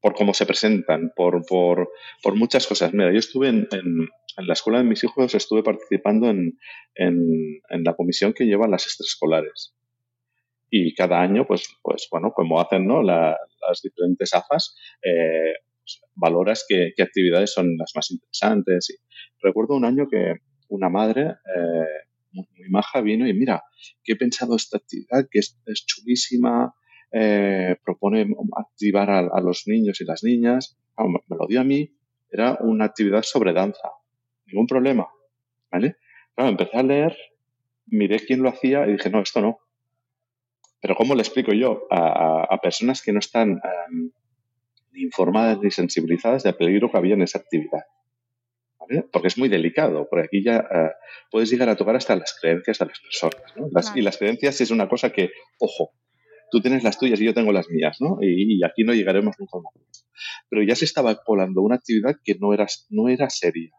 por 0.00 0.14
cómo 0.14 0.34
se 0.34 0.44
presentan, 0.44 1.12
por, 1.16 1.44
por, 1.46 1.90
por, 2.22 2.36
muchas 2.36 2.66
cosas. 2.66 2.92
Mira, 2.92 3.10
yo 3.10 3.18
estuve 3.18 3.48
en, 3.48 3.66
en, 3.72 4.08
la 4.36 4.52
escuela 4.52 4.78
de 4.78 4.84
mis 4.84 5.02
hijos, 5.02 5.34
estuve 5.34 5.62
participando 5.62 6.28
en, 6.28 6.58
en, 6.94 7.84
la 7.84 7.94
comisión 7.94 8.34
que 8.34 8.44
lleva 8.44 8.68
las 8.68 8.84
extraescolares. 8.84 9.74
Y 10.68 10.94
cada 10.94 11.22
año, 11.22 11.46
pues, 11.46 11.68
pues 11.82 12.06
bueno, 12.10 12.32
como 12.34 12.60
hacen 12.60 12.86
¿no? 12.86 13.02
las 13.02 13.80
diferentes 13.82 14.34
AFAS, 14.34 14.76
eh, 15.02 15.54
pues, 15.80 16.02
valoras 16.14 16.66
qué, 16.68 16.92
actividades 17.02 17.52
son 17.54 17.76
las 17.78 17.92
más 17.94 18.10
interesantes. 18.10 18.90
Y 18.90 18.96
recuerdo 19.40 19.74
un 19.74 19.86
año 19.86 20.06
que 20.10 20.34
una 20.68 20.90
madre 20.90 21.22
eh, 21.22 22.04
muy, 22.32 22.46
maja 22.68 23.00
vino 23.00 23.26
y 23.26 23.32
mira, 23.32 23.62
que 24.02 24.12
he 24.12 24.16
pensado 24.16 24.56
esta 24.56 24.76
actividad 24.76 25.28
que 25.30 25.38
es 25.38 25.86
chulísima, 25.86 26.74
eh, 27.16 27.76
propone 27.84 28.26
activar 28.56 29.08
a, 29.08 29.40
los 29.40 29.68
niños 29.68 30.00
y 30.00 30.04
las 30.04 30.24
niñas. 30.24 30.76
me 30.98 31.36
lo 31.36 31.46
dio 31.46 31.60
a 31.60 31.64
mí, 31.64 31.96
era 32.28 32.58
una 32.60 32.86
actividad 32.86 33.22
sobre 33.22 33.52
danza. 33.52 33.90
Ningún 34.46 34.66
problema. 34.66 35.08
¿Vale? 35.70 35.96
Claro, 36.34 36.50
empecé 36.50 36.76
a 36.76 36.82
leer, 36.82 37.16
miré 37.86 38.18
quién 38.18 38.42
lo 38.42 38.48
hacía 38.48 38.86
y 38.88 38.92
dije, 38.92 39.10
no, 39.10 39.20
esto 39.20 39.40
no. 39.40 39.58
Pero 40.80 40.96
¿cómo 40.96 41.14
le 41.14 41.22
explico 41.22 41.52
yo 41.52 41.86
a, 41.90 42.58
personas 42.60 43.00
que 43.00 43.12
no 43.12 43.20
están 43.20 43.60
em, 43.88 44.10
ni 44.92 45.02
informadas 45.02 45.60
ni 45.60 45.70
sensibilizadas 45.70 46.42
del 46.42 46.56
peligro 46.56 46.90
que 46.90 46.98
había 46.98 47.14
en 47.14 47.22
esa 47.22 47.38
actividad? 47.38 47.84
Porque 49.12 49.28
es 49.28 49.38
muy 49.38 49.48
delicado, 49.48 50.08
porque 50.10 50.26
aquí 50.26 50.42
ya 50.42 50.56
eh, 50.58 50.90
puedes 51.30 51.48
llegar 51.50 51.68
a 51.68 51.76
tocar 51.76 51.96
hasta 51.96 52.16
las 52.16 52.36
creencias 52.38 52.78
de 52.78 52.86
las 52.86 53.00
personas. 53.00 53.92
Y 53.94 54.02
las 54.02 54.18
creencias 54.18 54.60
es 54.60 54.70
una 54.70 54.88
cosa 54.88 55.10
que, 55.10 55.30
ojo, 55.58 55.92
tú 56.54 56.60
tienes 56.60 56.84
las 56.84 56.98
tuyas 56.98 57.20
y 57.20 57.24
yo 57.24 57.34
tengo 57.34 57.52
las 57.52 57.68
mías, 57.68 57.96
¿no? 58.00 58.18
Y, 58.20 58.62
aquí 58.62 58.84
no 58.84 58.94
llegaremos 58.94 59.34
nunca 59.40 59.58
a 59.58 59.80
Pero 60.48 60.62
ya 60.62 60.76
se 60.76 60.84
estaba 60.84 61.16
colando 61.16 61.62
una 61.62 61.74
actividad 61.74 62.14
que 62.22 62.36
no 62.36 62.54
era, 62.54 62.66
no 62.90 63.08
era 63.08 63.28
seria 63.28 63.72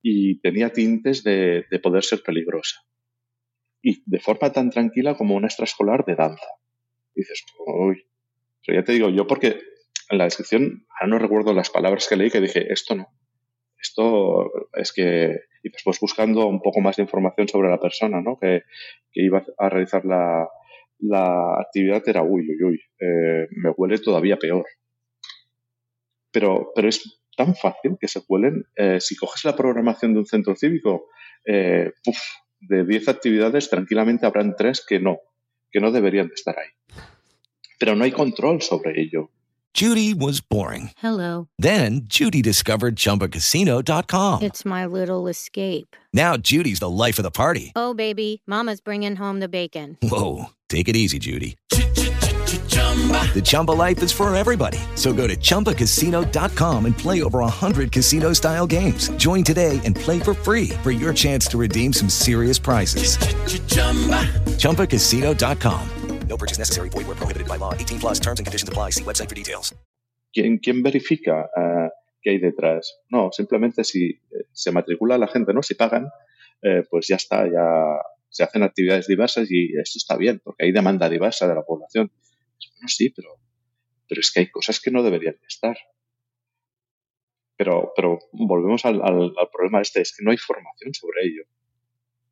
y 0.00 0.40
tenía 0.40 0.72
tintes 0.72 1.22
de, 1.22 1.66
poder 1.82 2.02
ser 2.02 2.22
peligrosa. 2.22 2.80
Y 3.82 4.02
de 4.06 4.20
forma 4.20 4.50
tan 4.52 4.70
tranquila 4.70 5.16
como 5.16 5.34
una 5.34 5.48
extraescolar 5.48 6.06
de 6.06 6.14
danza. 6.14 6.48
dices, 7.14 7.44
uy. 7.66 8.06
Pero 8.64 8.80
ya 8.80 8.84
te 8.84 8.92
digo, 8.92 9.10
yo 9.10 9.26
porque 9.26 9.60
en 10.08 10.18
la 10.18 10.24
descripción, 10.24 10.86
ahora 10.88 11.08
no 11.08 11.18
recuerdo 11.18 11.52
las 11.52 11.68
palabras 11.68 12.06
que 12.08 12.16
leí, 12.16 12.30
que 12.30 12.40
dije, 12.40 12.72
esto 12.72 12.94
no. 12.94 13.08
Esto 13.78 14.50
es 14.72 14.92
que, 14.92 15.40
y 15.62 15.68
después 15.68 16.00
buscando 16.00 16.46
un 16.46 16.62
poco 16.62 16.80
más 16.80 16.96
de 16.96 17.02
información 17.02 17.48
sobre 17.48 17.68
la 17.68 17.78
persona, 17.78 18.22
¿no? 18.22 18.38
Que 18.38 18.62
iba 19.12 19.44
a 19.58 19.68
realizar 19.68 20.06
la, 20.06 20.48
la 21.00 21.60
actividad 21.60 22.02
era 22.06 22.22
uy, 22.22 22.48
uy, 22.48 22.64
uy, 22.64 22.80
eh, 23.00 23.46
me 23.50 23.70
huele 23.70 23.98
todavía 23.98 24.36
peor. 24.36 24.64
Pero, 26.30 26.72
pero 26.74 26.88
es 26.88 27.20
tan 27.36 27.54
fácil 27.54 27.96
que 28.00 28.08
se 28.08 28.20
huelen. 28.28 28.64
Eh, 28.76 29.00
si 29.00 29.16
coges 29.16 29.44
la 29.44 29.56
programación 29.56 30.12
de 30.12 30.20
un 30.20 30.26
centro 30.26 30.54
cívico, 30.56 31.06
eh, 31.46 31.92
de 32.60 32.84
10 32.84 33.08
actividades, 33.08 33.70
tranquilamente 33.70 34.26
habrán 34.26 34.54
3 34.56 34.84
que 34.86 35.00
no, 35.00 35.18
que 35.70 35.80
no 35.80 35.92
deberían 35.92 36.28
de 36.28 36.34
estar 36.34 36.56
ahí. 36.58 37.02
Pero 37.78 37.94
no 37.94 38.04
hay 38.04 38.12
control 38.12 38.60
sobre 38.60 39.00
ello. 39.00 39.30
Judy 39.74 40.12
was 40.12 40.40
boring. 40.40 40.90
Hello. 40.96 41.46
Then 41.58 42.00
Judy 42.08 42.42
discovered 42.42 42.96
chumbacasino.com. 42.96 44.42
It's 44.42 44.64
my 44.64 44.86
little 44.86 45.28
escape. 45.28 45.94
Now 46.12 46.36
Judy's 46.36 46.80
the 46.80 46.90
life 46.90 47.18
of 47.18 47.22
the 47.22 47.30
party. 47.30 47.72
Oh, 47.76 47.94
baby, 47.94 48.42
Mama's 48.46 48.80
bringing 48.80 49.14
home 49.14 49.38
the 49.38 49.48
bacon. 49.48 49.96
Whoa. 50.02 50.46
Take 50.68 50.88
it 50.88 50.96
easy, 50.96 51.18
Judy. 51.18 51.56
The 51.68 53.42
Chumba 53.44 53.72
life 53.72 54.02
is 54.02 54.10
for 54.10 54.34
everybody. 54.34 54.78
So 54.96 55.12
go 55.12 55.26
to 55.26 55.36
ChumbaCasino.com 55.36 56.86
and 56.86 56.98
play 56.98 57.22
over 57.22 57.38
100 57.40 57.92
casino 57.92 58.32
style 58.32 58.66
games. 58.66 59.10
Join 59.10 59.44
today 59.44 59.80
and 59.84 59.94
play 59.94 60.18
for 60.18 60.34
free 60.34 60.70
for 60.82 60.90
your 60.90 61.14
chance 61.14 61.46
to 61.48 61.58
redeem 61.58 61.92
some 61.92 62.08
serious 62.08 62.58
prizes. 62.58 63.16
ChumbaCasino.com. 64.58 65.88
No 66.28 66.36
purchase 66.36 66.58
necessary. 66.58 66.90
Void 66.90 67.06
where 67.06 67.16
prohibited 67.16 67.48
by 67.48 67.56
law. 67.56 67.72
18 67.72 68.00
plus 68.00 68.20
terms 68.20 68.38
and 68.38 68.46
conditions 68.46 68.68
apply. 68.68 68.90
See 68.90 69.04
website 69.04 69.28
for 69.28 69.34
details. 69.34 69.74
¿Quién, 70.34 70.58
quién 70.58 70.82
verifica 70.82 71.48
uh, 71.56 71.88
qué 72.22 72.32
hay 72.32 72.38
detrás? 72.38 72.92
No, 73.10 73.30
simplemente 73.32 73.82
si 73.82 74.10
eh, 74.10 74.44
se 74.52 74.70
matricula 74.70 75.16
la 75.16 75.26
gente, 75.26 75.54
¿no? 75.54 75.62
Si 75.62 75.74
pagan, 75.74 76.10
eh, 76.62 76.84
pues 76.90 77.06
ya 77.08 77.16
está, 77.16 77.46
ya 77.46 78.02
se 78.30 78.44
hacen 78.44 78.62
actividades 78.62 79.06
diversas 79.06 79.50
y 79.50 79.76
esto 79.78 79.98
está 79.98 80.16
bien, 80.16 80.40
porque 80.42 80.64
hay 80.64 80.72
demanda 80.72 81.08
diversa 81.08 81.46
de 81.48 81.54
la 81.54 81.62
población. 81.62 82.10
Bueno, 82.74 82.88
sí, 82.88 83.10
pero, 83.10 83.36
pero 84.08 84.20
es 84.20 84.30
que 84.32 84.40
hay 84.40 84.50
cosas 84.50 84.80
que 84.80 84.90
no 84.90 85.02
deberían 85.02 85.36
estar. 85.46 85.76
Pero, 87.56 87.92
pero 87.96 88.18
volvemos 88.32 88.84
al, 88.84 89.02
al, 89.02 89.32
problema 89.52 89.80
este, 89.80 90.00
es 90.00 90.16
que 90.16 90.24
no 90.24 90.30
hay 90.30 90.36
formación 90.36 90.94
sobre 90.94 91.24
ello. 91.24 91.42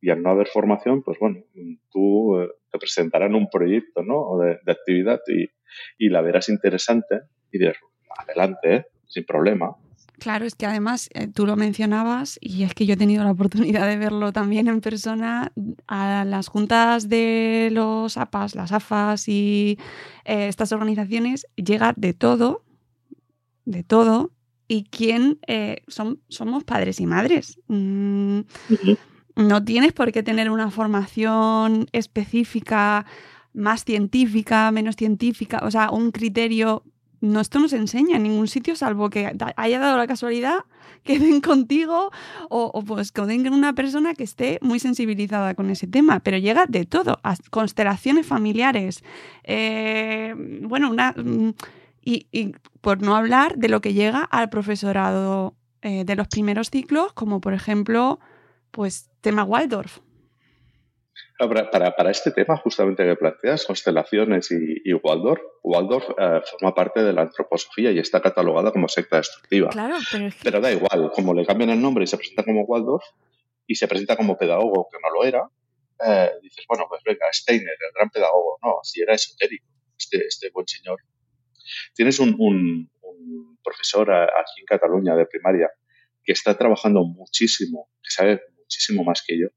Y 0.00 0.10
al 0.10 0.22
no 0.22 0.30
haber 0.30 0.46
formación, 0.46 1.02
pues 1.02 1.18
bueno, 1.18 1.42
tú 1.90 2.40
eh, 2.40 2.48
te 2.70 2.78
presentarán 2.78 3.34
un 3.34 3.48
proyecto 3.48 4.02
¿no? 4.02 4.38
de, 4.38 4.58
de 4.64 4.72
actividad 4.72 5.20
y, 5.26 5.50
y, 5.98 6.10
la 6.10 6.20
verás 6.20 6.48
interesante 6.48 7.22
y 7.50 7.58
dirás, 7.58 7.76
adelante, 8.16 8.74
¿eh? 8.74 8.86
sin 9.08 9.24
problema. 9.24 9.76
Claro, 10.18 10.46
es 10.46 10.54
que 10.54 10.64
además 10.64 11.10
eh, 11.12 11.28
tú 11.28 11.46
lo 11.46 11.56
mencionabas 11.56 12.38
y 12.40 12.62
es 12.62 12.72
que 12.74 12.86
yo 12.86 12.94
he 12.94 12.96
tenido 12.96 13.22
la 13.22 13.32
oportunidad 13.32 13.86
de 13.86 13.98
verlo 13.98 14.32
también 14.32 14.66
en 14.66 14.80
persona 14.80 15.52
a 15.86 16.24
las 16.24 16.48
juntas 16.48 17.08
de 17.08 17.68
los 17.70 18.16
APAS, 18.16 18.54
las 18.54 18.72
AFAS 18.72 19.28
y 19.28 19.78
eh, 20.24 20.48
estas 20.48 20.72
organizaciones 20.72 21.46
llega 21.56 21.92
de 21.96 22.14
todo, 22.14 22.64
de 23.66 23.82
todo 23.82 24.32
y 24.68 24.84
quién 24.84 25.38
eh, 25.46 25.82
son, 25.86 26.20
somos 26.28 26.64
padres 26.64 26.98
y 26.98 27.06
madres. 27.06 27.60
Mm, 27.68 28.40
no 29.36 29.64
tienes 29.64 29.92
por 29.92 30.12
qué 30.12 30.22
tener 30.22 30.50
una 30.50 30.70
formación 30.70 31.88
específica 31.92 33.04
más 33.52 33.84
científica, 33.84 34.70
menos 34.70 34.96
científica, 34.96 35.60
o 35.62 35.70
sea, 35.70 35.90
un 35.90 36.10
criterio 36.10 36.84
no, 37.20 37.40
esto 37.40 37.58
no 37.58 37.68
se 37.68 37.76
enseña 37.76 38.16
en 38.16 38.24
ningún 38.24 38.48
sitio, 38.48 38.76
salvo 38.76 39.10
que 39.10 39.32
haya 39.56 39.78
dado 39.78 39.96
la 39.96 40.06
casualidad 40.06 40.64
que 41.06 41.18
den 41.18 41.40
contigo 41.40 42.10
o, 42.50 42.82
pues 42.84 43.12
que 43.12 43.22
den 43.22 43.52
una 43.52 43.72
persona 43.72 44.14
que 44.14 44.24
esté 44.24 44.58
muy 44.60 44.78
sensibilizada 44.80 45.54
con 45.54 45.70
ese 45.70 45.86
tema. 45.86 46.20
Pero 46.20 46.36
llega 46.36 46.66
de 46.66 46.84
todo, 46.84 47.18
a 47.22 47.36
constelaciones 47.50 48.26
familiares. 48.26 49.02
Eh, 49.44 50.34
bueno, 50.62 50.90
una. 50.90 51.14
Y, 52.02 52.54
por 52.80 53.02
no 53.02 53.16
hablar 53.16 53.56
de 53.56 53.68
lo 53.68 53.80
que 53.80 53.92
llega 53.92 54.22
al 54.22 54.48
profesorado 54.48 55.56
eh, 55.82 56.04
de 56.04 56.14
los 56.14 56.28
primeros 56.28 56.70
ciclos, 56.70 57.12
como 57.14 57.40
por 57.40 57.52
ejemplo, 57.52 58.20
pues 58.70 59.10
tema 59.22 59.42
Waldorf. 59.42 59.98
Para, 61.38 61.94
para, 61.94 62.10
este 62.10 62.30
tema 62.30 62.56
justamente 62.56 63.04
que 63.04 63.14
planteas, 63.14 63.66
constelaciones 63.66 64.50
y, 64.50 64.92
Waldorf, 64.94 65.40
Waldorf 65.62 66.08
eh, 66.18 66.40
forma 66.50 66.74
parte 66.74 67.02
de 67.02 67.12
la 67.12 67.22
antroposofía 67.22 67.90
y 67.90 67.98
está 67.98 68.22
catalogada 68.22 68.72
como 68.72 68.88
secta 68.88 69.18
destructiva. 69.18 69.68
Claro, 69.68 69.96
pero, 70.10 70.30
pero 70.42 70.60
da 70.60 70.72
igual, 70.72 71.10
como 71.14 71.34
le 71.34 71.44
cambian 71.44 71.70
el 71.70 71.80
nombre 71.80 72.04
y 72.04 72.06
se 72.06 72.16
presenta 72.16 72.42
como 72.42 72.62
Waldorf 72.62 73.04
y 73.66 73.74
se 73.74 73.86
presenta 73.86 74.16
como 74.16 74.38
pedagogo 74.38 74.88
que 74.90 74.98
no 75.02 75.10
lo 75.12 75.24
era, 75.24 75.50
eh, 76.06 76.30
dices, 76.42 76.64
bueno, 76.68 76.86
pues 76.88 77.02
venga, 77.04 77.26
Steiner, 77.32 77.76
el 77.86 77.92
gran 77.94 78.10
pedagogo, 78.10 78.58
no, 78.62 78.80
si 78.82 79.02
era 79.02 79.14
esotérico, 79.14 79.66
este, 79.98 80.26
este 80.26 80.50
buen 80.50 80.66
señor. 80.66 81.00
Tienes 81.94 82.18
un, 82.18 82.34
un, 82.38 82.90
un 83.02 83.58
profesor 83.62 84.10
aquí 84.10 84.60
en 84.60 84.66
Cataluña 84.66 85.14
de 85.16 85.26
primaria 85.26 85.70
que 86.24 86.32
está 86.32 86.56
trabajando 86.56 87.04
muchísimo, 87.04 87.90
que 88.02 88.10
sabe 88.10 88.42
muchísimo 88.58 89.04
más 89.04 89.22
que 89.26 89.38
yo, 89.38 89.48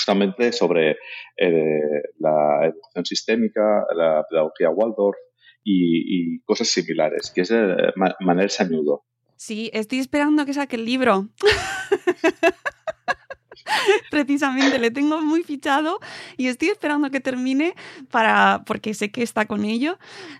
justamente 0.00 0.52
sobre 0.52 0.96
eh, 1.36 2.02
la 2.18 2.66
educación 2.66 3.04
sistémica, 3.04 3.84
la 3.94 4.24
pedagogía 4.28 4.70
Waldorf 4.70 5.16
y, 5.62 6.40
cosas 6.44 6.68
similares, 6.68 7.30
que 7.34 7.42
es 7.42 7.50
eh, 7.50 7.76
Manel 8.20 8.50
Sañudo. 8.50 9.04
Sí, 9.36 9.70
estoy 9.72 9.98
esperando 9.98 10.46
que 10.46 10.54
saque 10.54 10.76
el 10.76 10.84
libro. 10.84 11.28
Precisamente 14.10 14.78
le 14.78 14.90
tengo 14.90 15.20
muy 15.20 15.42
fichado 15.42 16.00
y 16.36 16.48
estoy 16.48 16.68
esperando 16.68 17.10
que 17.10 17.20
termine 17.20 17.74
para 18.10 18.62
porque 18.66 18.94
sé 18.94 19.10
que 19.10 19.22
está 19.22 19.46
con 19.46 19.64
ello 19.64 19.98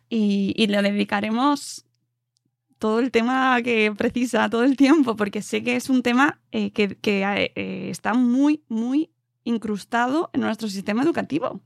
y, 0.08 0.66
le 0.66 0.82
dedicaremos 0.82 1.86
todo 2.78 2.98
el 2.98 3.10
tema 3.10 3.60
que 3.62 3.92
precisa, 3.96 4.48
todo 4.48 4.64
el 4.64 4.76
tiempo, 4.76 5.14
porque 5.14 5.42
sé 5.42 5.62
que 5.62 5.76
es 5.76 5.90
un 5.90 6.02
tema 6.02 6.40
eh, 6.50 6.72
que, 6.72 7.90
está 7.90 8.14
muy, 8.14 8.64
muy 8.68 9.10
incrustado 9.44 10.30
en 10.32 10.42
nuestro 10.42 10.68
sistema 10.68 11.02
educativo. 11.02 11.60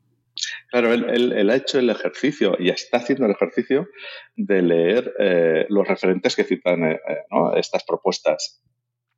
Claro, 0.70 0.92
él, 0.92 1.50
ha 1.50 1.56
hecho 1.56 1.78
el 1.78 1.90
ejercicio 1.90 2.56
y 2.58 2.70
está 2.70 2.98
haciendo 2.98 3.26
el 3.26 3.32
ejercicio 3.32 3.88
de 4.36 4.62
leer 4.62 5.14
eh, 5.18 5.66
los 5.68 5.86
referentes 5.86 6.34
que 6.34 6.44
citan 6.44 6.84
eh, 6.84 6.94
eh, 6.94 7.18
estas 7.56 7.84
propuestas 7.84 8.62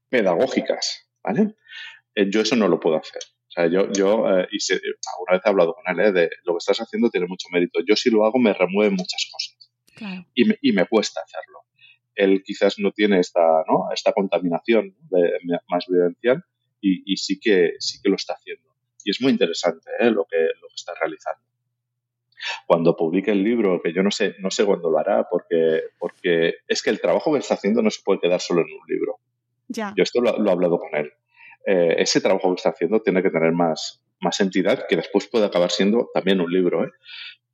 pedagógicas. 0.09 1.09
¿vale? 1.23 1.55
yo 2.31 2.41
eso 2.41 2.57
no 2.57 2.69
lo 2.69 2.81
puedo 2.81 2.97
hacer. 2.97 3.23
O 3.49 3.51
sea, 3.51 3.67
yo, 3.67 3.91
yo 3.93 4.27
y 4.51 4.59
alguna 4.73 5.33
vez 5.33 5.43
he 5.45 5.49
hablado 5.49 5.75
con 5.75 6.01
él 6.01 6.13
de 6.13 6.31
lo 6.45 6.53
que 6.55 6.59
estás 6.59 6.79
haciendo 6.79 7.11
tiene 7.11 7.27
mucho 7.27 7.49
mérito. 7.51 7.81
Yo 7.87 7.97
si 7.97 8.11
lo 8.11 8.25
hago 8.25 8.39
me 8.39 8.53
remueve 8.53 8.91
muchas 8.91 9.31
cosas. 9.33 9.71
y, 10.35 10.45
me, 10.45 10.59
y, 10.61 10.73
me, 10.73 10.87
cuesta 10.87 11.21
hacerlo. 11.23 11.61
Él 12.15 12.43
quizás 12.45 12.79
no 12.79 12.93
tiene 12.93 13.21
esta, 13.21 13.41
¿no? 13.67 13.89
esta 13.93 14.13
contaminación 14.13 14.95
de, 15.11 15.39
más 15.69 15.87
vivencial 15.89 16.45
y, 16.81 17.13
y, 17.13 17.17
sí, 17.17 17.39
que, 17.41 17.75
sí 17.79 18.01
que 18.03 18.09
lo 18.09 18.17
está 18.17 18.35
haciendo. 18.35 18.65
Y 19.05 19.11
es 19.11 19.21
muy 19.21 19.33
interesante 19.33 19.91
¿eh? 20.01 20.11
lo, 20.11 20.25
que, 20.25 20.39
lo 20.39 20.69
que 20.69 20.75
está 20.75 20.93
realizando. 21.01 21.43
Cuando 22.67 22.97
publique 22.97 23.31
el 23.31 23.43
libro, 23.43 23.81
que 23.83 23.93
yo 23.93 24.03
no 24.03 24.11
sé, 24.11 24.35
no 24.41 24.51
sé 24.51 24.65
cuándo 24.65 24.91
lo 24.91 24.99
hará, 24.99 25.27
porque, 25.31 25.85
porque 25.99 26.55
es 26.69 26.83
que 26.83 26.91
el 26.91 27.01
trabajo 27.01 27.33
que 27.33 27.39
está 27.39 27.55
haciendo 27.55 27.83
no 27.83 27.91
se 27.91 28.03
puede 28.05 28.21
quedar 28.21 28.41
solo 28.41 28.61
en 28.61 28.73
un 28.73 28.87
libro. 28.87 29.19
Ya. 29.69 29.95
Yo 29.97 30.03
esto 30.03 30.21
lo, 30.21 30.39
lo 30.39 30.49
he 30.49 30.53
hablado 30.53 30.79
con 30.79 30.95
él. 30.95 31.13
Eh, 31.67 31.97
ese 31.99 32.21
trabajo 32.21 32.51
que 32.51 32.59
está 32.59 32.71
haciendo 32.71 33.01
tiene 33.01 33.23
que 33.23 33.31
tener 33.31 33.53
más, 33.53 34.01
más 34.21 34.41
entidad 34.41 34.87
que 34.89 34.95
después 34.95 35.27
puede 35.27 35.47
acabar 35.47 35.71
siendo 35.73 36.09
también 36.15 36.41
un 36.41 36.51
libro, 36.51 36.85
¿eh? 36.85 36.91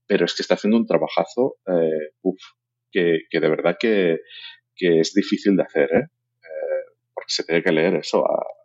pero 0.07 0.27
es 0.27 0.35
que 0.35 0.43
está 0.43 0.55
haciendo 0.55 0.77
un 0.77 0.87
trabajazo 0.87 1.57
eh, 1.67 2.13
uf, 2.21 2.39
que, 2.91 3.21
que, 3.31 3.41
de 3.41 3.49
verdad 3.49 3.77
que, 3.81 4.19
que, 4.77 5.01
es 5.01 5.15
difícil 5.15 5.57
de 5.57 5.63
hacer, 5.63 5.91
¿eh? 5.95 6.05
eh 6.05 6.93
porque 7.15 7.33
se 7.33 7.45
tiene 7.45 7.63
que 7.63 7.73
leer 7.73 7.97
eso, 7.97 8.23
a, 8.27 8.35
a 8.35 8.62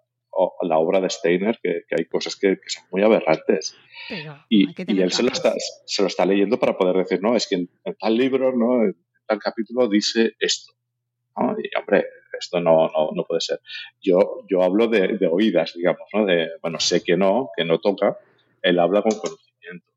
la 0.62 0.78
obra 0.78 1.00
de 1.02 1.10
Steiner, 1.10 1.60
que, 1.62 1.84
que 1.88 1.95
hay 1.97 2.06
cosas 2.06 2.36
que, 2.36 2.58
son 2.67 2.86
muy 2.91 3.02
aberrantes. 3.02 3.76
Pero 4.10 4.38
y, 4.50 4.67
y, 4.69 5.02
él 5.02 5.12
se 5.12 5.23
lo, 5.23 5.30
está, 5.30 5.54
se 5.86 6.02
lo, 6.02 6.08
está, 6.08 6.26
leyendo 6.26 6.60
para 6.60 6.78
poder 6.78 6.97
decir, 6.97 7.21
no, 7.21 7.36
es 7.36 7.47
que 7.47 7.56
en, 7.56 7.69
en 7.84 7.95
tal 7.95 8.15
libro, 8.15 8.56
¿no? 8.56 8.84
en 8.84 8.95
tal 9.26 9.39
capítulo 9.39 9.88
dice 9.88 10.34
esto. 10.39 10.73
¿no? 11.36 11.56
Y 11.60 11.69
hombre, 11.78 12.06
esto 12.39 12.60
no, 12.60 12.88
no, 12.88 13.10
no, 13.13 13.23
puede 13.23 13.41
ser. 13.41 13.60
Yo, 14.02 14.45
yo 14.50 14.63
hablo 14.63 14.88
de, 14.88 15.17
de, 15.17 15.28
oídas, 15.28 15.73
digamos, 15.76 16.08
¿no? 16.13 16.26
De, 16.26 16.50
bueno, 16.62 16.80
sé 16.80 17.04
que 17.04 17.17
no, 17.17 17.50
que 17.56 17.65
no 17.65 17.80
toca, 17.80 18.17
él 18.62 18.80
habla 18.80 19.02
con 19.02 19.17
conocimiento. 19.17 19.91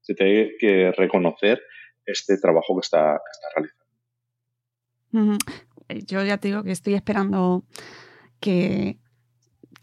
Se 0.00 0.14
tiene 0.14 0.52
que 0.58 0.92
reconocer 0.92 1.62
este 2.04 2.38
trabajo 2.38 2.74
que 2.76 2.84
está, 2.84 3.20
que 3.24 3.30
está 3.30 3.46
realizando. 3.54 3.84
Uh 5.12 5.18
-huh. 5.18 6.06
Yo 6.06 6.22
ya 6.24 6.38
te 6.38 6.48
digo 6.48 6.62
que 6.62 6.72
estoy 6.72 6.94
esperando 6.94 7.64
que, 8.40 8.98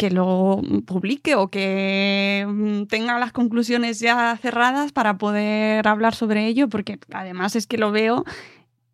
que 0.02 0.10
lo 0.10 0.60
publique 0.88 1.36
o 1.36 1.50
que 1.50 2.44
mm, 2.50 2.86
tenga 2.86 3.20
las 3.20 3.32
conclusiones 3.32 4.00
ya 4.00 4.36
cerradas 4.42 4.92
para 4.92 5.20
poder 5.20 5.88
hablar 5.88 6.16
sobre 6.16 6.48
ello, 6.48 6.70
porque 6.70 6.98
además 7.14 7.56
es 7.56 7.68
que 7.68 7.78
lo 7.78 7.92
veo 7.92 8.26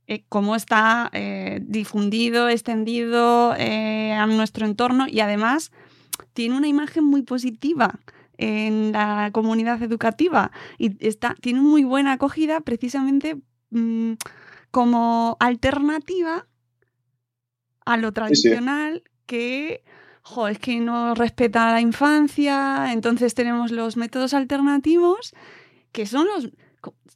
eh, 0.08 0.26
cómo 0.28 0.54
está 0.54 1.10
eh, 1.14 1.62
difundido, 1.64 2.50
extendido 2.50 3.56
eh, 3.58 4.12
a 4.12 4.28
nuestro 4.28 4.66
entorno 4.66 5.08
y 5.08 5.22
además 5.22 5.72
tiene 6.34 6.58
una 6.58 6.68
imagen 6.68 7.06
muy 7.06 7.22
positiva 7.22 8.02
en 8.38 8.92
la 8.92 9.30
comunidad 9.32 9.82
educativa 9.82 10.52
y 10.78 10.98
está, 11.08 11.36
tiene 11.40 11.62
muy 11.62 11.86
buena 11.86 12.12
acogida 12.12 12.60
precisamente 12.60 13.38
mmm, 13.70 14.16
como 14.72 15.38
alternativa 15.40 16.48
a 17.86 17.96
lo 17.96 18.12
tradicional 18.12 18.96
sí, 18.96 19.04
sí. 19.06 19.12
que 19.26 19.84
es 20.50 20.60
que 20.60 20.80
no 20.80 21.16
respeta 21.16 21.72
la 21.72 21.82
infancia, 21.82 22.92
entonces 22.92 23.34
tenemos 23.34 23.72
los 23.72 23.98
métodos 23.98 24.34
alternativos 24.34 25.34
que 25.92 26.06
son 26.06 26.28
los 26.28 26.50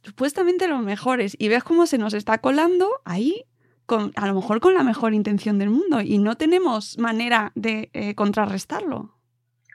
supuestamente 0.02 0.66
los 0.66 0.82
mejores 0.82 1.36
y 1.38 1.48
ves 1.48 1.62
cómo 1.62 1.86
se 1.86 1.98
nos 1.98 2.14
está 2.14 2.38
colando 2.38 2.88
ahí, 3.04 3.44
con, 3.86 4.12
a 4.16 4.26
lo 4.26 4.34
mejor 4.34 4.60
con 4.60 4.74
la 4.74 4.82
mejor 4.82 5.14
intención 5.14 5.58
del 5.58 5.70
mundo 5.70 6.00
y 6.00 6.18
no 6.18 6.36
tenemos 6.36 6.98
manera 6.98 7.52
de 7.54 7.90
eh, 7.92 8.14
contrarrestarlo. 8.14 9.14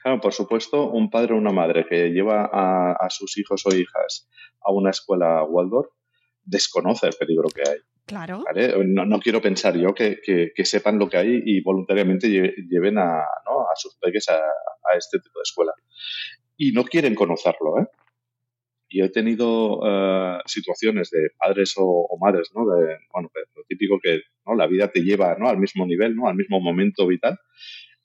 Claro, 0.02 0.20
por 0.20 0.32
supuesto, 0.32 0.90
un 0.90 1.10
padre 1.10 1.34
o 1.34 1.38
una 1.38 1.52
madre 1.52 1.86
que 1.88 2.10
lleva 2.10 2.48
a, 2.52 2.92
a, 2.92 3.10
sus 3.10 3.36
hijos 3.38 3.64
o 3.66 3.74
hijas 3.74 4.28
a 4.60 4.72
una 4.72 4.90
escuela 4.90 5.42
Waldorf 5.44 5.88
desconoce 6.44 7.06
el 7.06 7.14
peligro 7.14 7.48
que 7.48 7.62
hay. 7.62 7.78
Claro. 8.08 8.42
No, 8.86 9.20
quiero 9.20 9.42
pensar 9.42 9.76
yo 9.76 9.94
que, 9.94 10.18
que, 10.24 10.64
sepan 10.64 10.98
lo 10.98 11.10
que 11.10 11.18
hay 11.18 11.42
y 11.44 11.60
voluntariamente 11.60 12.26
lleven 12.26 12.96
a, 12.96 13.22
sus 13.76 13.96
peques 13.96 14.30
a, 14.30 14.40
este 14.96 15.18
tipo 15.18 15.38
de 15.38 15.42
escuela. 15.42 15.72
Y 16.56 16.72
no 16.72 16.84
quieren 16.84 17.14
conocerlo, 17.14 17.78
¿eh? 17.80 17.86
Y 18.88 19.02
he 19.02 19.10
tenido 19.10 19.80
uh, 19.80 20.40
situaciones 20.46 21.10
de 21.10 21.28
padres 21.38 21.74
o, 21.76 21.84
o, 21.84 22.18
madres, 22.18 22.50
¿no? 22.54 22.64
De, 22.64 22.96
bueno, 23.12 23.30
lo 23.54 23.62
típico 23.68 24.00
que 24.02 24.22
¿no? 24.46 24.54
la 24.54 24.66
vida 24.66 24.90
te 24.90 25.02
lleva 25.02 25.36
¿no? 25.38 25.50
al 25.50 25.58
mismo 25.58 25.84
nivel, 25.84 26.16
¿no? 26.16 26.26
Al 26.26 26.34
mismo 26.34 26.58
momento 26.58 27.06
vital. 27.06 27.38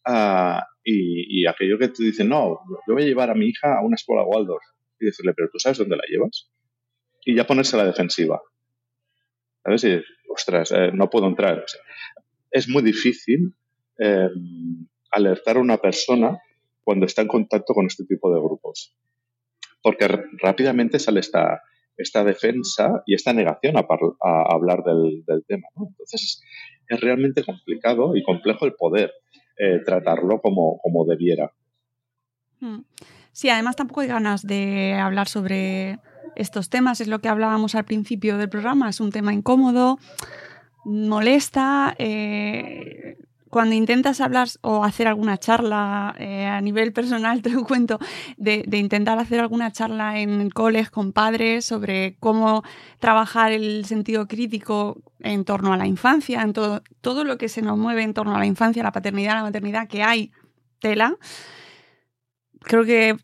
Uh, 0.06 0.60
y, 0.84 1.42
y, 1.42 1.48
aquello 1.48 1.80
que 1.80 1.88
te 1.88 2.04
dicen, 2.04 2.28
no, 2.28 2.60
yo 2.86 2.94
voy 2.94 3.04
a 3.04 3.06
llevar 3.06 3.30
a 3.30 3.36
mi 3.36 3.48
hija 3.48 3.78
a 3.78 3.86
una 3.86 3.96
escuela 3.96 4.26
Waldorf. 4.26 4.66
Y 5.00 5.06
decirle, 5.06 5.34
pero 5.34 5.48
¿tú 5.50 5.60
sabes 5.60 5.78
dónde 5.78 5.96
la 5.96 6.04
llevas? 6.10 6.52
Y 7.24 7.36
ya 7.36 7.48
ponerse 7.48 7.78
a 7.78 7.80
la 7.80 7.86
defensiva. 7.86 8.42
¿Sabes? 9.64 9.84
Y, 9.84 10.02
ostras, 10.30 10.72
eh, 10.72 10.92
no 10.94 11.10
puedo 11.10 11.28
entrar. 11.28 11.64
Es 12.52 12.68
muy 12.68 12.84
difícil 12.84 13.54
eh, 14.00 14.30
alertar 15.12 15.58
a 15.58 15.62
una 15.62 15.78
persona 15.78 16.40
cuando 16.84 17.06
está 17.06 17.22
en 17.22 17.28
contacto 17.28 17.74
con 17.74 17.86
este 17.86 18.04
tipo 18.06 18.34
de 18.34 18.42
grupos 18.42 18.96
porque 19.84 20.08
rápidamente 20.42 20.98
sale 20.98 21.20
esta, 21.20 21.62
esta 21.98 22.24
defensa 22.24 23.04
y 23.06 23.14
esta 23.14 23.34
negación 23.34 23.76
a, 23.78 23.86
hablar 24.50 24.84
del, 24.84 25.24
tema. 25.46 25.68
Entonces, 25.76 26.42
es 26.88 27.02
realmente 27.02 27.44
complicado 27.44 28.16
y 28.16 28.24
complejo 28.24 28.66
el 28.66 28.74
poder 28.74 29.12
eh, 29.58 29.82
tratarlo 29.86 30.42
como, 30.42 30.80
como 30.82 31.06
debiera. 31.06 31.52
Hmm. 32.60 32.80
Sí, 33.34 33.50
además 33.50 33.76
tampoco 33.76 34.02
hay 34.02 34.08
ganas 34.08 34.48
de 34.48 34.94
hablar 34.94 35.28
sobre 35.28 36.00
estos 36.36 36.70
temas, 36.70 37.02
es 37.02 37.08
lo 37.08 37.20
que 37.20 37.30
hablábamos 37.30 37.76
al 37.76 37.86
principio 37.86 38.38
del 38.38 38.50
programa, 38.50 38.90
es 38.90 39.00
un 39.00 39.12
tema 39.12 39.34
incómodo, 39.34 40.00
molesta, 40.86 41.96
eh, 41.98 43.18
cuando 43.54 43.76
intentas 43.76 44.20
hablar 44.20 44.48
o 44.62 44.84
hacer 44.84 45.08
alguna 45.08 45.38
charla 45.38 46.16
eh, 46.18 46.48
a 46.48 46.60
nivel 46.60 46.92
personal, 46.92 47.42
te 47.44 47.56
cuento, 47.56 48.00
de, 48.36 48.66
intentar 48.72 49.20
hacer 49.20 49.40
alguna 49.40 49.72
charla 49.72 50.20
en 50.20 50.42
el 50.42 50.54
cole 50.54 50.88
con 50.88 51.14
padres 51.14 51.64
sobre 51.64 52.18
cómo 52.20 52.64
trabajar 52.98 53.52
el 53.52 53.86
sentido 53.86 54.28
crítico 54.28 55.04
en 55.20 55.46
torno 55.46 55.72
a 55.72 55.78
la 55.78 55.86
infancia, 55.86 56.42
en 56.42 56.52
todo, 56.52 56.82
todo 57.02 57.24
lo 57.24 57.38
que 57.38 57.48
se 57.48 57.62
nos 57.62 57.78
mueve 57.78 58.02
en 58.02 58.16
torno 58.16 58.36
a 58.36 58.40
la 58.40 58.48
infancia, 58.48 58.82
la 58.82 58.92
paternidad, 58.92 59.36
la 59.36 59.44
maternidad, 59.44 59.88
que 59.88 60.02
hay 60.02 60.32
tela. 60.80 61.16
Creo 62.60 62.84
que 62.86 63.18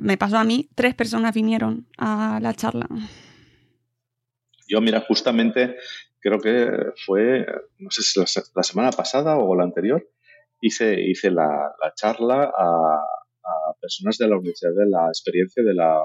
me 0.00 0.16
pasó 0.16 0.38
a 0.38 0.44
mí, 0.44 0.68
tres 0.74 0.94
personas 0.94 1.34
vinieron 1.34 1.86
a 1.98 2.38
la 2.40 2.54
charla. 2.54 2.88
Yo, 4.68 4.80
mira, 4.80 5.00
justamente 5.00 5.76
creo 6.20 6.40
que 6.40 6.92
fue, 7.04 7.46
no 7.78 7.90
sé 7.90 8.02
si 8.02 8.20
la, 8.20 8.62
semana 8.62 8.90
pasada 8.90 9.36
o 9.36 9.54
la 9.54 9.62
anterior, 9.62 10.08
hice, 10.60 11.00
hice 11.00 11.30
la, 11.30 11.72
la 11.80 11.94
charla 11.94 12.44
a, 12.44 13.00
a, 13.44 13.74
personas 13.80 14.18
de 14.18 14.28
la 14.28 14.36
Universidad 14.36 14.72
de 14.76 14.86
la 14.86 15.06
Experiencia 15.06 15.62
de 15.62 15.74
la, 15.74 16.00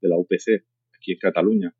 de 0.00 0.08
la 0.08 0.16
UPC, 0.16 0.64
aquí 0.96 1.12
en 1.12 1.18
Cataluña. 1.18 1.74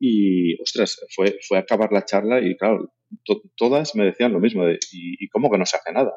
Y, 0.00 0.60
ostras, 0.60 0.98
fue, 1.14 1.38
fue 1.46 1.58
acabar 1.58 1.92
la 1.92 2.04
charla 2.04 2.40
y, 2.40 2.56
claro, 2.56 2.92
to, 3.24 3.42
todas 3.56 3.94
me 3.94 4.04
decían 4.04 4.32
lo 4.32 4.40
mismo, 4.40 4.64
de, 4.64 4.80
¿y, 4.90 5.24
¿y, 5.24 5.28
cómo 5.28 5.50
que 5.50 5.58
no 5.58 5.66
se 5.66 5.76
hace 5.76 5.92
nada? 5.92 6.14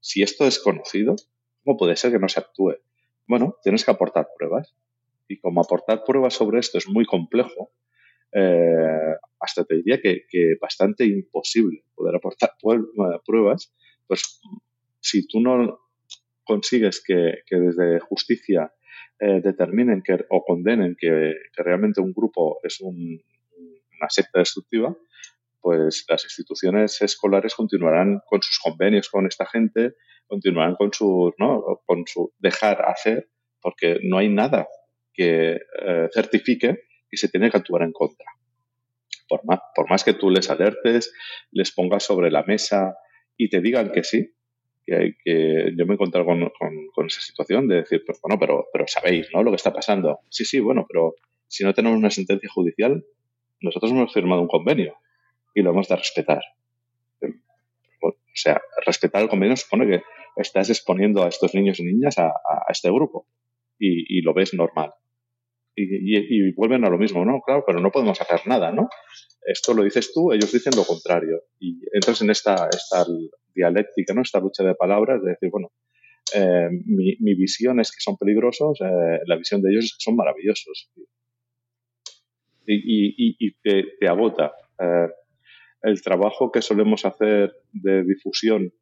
Si 0.00 0.22
esto 0.22 0.46
es 0.46 0.58
conocido, 0.58 1.16
¿cómo 1.64 1.76
puede 1.76 1.96
ser 1.96 2.12
que 2.12 2.18
no 2.18 2.28
se 2.28 2.40
actúe? 2.40 2.76
Bueno, 3.30 3.54
tienes 3.62 3.84
que 3.84 3.92
aportar 3.92 4.26
pruebas. 4.36 4.74
Y 5.28 5.38
como 5.38 5.60
aportar 5.60 6.02
pruebas 6.04 6.34
sobre 6.34 6.58
esto 6.58 6.78
es 6.78 6.88
muy 6.88 7.04
complejo, 7.04 7.70
eh, 8.32 9.14
hasta 9.38 9.64
te 9.64 9.76
diría 9.76 10.00
que, 10.00 10.24
que, 10.28 10.56
bastante 10.60 11.04
imposible 11.04 11.84
poder 11.94 12.16
aportar 12.16 12.50
pruebas, 13.24 13.72
pues 14.08 14.40
si 14.98 15.28
tú 15.28 15.40
no 15.40 15.78
consigues 16.42 17.00
que, 17.06 17.44
desde 17.48 18.00
justicia 18.00 18.74
eh, 19.20 19.40
determinen 19.40 20.02
que, 20.02 20.18
o 20.28 20.42
condenen 20.44 20.96
que, 20.98 21.32
que, 21.54 21.62
realmente 21.62 22.00
un 22.00 22.12
grupo 22.12 22.58
es 22.64 22.80
un, 22.80 23.22
una 23.96 24.10
secta 24.10 24.40
destructiva, 24.40 24.96
pues 25.60 26.04
las 26.08 26.24
instituciones 26.24 27.00
escolares 27.00 27.54
continuarán 27.54 28.22
con 28.26 28.42
sus 28.42 28.58
convenios 28.58 29.08
con 29.08 29.28
esta 29.28 29.46
gente, 29.46 29.94
continuarán 30.30 30.76
con 30.76 30.92
su, 30.92 31.34
¿no? 31.38 31.82
con 31.84 32.06
su 32.06 32.32
dejar 32.38 32.82
hacer, 32.86 33.28
porque 33.60 33.98
no 34.04 34.18
hay 34.18 34.28
nada 34.28 34.68
que 35.12 35.56
eh, 35.56 36.08
certifique 36.14 36.84
que 37.10 37.16
se 37.16 37.28
tiene 37.28 37.50
que 37.50 37.56
actuar 37.56 37.82
en 37.82 37.92
contra. 37.92 38.26
Por 39.28 39.44
más, 39.44 39.60
por 39.74 39.90
más 39.90 40.04
que 40.04 40.14
tú 40.14 40.30
les 40.30 40.48
alertes, 40.48 41.12
les 41.50 41.72
pongas 41.72 42.04
sobre 42.04 42.30
la 42.30 42.44
mesa 42.44 42.96
y 43.36 43.50
te 43.50 43.60
digan 43.60 43.90
que 43.90 44.04
sí, 44.04 44.32
que, 44.86 45.72
yo 45.76 45.86
me 45.86 45.92
he 45.92 45.94
encontrado 45.94 46.26
con, 46.26 46.40
con, 46.58 46.86
con, 46.94 47.06
esa 47.06 47.20
situación 47.20 47.68
de 47.68 47.76
decir, 47.76 48.02
pues 48.06 48.20
bueno, 48.22 48.38
pero, 48.38 48.66
pero 48.72 48.86
sabéis, 48.86 49.28
¿no? 49.32 49.42
Lo 49.42 49.50
que 49.50 49.56
está 49.56 49.72
pasando. 49.72 50.20
Sí, 50.28 50.44
sí, 50.44 50.60
bueno, 50.60 50.84
pero 50.88 51.14
si 51.46 51.64
no 51.64 51.74
tenemos 51.74 51.98
una 51.98 52.10
sentencia 52.10 52.48
judicial, 52.52 53.04
nosotros 53.60 53.92
hemos 53.92 54.12
firmado 54.12 54.40
un 54.40 54.48
convenio 54.48 54.96
y 55.54 55.62
lo 55.62 55.70
hemos 55.70 55.88
de 55.88 55.96
respetar. 55.96 56.42
O 58.02 58.12
sea, 58.34 58.60
respetar 58.86 59.22
el 59.22 59.28
convenio 59.28 59.56
supone 59.56 59.86
que 59.86 60.02
estás 60.36 60.70
exponiendo 60.70 61.22
a 61.22 61.28
estos 61.28 61.54
niños 61.54 61.80
y 61.80 61.84
niñas 61.84 62.18
a, 62.18 62.32
este 62.68 62.90
grupo 62.90 63.26
y, 63.78 64.20
lo 64.22 64.34
ves 64.34 64.54
normal. 64.54 64.92
Y, 65.74 66.52
vuelven 66.52 66.84
a 66.84 66.90
lo 66.90 66.98
mismo, 66.98 67.24
¿no? 67.24 67.40
Claro, 67.40 67.64
pero 67.66 67.80
no 67.80 67.90
podemos 67.90 68.20
hacer 68.20 68.46
nada, 68.46 68.72
¿no? 68.72 68.88
Esto 69.46 69.72
lo 69.72 69.82
dices 69.82 70.12
tú, 70.12 70.32
ellos 70.32 70.52
dicen 70.52 70.72
lo 70.76 70.84
contrario. 70.84 71.42
Y 71.58 71.80
entras 71.92 72.20
en 72.22 72.30
esta, 72.30 72.68
esta 72.70 73.06
dialéctica, 73.54 74.12
¿no? 74.14 74.22
Esta 74.22 74.40
lucha 74.40 74.62
de 74.64 74.74
palabras 74.74 75.22
de 75.22 75.30
decir, 75.30 75.50
bueno, 75.50 75.72
eh, 76.34 76.68
mi, 76.86 77.34
visión 77.34 77.80
es 77.80 77.90
que 77.90 78.00
son 78.00 78.16
peligrosos, 78.16 78.80
eh, 78.80 79.20
la 79.26 79.36
visión 79.36 79.62
de 79.62 79.70
ellos 79.70 79.86
es 79.86 79.92
que 79.92 80.02
son 80.04 80.16
maravillosos. 80.16 80.90
Y, 82.66 83.52
te, 83.62 84.08
agota. 84.08 84.52
Eh, 84.78 85.08
el 85.82 86.02
trabajo 86.02 86.52
que 86.52 86.62
solemos 86.62 87.04
hacer 87.04 87.54
de 87.72 88.04
difusión 88.04 88.72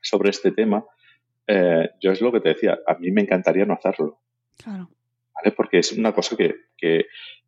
sobre 0.00 0.30
este 0.30 0.52
tema, 0.52 0.84
eh, 1.46 1.90
yo 2.00 2.12
es 2.12 2.20
lo 2.20 2.32
que 2.32 2.40
te 2.40 2.50
decía, 2.50 2.78
a 2.86 2.94
mí 2.94 3.10
me 3.10 3.22
encantaría 3.22 3.64
no 3.64 3.74
hacerlo. 3.74 4.20
Claro. 4.56 4.90
¿Vale? 5.34 5.52
Porque 5.56 5.78
es 5.78 5.92
una 5.92 6.12
cosa 6.12 6.36
que, 6.36 6.54
que 6.76 7.06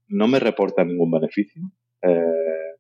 no 0.09 0.29
me 0.29 0.41
reporta 0.41 0.85
ningún 0.85 1.11
beneficio. 1.11 1.63
Eh, 2.03 2.71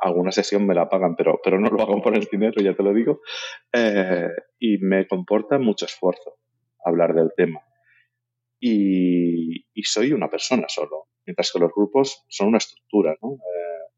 alguna 0.00 0.32
sesión 0.32 0.66
me 0.66 0.74
la 0.74 0.88
pagan, 0.88 1.16
pero, 1.16 1.40
pero 1.42 1.58
no 1.58 1.68
lo 1.68 1.80
hago 1.82 2.02
por 2.02 2.14
el 2.14 2.28
dinero, 2.30 2.62
ya 2.62 2.74
te 2.74 2.82
lo 2.82 2.92
digo. 2.92 3.20
Eh, 3.72 4.28
y 4.58 4.78
me 4.78 5.06
comporta 5.06 5.58
mucho 5.58 5.86
esfuerzo 5.86 6.36
hablar 6.84 7.14
del 7.14 7.30
tema. 7.36 7.60
Y, 8.60 9.66
y, 9.74 9.82
soy 9.82 10.12
una 10.12 10.28
persona 10.28 10.66
solo, 10.68 11.08
mientras 11.26 11.52
que 11.52 11.58
los 11.58 11.72
grupos 11.74 12.24
son 12.28 12.48
una 12.48 12.58
estructura, 12.58 13.14
¿no? 13.22 13.34
Eh, 13.34 13.92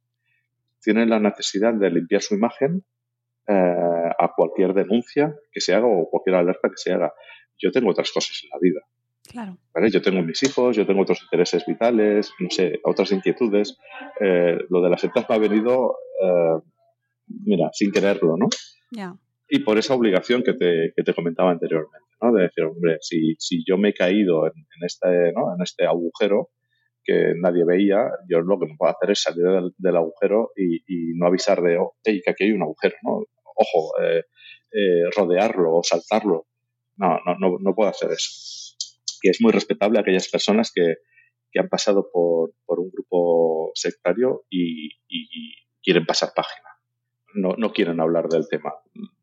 tienen 0.81 1.11
la 1.11 1.21
necesidad 1.21 1.75
de 1.75 1.91
limpiar 1.91 2.23
su 2.23 2.35
imagen 2.35 2.85
eh, 3.49 4.11
a 4.19 4.33
cualquier 4.35 4.75
denuncia 4.75 5.35
que 5.53 5.61
se 5.61 5.75
haga 5.75 5.87
o 5.87 6.09
cualquier 6.11 6.37
alerta 6.37 6.69
que 6.69 6.77
se 6.77 6.93
haga. 6.93 7.13
Yo 7.59 7.71
tengo 7.71 7.91
otras 7.91 8.11
cosas 8.13 8.41
en 8.43 8.51
la 8.51 8.59
vida. 8.61 8.81
Claro. 9.31 9.59
¿vale? 9.75 9.91
Yo 9.91 10.03
tengo 10.03 10.23
mis 10.23 10.43
hijos, 10.43 10.77
yo 10.77 10.87
tengo 10.87 11.03
otros 11.03 11.23
intereses 11.23 11.65
vitales, 11.67 12.31
no 12.39 12.49
sé, 12.51 12.81
otras 12.85 13.13
inquietudes. 13.13 13.77
Eh, 14.21 14.59
lo 14.69 14.83
de 14.83 14.91
las 14.91 15.01
sectas 15.01 15.27
me 15.29 15.35
ha 15.35 15.39
venido, 15.39 15.97
eh, 16.23 16.61
mira, 17.45 17.71
sin 17.73 17.91
quererlo, 17.91 18.37
¿no? 18.37 18.49
Yeah. 18.91 19.17
Y 19.49 19.61
por 19.61 19.79
esa 19.79 19.95
obligación 19.95 20.43
que 20.43 20.55
te, 20.55 20.93
que 20.97 21.03
te 21.03 21.15
comentaba 21.15 21.51
anteriormente, 21.51 22.09
¿no? 22.21 22.33
De 22.33 22.43
decir, 22.43 22.65
hombre, 22.65 22.99
si, 23.01 23.35
si 23.39 23.65
yo 23.67 23.79
me 23.79 23.91
he 23.91 23.95
caído 23.95 24.47
en, 24.47 24.53
en 24.57 24.85
este, 24.85 25.33
¿no? 25.33 25.55
en 25.55 25.63
este 25.63 25.87
agujero, 25.87 26.51
que 27.05 27.35
nadie 27.37 27.65
veía, 27.65 28.11
yo 28.29 28.41
lo 28.41 28.59
que 28.59 28.67
no 28.67 28.75
puedo 28.77 28.93
hacer 28.93 29.13
es 29.13 29.23
salir 29.23 29.45
del, 29.45 29.73
del 29.79 29.97
agujero 29.97 30.51
y, 30.57 30.79
y, 30.89 31.15
no 31.15 31.27
avisar 31.29 31.63
de, 31.63 31.79
oh, 31.79 31.95
hey, 32.03 32.21
que 32.25 32.33
aquí 32.33 32.45
hay 32.45 32.53
un 32.53 32.63
agujero, 32.63 32.97
¿no? 33.05 33.25
Ojo, 33.57 34.01
eh, 34.03 34.25
eh, 34.73 35.11
rodearlo 35.17 35.77
o 35.77 35.83
saltarlo. 35.83 36.47
No, 36.97 37.19
no, 37.27 37.37
no, 37.39 37.57
no, 37.61 37.75
puedo 37.75 37.91
hacer 37.91 38.11
eso. 38.11 38.77
Y 39.23 39.31
es 39.31 39.41
muy 39.41 39.53
respetable 39.53 39.99
a 39.99 40.03
aquellas 40.03 40.29
personas 40.29 40.71
que, 40.75 40.97
que 41.51 41.61
han 41.61 41.69
pasado 41.69 42.09
por, 42.13 42.53
por, 42.65 42.81
un 42.81 42.91
grupo 42.91 43.71
sectario 43.75 44.45
y, 44.51 44.89
y, 45.09 45.55
quieren 45.83 46.07
pasar 46.07 46.31
página. 46.35 46.69
No, 47.35 47.55
no, 47.57 47.73
quieren 47.73 48.01
hablar 48.01 48.29
del 48.29 48.49
tema. 48.49 48.73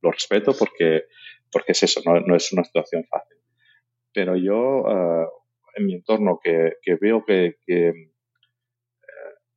Lo 0.02 0.12
respeto 0.12 0.54
porque, 0.58 1.04
porque 1.52 1.74
es 1.74 1.84
eso, 1.84 2.02
no, 2.06 2.20
no 2.20 2.36
es 2.36 2.52
una 2.54 2.64
situación 2.64 3.06
fácil. 3.10 3.38
Pero 4.14 4.36
yo, 4.36 4.82
uh, 4.82 5.28
en 5.76 5.86
mi 5.86 5.96
entorno 5.96 6.40
que, 6.42 6.74
que 6.82 6.96
veo 6.96 7.26
que, 7.26 7.56
que 7.66 7.90
eh, 7.90 7.94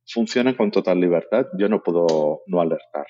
funcionan 0.05 0.55
con 0.55 0.71
total 0.71 0.99
libertad, 0.99 1.47
yo 1.57 1.69
no 1.69 1.83
puedo 1.83 2.41
no 2.47 2.61
alertar. 2.61 3.07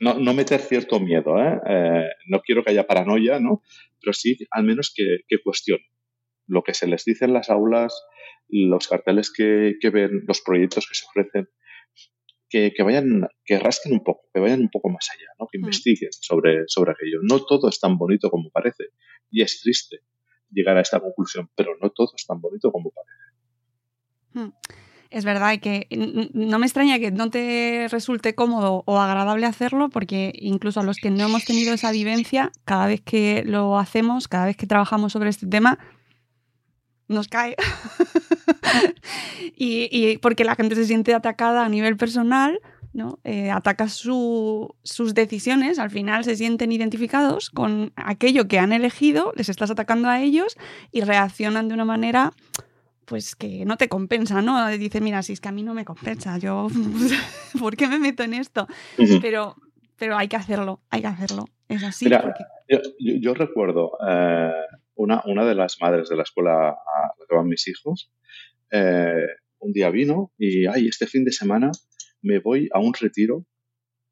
No, 0.00 0.14
no 0.14 0.34
meter 0.34 0.60
cierto 0.60 1.00
miedo, 1.00 1.38
¿eh? 1.38 1.60
¿eh? 1.66 2.08
no 2.26 2.40
quiero 2.40 2.62
que 2.62 2.70
haya 2.70 2.86
paranoia, 2.86 3.40
¿no? 3.40 3.62
Pero 4.00 4.12
sí, 4.12 4.36
al 4.50 4.64
menos 4.64 4.92
que, 4.94 5.18
que 5.26 5.38
cuestionen 5.42 5.84
lo 6.48 6.62
que 6.62 6.74
se 6.74 6.86
les 6.86 7.04
dice 7.04 7.26
en 7.26 7.34
las 7.34 7.50
aulas, 7.50 7.94
los 8.48 8.88
carteles 8.88 9.32
que, 9.32 9.74
que 9.80 9.90
ven, 9.90 10.22
los 10.26 10.40
proyectos 10.40 10.88
que 10.88 10.94
se 10.94 11.04
ofrecen, 11.06 11.48
que, 12.48 12.72
que, 12.74 12.82
vayan, 12.82 13.28
que 13.44 13.58
rasquen 13.58 13.92
un 13.92 14.02
poco, 14.02 14.22
que 14.32 14.40
vayan 14.40 14.62
un 14.62 14.70
poco 14.70 14.88
más 14.88 15.06
allá, 15.14 15.28
¿no? 15.38 15.46
que 15.52 15.58
investiguen 15.58 16.10
sobre, 16.12 16.64
sobre 16.66 16.92
aquello. 16.92 17.18
No 17.22 17.44
todo 17.44 17.68
es 17.68 17.78
tan 17.78 17.98
bonito 17.98 18.30
como 18.30 18.50
parece 18.50 18.84
y 19.30 19.42
es 19.42 19.60
triste 19.60 19.98
llegar 20.50 20.78
a 20.78 20.80
esta 20.80 20.98
conclusión, 20.98 21.50
pero 21.54 21.76
no 21.80 21.90
todo 21.90 22.12
es 22.16 22.26
tan 22.26 22.40
bonito 22.40 22.72
como 22.72 22.90
parece. 22.90 24.48
Es 25.10 25.24
verdad 25.24 25.58
que 25.58 25.86
no 26.34 26.58
me 26.58 26.66
extraña 26.66 26.98
que 26.98 27.10
no 27.10 27.30
te 27.30 27.86
resulte 27.90 28.34
cómodo 28.34 28.82
o 28.84 29.00
agradable 29.00 29.46
hacerlo, 29.46 29.88
porque 29.88 30.32
incluso 30.38 30.80
a 30.80 30.82
los 30.82 30.98
que 30.98 31.10
no 31.10 31.24
hemos 31.24 31.44
tenido 31.44 31.72
esa 31.72 31.90
vivencia, 31.92 32.52
cada 32.64 32.86
vez 32.86 33.00
que 33.00 33.42
lo 33.46 33.78
hacemos, 33.78 34.28
cada 34.28 34.46
vez 34.46 34.56
que 34.56 34.66
trabajamos 34.66 35.12
sobre 35.12 35.30
este 35.30 35.46
tema, 35.46 35.78
nos 37.08 37.28
cae. 37.28 37.56
y, 39.56 40.18
porque 40.18 40.44
la 40.44 40.54
gente 40.54 40.74
se 40.74 40.84
siente 40.84 41.14
atacada 41.14 41.64
a 41.64 41.68
nivel 41.70 41.96
personal, 41.96 42.60
¿no? 42.92 43.18
Eh, 43.24 43.50
ataca 43.50 43.88
su, 43.88 44.74
sus 44.82 45.14
decisiones, 45.14 45.78
al 45.78 45.90
final 45.90 46.24
se 46.24 46.36
sienten 46.36 46.70
identificados 46.70 47.48
con 47.48 47.92
aquello 47.96 48.46
que 48.46 48.58
han 48.58 48.72
elegido, 48.72 49.32
les 49.36 49.48
estás 49.48 49.70
atacando 49.70 50.08
a 50.08 50.20
ellos 50.20 50.56
y 50.92 51.00
reaccionan 51.00 51.68
de 51.68 51.74
una 51.74 51.86
manera 51.86 52.32
pues 53.08 53.34
que 53.34 53.64
no 53.64 53.76
te 53.76 53.88
compensa, 53.88 54.42
¿no? 54.42 54.68
Dice, 54.68 55.00
mira, 55.00 55.22
si 55.22 55.32
es 55.32 55.40
que 55.40 55.48
a 55.48 55.52
mí 55.52 55.62
no 55.62 55.72
me 55.72 55.86
compensa, 55.86 56.36
yo, 56.38 56.68
¿por 57.58 57.74
qué 57.76 57.88
me 57.88 57.98
meto 57.98 58.22
en 58.22 58.34
esto? 58.34 58.66
Uh 58.98 59.02
-huh. 59.02 59.20
Pero, 59.22 59.56
pero 59.96 60.16
hay 60.16 60.28
que 60.28 60.36
hacerlo, 60.36 60.80
hay 60.90 61.00
que 61.00 61.06
hacerlo, 61.06 61.46
es 61.68 61.82
así. 61.82 62.04
Mira, 62.04 62.20
porque... 62.20 62.44
yo, 62.68 62.78
yo, 62.98 63.14
yo, 63.20 63.34
recuerdo 63.34 63.92
eh, 64.06 64.52
una, 64.94 65.22
una 65.24 65.46
de 65.46 65.54
las 65.54 65.78
madres 65.80 66.10
de 66.10 66.16
la 66.16 66.22
escuela 66.22 66.70
a 66.70 67.12
la 67.18 67.26
que 67.26 67.34
van 67.34 67.48
mis 67.48 67.66
hijos, 67.66 68.12
eh, 68.70 69.26
un 69.60 69.72
día 69.72 69.90
vino 69.90 70.32
y, 70.38 70.66
ay, 70.66 70.88
este 70.88 71.06
fin 71.06 71.24
de 71.24 71.32
semana 71.32 71.70
me 72.20 72.40
voy 72.40 72.68
a 72.72 72.78
un 72.78 72.92
retiro 72.92 73.46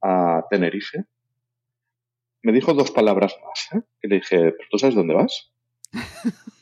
a 0.03 0.43
Tenerife. 0.51 1.05
Me 2.43 2.53
dijo 2.53 2.73
dos 2.73 2.91
palabras 2.93 3.35
más, 3.45 3.69
¿eh? 3.75 3.87
que 4.01 4.09
le 4.09 4.17
dije, 4.17 4.37
¿pero 4.53 4.69
tú 4.71 4.79
sabes 4.79 4.95
dónde 4.95 5.15
vas? 5.15 5.53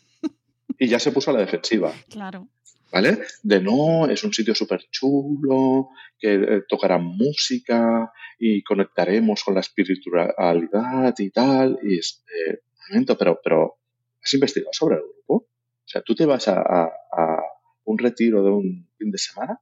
y 0.79 0.89
ya 0.89 0.99
se 0.99 1.13
puso 1.13 1.31
a 1.31 1.35
la 1.35 1.41
defensiva. 1.41 1.93
Claro. 2.11 2.49
¿Vale? 2.93 3.19
De 3.43 3.61
no, 3.61 4.07
es 4.07 4.23
un 4.23 4.33
sitio 4.33 4.55
súper 4.55 4.85
chulo, 4.91 5.89
que 6.19 6.35
eh, 6.35 6.63
tocará 6.69 6.99
música 6.99 8.13
y 8.39 8.63
conectaremos 8.63 9.43
con 9.43 9.55
la 9.55 9.61
espiritualidad 9.61 11.15
y 11.19 11.31
tal. 11.31 11.79
Y 11.83 11.99
este, 11.99 12.63
momento, 12.89 13.19
pero, 13.19 13.41
pero 13.43 13.79
¿has 14.23 14.35
investigado 14.35 14.73
sobre 14.73 14.97
el 14.97 15.03
grupo? 15.03 15.35
O 15.35 15.87
sea, 15.87 16.03
tú 16.03 16.15
te 16.15 16.25
vas 16.25 16.47
a, 16.49 16.61
a, 16.61 16.85
a 16.85 17.43
un 17.85 17.99
retiro 17.99 18.45
de 18.45 18.51
un 18.51 18.89
fin 18.97 19.11
de 19.11 19.19
semana 19.19 19.61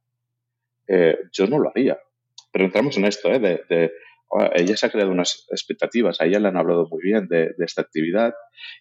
eh, 0.87 1.17
yo 1.31 1.47
no 1.47 1.59
lo 1.59 1.69
haría. 1.69 1.97
Pero 2.51 2.65
entramos 2.65 2.97
en 2.97 3.05
esto, 3.05 3.31
¿eh? 3.31 3.39
de, 3.39 3.61
de 3.69 3.91
ella 4.53 4.77
se 4.77 4.85
ha 4.85 4.89
creado 4.89 5.11
unas 5.11 5.45
expectativas, 5.51 6.19
a 6.19 6.25
ella 6.25 6.39
le 6.39 6.47
han 6.47 6.57
hablado 6.57 6.87
muy 6.89 7.01
bien 7.03 7.27
de, 7.27 7.53
esta 7.59 7.81
actividad 7.81 8.33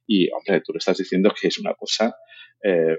y, 0.06 0.30
hombre, 0.32 0.60
tú 0.64 0.72
le 0.72 0.78
estás 0.78 0.98
diciendo 0.98 1.32
que 1.38 1.48
es 1.48 1.58
una 1.58 1.74
cosa, 1.74 2.16
eh, 2.62 2.98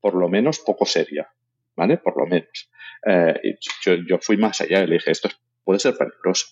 por 0.00 0.14
lo 0.14 0.28
menos, 0.28 0.60
poco 0.60 0.86
seria, 0.86 1.28
¿vale? 1.76 1.98
Por 1.98 2.18
lo 2.18 2.26
menos. 2.26 2.70
Eh, 3.06 3.58
yo, 3.84 3.94
yo, 4.08 4.18
fui 4.20 4.36
más 4.36 4.60
allá 4.60 4.82
y 4.82 4.86
le 4.86 4.94
dije, 4.94 5.10
esto 5.10 5.28
puede 5.64 5.80
ser 5.80 5.96
peligroso. 5.96 6.46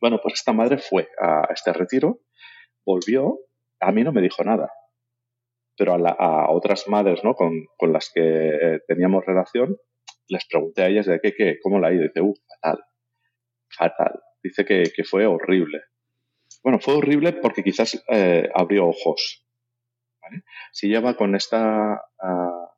Bueno, 0.00 0.20
pues 0.22 0.34
esta 0.34 0.52
madre 0.52 0.78
fue 0.78 1.08
a 1.20 1.48
este 1.52 1.72
retiro, 1.72 2.20
volvió, 2.84 3.38
a 3.80 3.92
mí 3.92 4.04
no 4.04 4.12
me 4.12 4.20
dijo 4.20 4.42
nada, 4.44 4.70
pero 5.76 5.94
a, 5.94 5.98
la, 5.98 6.10
a 6.10 6.50
otras 6.50 6.88
madres, 6.88 7.24
¿no? 7.24 7.34
Con, 7.34 7.66
con 7.76 7.92
las 7.92 8.10
que 8.12 8.20
eh, 8.20 8.80
teníamos 8.86 9.24
relación, 9.24 9.76
les 10.28 10.46
pregunté 10.46 10.82
a 10.82 10.88
ellas 10.88 11.06
de 11.06 11.20
qué, 11.20 11.34
qué, 11.34 11.58
cómo 11.62 11.78
la 11.78 11.88
ha 11.88 11.92
ido. 11.92 12.02
Dice, 12.02 12.20
uh, 12.20 12.34
fatal, 12.48 12.84
fatal. 13.68 14.20
Dice 14.44 14.64
que, 14.64 14.84
que 14.94 15.04
fue 15.04 15.26
horrible. 15.26 15.80
Bueno, 16.62 16.78
fue 16.78 16.94
horrible 16.94 17.32
porque 17.32 17.64
quizás 17.64 18.04
eh, 18.08 18.48
abrió 18.54 18.86
ojos. 18.86 19.44
Si 20.70 20.88
lleva 20.88 21.16
con 21.16 21.34
esta, 21.34 22.02
uh, 22.22 22.68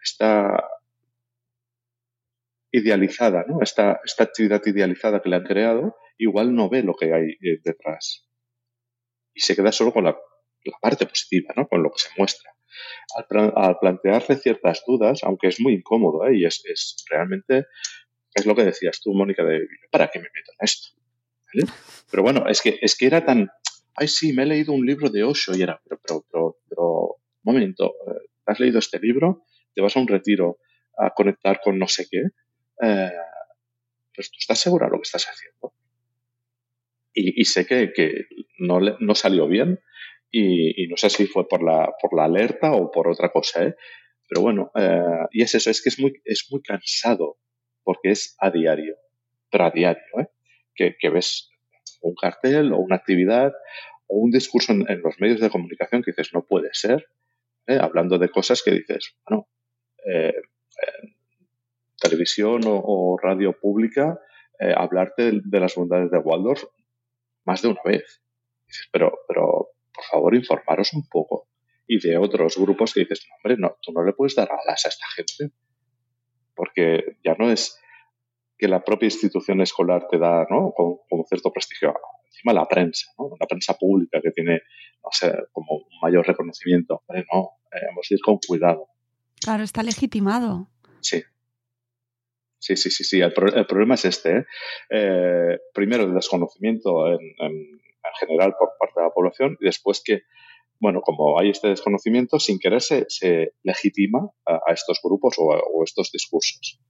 esta 0.00 0.68
idealizada, 2.70 3.44
¿no? 3.48 3.62
Esta, 3.62 4.00
esta 4.04 4.24
actividad 4.24 4.62
idealizada 4.66 5.20
que 5.20 5.28
le 5.28 5.36
han 5.36 5.44
creado, 5.44 5.96
igual 6.18 6.54
no 6.54 6.68
ve 6.68 6.82
lo 6.82 6.94
que 6.94 7.12
hay 7.12 7.30
eh, 7.30 7.60
detrás. 7.64 8.28
Y 9.34 9.40
se 9.40 9.56
queda 9.56 9.72
solo 9.72 9.92
con 9.92 10.04
la, 10.04 10.16
la 10.64 10.78
parte 10.80 11.06
positiva, 11.06 11.54
¿no? 11.56 11.66
Con 11.68 11.82
lo 11.82 11.90
que 11.90 11.98
se 11.98 12.10
muestra 12.18 12.56
al, 13.14 13.52
al 13.54 13.78
plantearle 13.78 14.36
ciertas 14.36 14.82
dudas, 14.86 15.22
aunque 15.22 15.48
es 15.48 15.60
muy 15.60 15.74
incómodo 15.74 16.26
¿eh? 16.26 16.36
y 16.36 16.44
es, 16.44 16.62
es, 16.64 17.04
realmente, 17.10 17.66
es 18.36 18.46
lo 18.46 18.54
que 18.54 18.64
decías 18.64 19.00
tú, 19.02 19.12
Mónica, 19.14 19.42
de 19.44 19.66
¿para 19.90 20.08
qué 20.08 20.18
me 20.18 20.28
meto 20.34 20.52
en 20.52 20.64
esto? 20.64 20.88
¿Vale? 21.46 21.72
Pero 22.10 22.22
bueno, 22.22 22.46
es 22.48 22.60
que, 22.60 22.78
es 22.80 22.96
que 22.96 23.06
era 23.06 23.24
tan, 23.24 23.48
ay 23.94 24.08
sí, 24.08 24.32
me 24.32 24.42
he 24.42 24.46
leído 24.46 24.72
un 24.72 24.86
libro 24.86 25.08
de 25.08 25.24
Osho 25.24 25.56
y 25.56 25.62
era, 25.62 25.80
pero, 25.82 26.00
pero, 26.06 26.26
pero, 26.30 26.56
pero 26.68 27.16
momento, 27.42 27.94
eh, 28.06 28.28
¿has 28.44 28.60
leído 28.60 28.78
este 28.78 28.98
libro? 29.00 29.44
Te 29.74 29.80
vas 29.80 29.96
a 29.96 30.00
un 30.00 30.08
retiro 30.08 30.58
a 30.98 31.10
conectar 31.10 31.60
con 31.62 31.78
no 31.78 31.88
sé 31.88 32.06
qué. 32.10 32.22
Eh, 32.82 33.12
pues 34.14 34.30
tú 34.30 34.36
estás 34.38 34.58
segura 34.58 34.86
de 34.86 34.92
lo 34.92 34.98
que 34.98 35.06
estás 35.06 35.26
haciendo. 35.26 35.72
Y, 37.18 37.46
sé 37.46 37.64
que, 37.64 37.94
que 37.94 38.26
no, 38.58 38.78
no, 38.78 39.14
salió 39.14 39.48
bien, 39.48 39.80
y, 40.30 40.86
no 40.88 40.98
sé 40.98 41.08
si 41.08 41.26
fue 41.26 41.48
por 41.48 41.62
la, 41.62 41.94
por 41.98 42.14
la 42.14 42.24
alerta 42.24 42.72
o 42.72 42.90
por 42.90 43.08
otra 43.08 43.30
cosa, 43.30 43.64
¿eh? 43.64 43.74
Pero 44.28 44.42
bueno, 44.42 44.70
eh, 44.74 45.26
y 45.30 45.40
es 45.42 45.54
eso, 45.54 45.70
es 45.70 45.80
que 45.80 45.88
es 45.88 45.98
muy, 45.98 46.12
es 46.26 46.46
muy 46.50 46.60
cansado 46.60 47.38
porque 47.86 48.10
es 48.10 48.36
a 48.40 48.50
diario, 48.50 48.96
pero 49.48 49.66
a 49.66 49.70
diario, 49.70 50.02
¿eh? 50.18 50.28
que, 50.74 51.08
ves 51.08 51.50
un 52.02 52.16
cartel 52.16 52.72
o 52.72 52.78
una 52.78 52.96
actividad 52.96 53.52
o 54.08 54.18
un 54.18 54.32
discurso 54.32 54.72
en, 54.72 55.00
los 55.02 55.20
medios 55.20 55.40
de 55.40 55.50
comunicación 55.50 56.02
que 56.02 56.10
dices, 56.10 56.34
no 56.34 56.44
puede 56.44 56.70
ser, 56.72 57.06
¿eh? 57.68 57.78
hablando 57.80 58.18
de 58.18 58.28
cosas 58.28 58.60
que 58.64 58.72
dices, 58.72 59.16
bueno, 59.24 59.48
eh, 60.04 60.34
televisión 61.96 62.62
o, 62.66 63.16
radio 63.22 63.52
pública, 63.58 64.20
eh, 64.58 64.74
hablarte 64.76 65.30
de, 65.44 65.60
las 65.60 65.76
bondades 65.76 66.10
de 66.10 66.18
Waldorf 66.18 66.64
más 67.44 67.62
de 67.62 67.68
una 67.68 67.80
vez. 67.84 68.20
Dices, 68.66 68.88
pero, 68.90 69.12
pero, 69.28 69.68
por 69.94 70.04
favor, 70.10 70.34
informaros 70.34 70.92
un 70.92 71.08
poco. 71.08 71.48
Y 71.86 72.00
de 72.00 72.18
otros 72.18 72.56
grupos 72.56 72.92
que 72.92 73.00
dices, 73.00 73.24
no, 73.28 73.36
hombre, 73.36 73.56
no, 73.58 73.76
tú 73.80 73.92
no 73.92 74.04
le 74.04 74.12
puedes 74.12 74.34
dar 74.34 74.48
alas 74.50 74.86
a 74.86 74.88
esta 74.88 75.06
gente. 75.14 75.54
Porque 76.56 77.18
ya 77.22 77.36
no 77.38 77.50
es 77.50 77.78
que 78.58 78.68
la 78.68 78.82
propia 78.82 79.06
institución 79.06 79.60
escolar 79.60 80.06
te 80.10 80.18
da, 80.18 80.46
¿no? 80.50 80.72
Con, 80.72 80.98
cierto 81.28 81.52
prestigio. 81.52 81.94
Encima 82.26 82.52
la 82.52 82.66
prensa, 82.66 83.12
¿no? 83.18 83.30
La 83.38 83.46
prensa 83.46 83.74
pública 83.74 84.20
que 84.22 84.30
tiene, 84.30 84.62
no 85.04 85.10
sé, 85.12 85.32
como 85.52 85.76
un 85.76 86.00
mayor 86.02 86.26
reconocimiento. 86.26 87.02
Hombre, 87.06 87.26
no, 87.32 87.50
eh, 87.72 87.86
hemos 87.90 88.06
de 88.08 88.16
ir 88.16 88.20
con 88.20 88.38
cuidado. 88.38 88.88
Claro, 89.40 89.62
está 89.62 89.82
legitimado. 89.82 90.68
Sí. 91.00 91.22
Sí, 92.58 92.76
sí, 92.76 92.90
sí, 92.90 93.04
sí. 93.04 93.20
El, 93.20 93.32
problema 93.32 93.94
es 93.94 94.04
este. 94.06 94.38
¿eh? 94.38 94.46
Eh, 94.90 95.58
primero, 95.72 96.04
el 96.04 96.14
desconocimiento 96.14 97.08
en, 97.08 97.20
general 98.20 98.54
por 98.58 98.70
parte 98.78 99.00
de 99.00 99.06
la 99.06 99.12
población 99.12 99.56
y 99.60 99.66
después 99.66 100.02
que, 100.04 100.22
bueno, 100.80 101.00
como 101.00 101.38
hay 101.38 101.50
este 101.50 101.68
desconocimiento, 101.68 102.38
sin 102.38 102.58
querer 102.58 102.82
se, 102.82 103.06
legitima 103.62 104.30
a, 104.46 104.72
estos 104.72 105.00
grupos 105.02 105.36
o, 105.38 105.44
o 105.44 105.84
estos 105.84 106.10
discursos. 106.12 106.80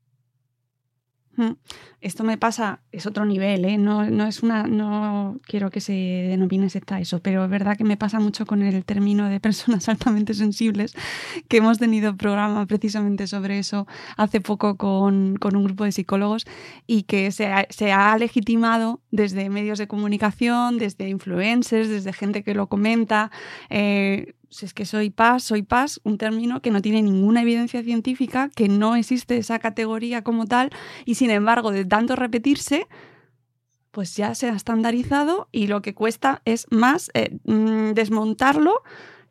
Esto 2.00 2.24
me 2.24 2.38
pasa, 2.38 2.80
es 2.92 3.06
otro 3.06 3.24
nivel, 3.24 3.64
¿eh? 3.64 3.78
no, 3.78 4.02
es 4.26 4.42
una, 4.42 4.64
no 4.64 5.40
quiero 5.42 5.70
que 5.70 5.80
se 5.80 5.92
denomine 5.92 6.70
secta 6.70 7.00
eso, 7.00 7.20
pero 7.20 7.44
es 7.44 7.50
verdad 7.50 7.76
que 7.76 7.84
me 7.84 7.96
pasa 7.96 8.20
mucho 8.20 8.46
con 8.46 8.62
el 8.62 8.84
término 8.84 9.28
de 9.28 9.40
personas 9.40 9.88
altamente 9.88 10.34
sensibles, 10.34 10.94
que 11.48 11.56
hemos 11.58 11.78
tenido 11.78 12.16
programa 12.16 12.66
precisamente 12.66 13.26
sobre 13.26 13.58
eso 13.58 13.86
hace 14.16 14.40
poco 14.40 14.76
con, 14.76 15.38
un 15.42 15.64
grupo 15.64 15.84
de 15.84 15.92
psicólogos 15.92 16.44
y 16.86 17.04
que 17.04 17.32
se 17.32 17.46
ha, 17.46 17.66
se 17.70 17.92
ha 17.92 18.16
legitimado 18.18 19.00
desde 19.10 19.48
medios 19.50 19.78
de 19.78 19.88
comunicación, 19.88 20.78
desde 20.78 21.08
influencers, 21.08 21.88
desde 21.88 22.12
gente 22.12 22.42
que 22.42 22.54
lo 22.54 22.68
comenta. 22.68 23.30
Eh, 23.70 24.34
si 24.50 24.66
es 24.66 24.74
que 24.74 24.84
soy 24.84 25.10
paz, 25.10 25.42
soy 25.44 25.62
paz, 25.62 26.00
un 26.04 26.18
término 26.18 26.62
que 26.62 26.70
no 26.70 26.80
tiene 26.80 27.02
ninguna 27.02 27.42
evidencia 27.42 27.82
científica, 27.82 28.50
que 28.54 28.68
no 28.68 28.96
existe 28.96 29.36
esa 29.36 29.58
categoría 29.58 30.22
como 30.22 30.46
tal, 30.46 30.70
y 31.04 31.16
sin 31.16 31.30
embargo, 31.30 31.72
de 31.72 31.84
tanto 31.84 32.16
repetirse, 32.16 32.86
pues 33.90 34.16
ya 34.16 34.34
se 34.34 34.48
ha 34.48 34.54
estandarizado 34.54 35.48
y 35.52 35.68
lo 35.68 35.82
que 35.82 35.94
cuesta 35.94 36.42
es 36.44 36.66
más 36.70 37.10
eh, 37.14 37.38
mm, 37.44 37.92
desmontarlo 37.92 38.82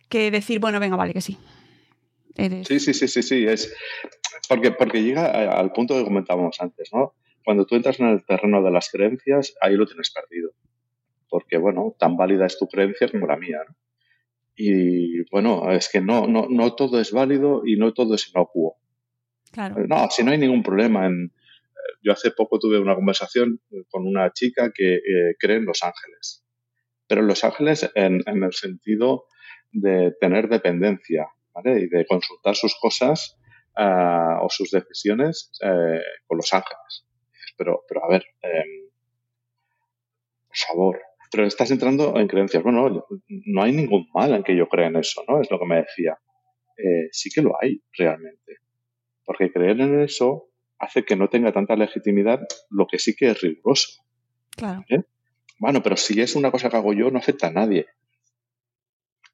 que 0.09 0.31
decir, 0.31 0.59
bueno, 0.59 0.79
venga, 0.79 0.95
vale, 0.95 1.13
que 1.13 1.21
sí. 1.21 1.37
Sí, 2.35 2.79
sí, 2.79 2.93
sí, 2.93 3.07
sí, 3.07 3.23
sí, 3.23 3.47
es 3.47 3.73
porque, 4.49 4.71
porque 4.71 5.01
llega 5.01 5.27
al 5.57 5.71
punto 5.71 5.95
que 5.95 6.03
comentábamos 6.03 6.59
antes, 6.59 6.89
¿no? 6.93 7.13
Cuando 7.43 7.65
tú 7.65 7.75
entras 7.75 7.99
en 7.99 8.07
el 8.07 8.25
terreno 8.25 8.61
de 8.61 8.71
las 8.71 8.89
creencias, 8.89 9.55
ahí 9.61 9.75
lo 9.75 9.85
tienes 9.85 10.11
perdido. 10.11 10.51
Porque, 11.29 11.57
bueno, 11.57 11.95
tan 11.97 12.17
válida 12.17 12.45
es 12.45 12.57
tu 12.57 12.67
creencia 12.67 13.07
como 13.07 13.27
la 13.27 13.37
mía, 13.37 13.59
¿no? 13.67 13.75
Y 14.55 15.29
bueno, 15.29 15.71
es 15.71 15.89
que 15.89 16.01
no, 16.01 16.27
no, 16.27 16.47
no 16.49 16.75
todo 16.75 16.99
es 16.99 17.11
válido 17.11 17.63
y 17.65 17.75
no 17.77 17.93
todo 17.93 18.15
es 18.15 18.29
inocuo. 18.29 18.77
Claro. 19.51 19.85
No, 19.87 20.09
si 20.09 20.23
no 20.23 20.31
hay 20.31 20.37
ningún 20.37 20.63
problema. 20.63 21.05
En, 21.05 21.25
eh, 21.25 21.97
yo 22.01 22.13
hace 22.13 22.31
poco 22.31 22.59
tuve 22.59 22.79
una 22.79 22.95
conversación 22.95 23.59
con 23.89 24.05
una 24.07 24.31
chica 24.31 24.71
que 24.73 24.95
eh, 24.95 25.35
cree 25.39 25.57
en 25.57 25.65
Los 25.65 25.83
Ángeles. 25.83 26.45
Pero 27.07 27.21
en 27.21 27.27
Los 27.27 27.43
Ángeles 27.43 27.89
en, 27.95 28.21
en 28.25 28.43
el 28.43 28.53
sentido 28.53 29.25
de 29.71 30.13
tener 30.19 30.47
dependencia 30.47 31.27
¿vale? 31.53 31.81
y 31.81 31.87
de 31.87 32.05
consultar 32.05 32.55
sus 32.55 32.75
cosas 32.79 33.37
uh, 33.77 34.43
o 34.43 34.47
sus 34.49 34.71
decisiones 34.71 35.51
eh, 35.61 36.01
con 36.25 36.37
Los 36.37 36.53
Ángeles. 36.53 37.05
Pero, 37.57 37.83
pero 37.87 38.05
a 38.05 38.09
ver, 38.09 38.25
eh, 38.41 38.89
por 40.47 40.57
favor, 40.57 41.01
pero 41.35 41.47
estás 41.47 41.69
entrando 41.69 42.17
en 42.17 42.29
creencias. 42.29 42.63
Bueno, 42.63 43.05
no 43.27 43.61
hay 43.61 43.73
ningún 43.73 44.07
mal 44.13 44.33
en 44.33 44.41
que 44.41 44.55
yo 44.55 44.69
crea 44.69 44.87
en 44.87 44.95
eso, 44.95 45.21
¿no? 45.27 45.41
Es 45.41 45.51
lo 45.51 45.59
que 45.59 45.65
me 45.65 45.75
decía. 45.75 46.17
Eh, 46.77 47.09
sí 47.11 47.29
que 47.29 47.41
lo 47.41 47.61
hay 47.61 47.81
realmente. 47.91 48.59
Porque 49.25 49.51
creer 49.51 49.81
en 49.81 49.99
eso 49.99 50.47
hace 50.79 51.03
que 51.03 51.17
no 51.17 51.27
tenga 51.27 51.51
tanta 51.51 51.75
legitimidad 51.75 52.39
lo 52.69 52.87
que 52.87 52.99
sí 52.99 53.17
que 53.17 53.31
es 53.31 53.41
riguroso. 53.41 54.01
Claro. 54.55 54.85
Bueno, 55.59 55.83
pero 55.83 55.97
si 55.97 56.21
es 56.21 56.37
una 56.37 56.51
cosa 56.51 56.69
que 56.69 56.77
hago 56.77 56.93
yo, 56.93 57.11
no 57.11 57.19
afecta 57.19 57.47
a 57.47 57.51
nadie. 57.51 57.85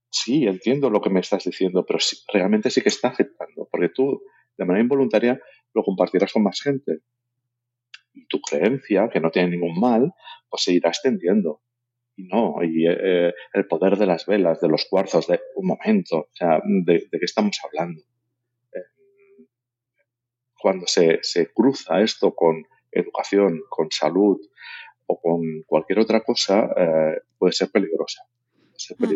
Sí, 0.10 0.48
entiendo 0.48 0.90
lo 0.90 1.02
que 1.02 1.12
me 1.12 1.20
estás 1.20 1.44
diciendo, 1.44 1.86
pero 1.86 2.00
realmente 2.34 2.72
sí 2.72 2.82
que 2.82 2.90
está 2.90 3.10
afectando, 3.10 3.68
porque 3.72 3.90
tú, 3.90 4.24
de 4.58 4.66
manera 4.66 4.82
involuntaria, 4.82 5.40
lo 5.76 5.84
compartirás 5.84 6.34
con 6.34 6.42
más 6.42 6.62
gente. 6.62 7.02
Y 8.14 8.26
tu 8.26 8.42
creencia, 8.42 9.08
que 9.14 9.20
no 9.20 9.30
tiene 9.30 9.52
ningún 9.52 9.80
mal, 9.80 10.12
pues 10.50 10.64
se 10.64 10.74
irá 10.74 10.90
extendiendo 10.90 11.62
y 12.16 12.24
no, 12.24 12.56
y 12.64 12.88
eh, 12.88 13.34
el 13.54 13.68
poder 13.68 13.98
de 13.98 14.06
las 14.06 14.26
velas, 14.26 14.60
de 14.60 14.68
los 14.68 14.86
cuarzos, 14.86 15.28
de 15.28 15.40
un 15.56 15.68
momento, 15.68 16.18
o 16.18 16.30
sea, 16.34 16.62
¿de, 16.64 17.08
qué 17.10 17.20
estamos 17.22 17.60
hablando? 17.64 18.02
Eh, 18.74 19.46
cuando 20.60 20.86
se, 20.88 21.20
cruza 21.54 22.02
esto 22.02 22.34
con 22.36 22.66
educación, 22.92 23.62
con 23.70 23.90
salud 23.92 24.40
o 25.06 25.20
con 25.20 25.64
cualquier 25.66 26.00
otra 26.00 26.22
cosa, 26.22 26.70
eh, 26.76 27.22
puede 27.38 27.54
ser 27.54 27.72
peligrosa. 27.72 28.24
Mm. 28.98 29.16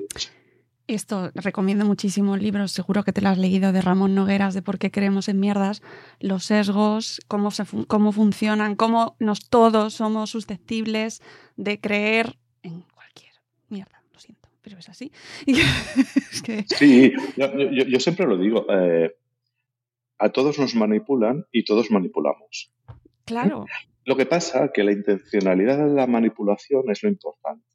Esto 0.87 1.31
recomiendo 1.33 1.83
muchísimo 1.83 2.37
libros, 2.37 2.71
seguro 2.71 3.03
que 3.03 3.11
te 3.11 3.21
lo 3.21 3.29
has 3.29 3.39
leído, 3.39 3.71
de 3.71 3.81
Ramón 3.81 4.13
Nogueras, 4.13 4.53
de 4.53 4.61
por 4.61 4.77
qué 4.77 4.91
creemos 4.91 5.27
en 5.29 5.39
mierdas, 5.39 5.81
los 6.19 6.45
sesgos, 6.45 7.21
cómo, 7.27 7.49
se 7.49 7.63
cómo 7.87 8.11
funcionan, 8.11 8.75
cómo 8.75 9.15
nos 9.19 9.49
todos 9.49 9.95
somos 9.95 10.29
susceptibles 10.29 11.23
de 11.57 11.79
creer 11.81 12.37
en 12.65 12.81
cualquier 12.81 13.31
mierda, 13.69 14.01
lo 14.11 14.19
siento, 14.19 14.49
pero 14.61 14.77
es 14.77 14.89
así. 14.89 15.11
Sí, 16.77 17.13
yo, 17.37 17.99
siempre 17.99 18.25
lo 18.25 18.37
digo, 18.37 18.65
eh, 18.69 19.15
a 20.19 20.29
todos 20.29 20.59
nos 20.59 20.75
manipulan 20.75 21.45
y 21.51 21.63
todos 21.63 21.91
manipulamos. 21.91 22.71
Claro. 23.25 23.65
Lo 24.05 24.15
que 24.15 24.25
pasa 24.25 24.65
es 24.65 24.71
que 24.73 24.83
la 24.83 24.91
intencionalidad 24.91 25.77
de 25.77 25.93
la 25.93 26.07
manipulación 26.07 26.89
es 26.91 27.01
lo 27.03 27.09
importante. 27.09 27.65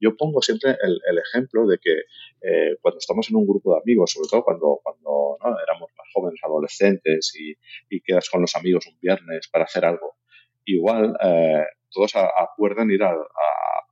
Yo 0.00 0.16
pongo 0.16 0.42
siempre 0.42 0.76
el, 0.82 1.18
ejemplo 1.18 1.66
de 1.66 1.78
que 1.78 1.92
eh, 2.40 2.76
cuando 2.80 2.98
estamos 2.98 3.28
en 3.30 3.36
un 3.36 3.46
grupo 3.46 3.74
de 3.74 3.80
amigos, 3.80 4.12
sobre 4.12 4.28
todo 4.28 4.42
cuando, 4.42 4.80
cuando 4.82 5.38
éramos 5.66 5.90
más 5.96 6.06
jóvenes, 6.12 6.40
adolescentes, 6.42 7.32
y, 7.38 8.00
quedas 8.02 8.28
con 8.28 8.40
los 8.40 8.54
amigos 8.56 8.86
un 8.88 8.98
viernes 9.00 9.48
para 9.48 9.64
hacer 9.64 9.84
algo, 9.84 10.16
igual 10.64 11.16
eh, 11.22 11.64
todos 11.92 12.12
acuerdan 12.16 12.90
ir 12.90 13.02
a 13.02 13.14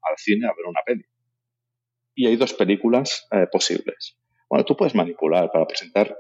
al 0.02 0.16
cine 0.18 0.46
a 0.46 0.54
ver 0.54 0.66
una 0.66 0.82
peli. 0.84 1.04
Y 2.14 2.26
hay 2.26 2.36
dos 2.36 2.54
películas 2.54 3.26
eh, 3.30 3.46
posibles. 3.50 4.18
Bueno, 4.48 4.64
tú 4.64 4.76
puedes 4.76 4.94
manipular 4.94 5.50
para 5.50 5.66
presentar 5.66 6.16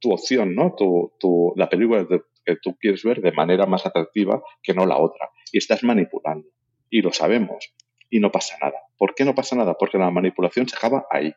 tu 0.00 0.12
opción, 0.12 0.54
¿no? 0.54 0.74
Tu, 0.74 1.52
la 1.56 1.68
película 1.68 2.06
que 2.08 2.56
tú 2.62 2.76
quieres 2.78 3.02
ver 3.02 3.20
de 3.20 3.32
manera 3.32 3.66
más 3.66 3.84
atractiva 3.84 4.42
que 4.62 4.74
no 4.74 4.86
la 4.86 4.96
otra. 4.96 5.30
Y 5.52 5.58
estás 5.58 5.82
manipulando. 5.84 6.48
Y 6.88 7.02
lo 7.02 7.12
sabemos. 7.12 7.74
Y 8.08 8.20
no 8.20 8.30
pasa 8.30 8.56
nada. 8.60 8.78
¿Por 8.96 9.14
qué 9.14 9.24
no 9.24 9.34
pasa 9.34 9.54
nada? 9.54 9.74
Porque 9.74 9.98
la 9.98 10.10
manipulación 10.10 10.66
se 10.68 10.76
acaba 10.76 11.06
ahí. 11.10 11.34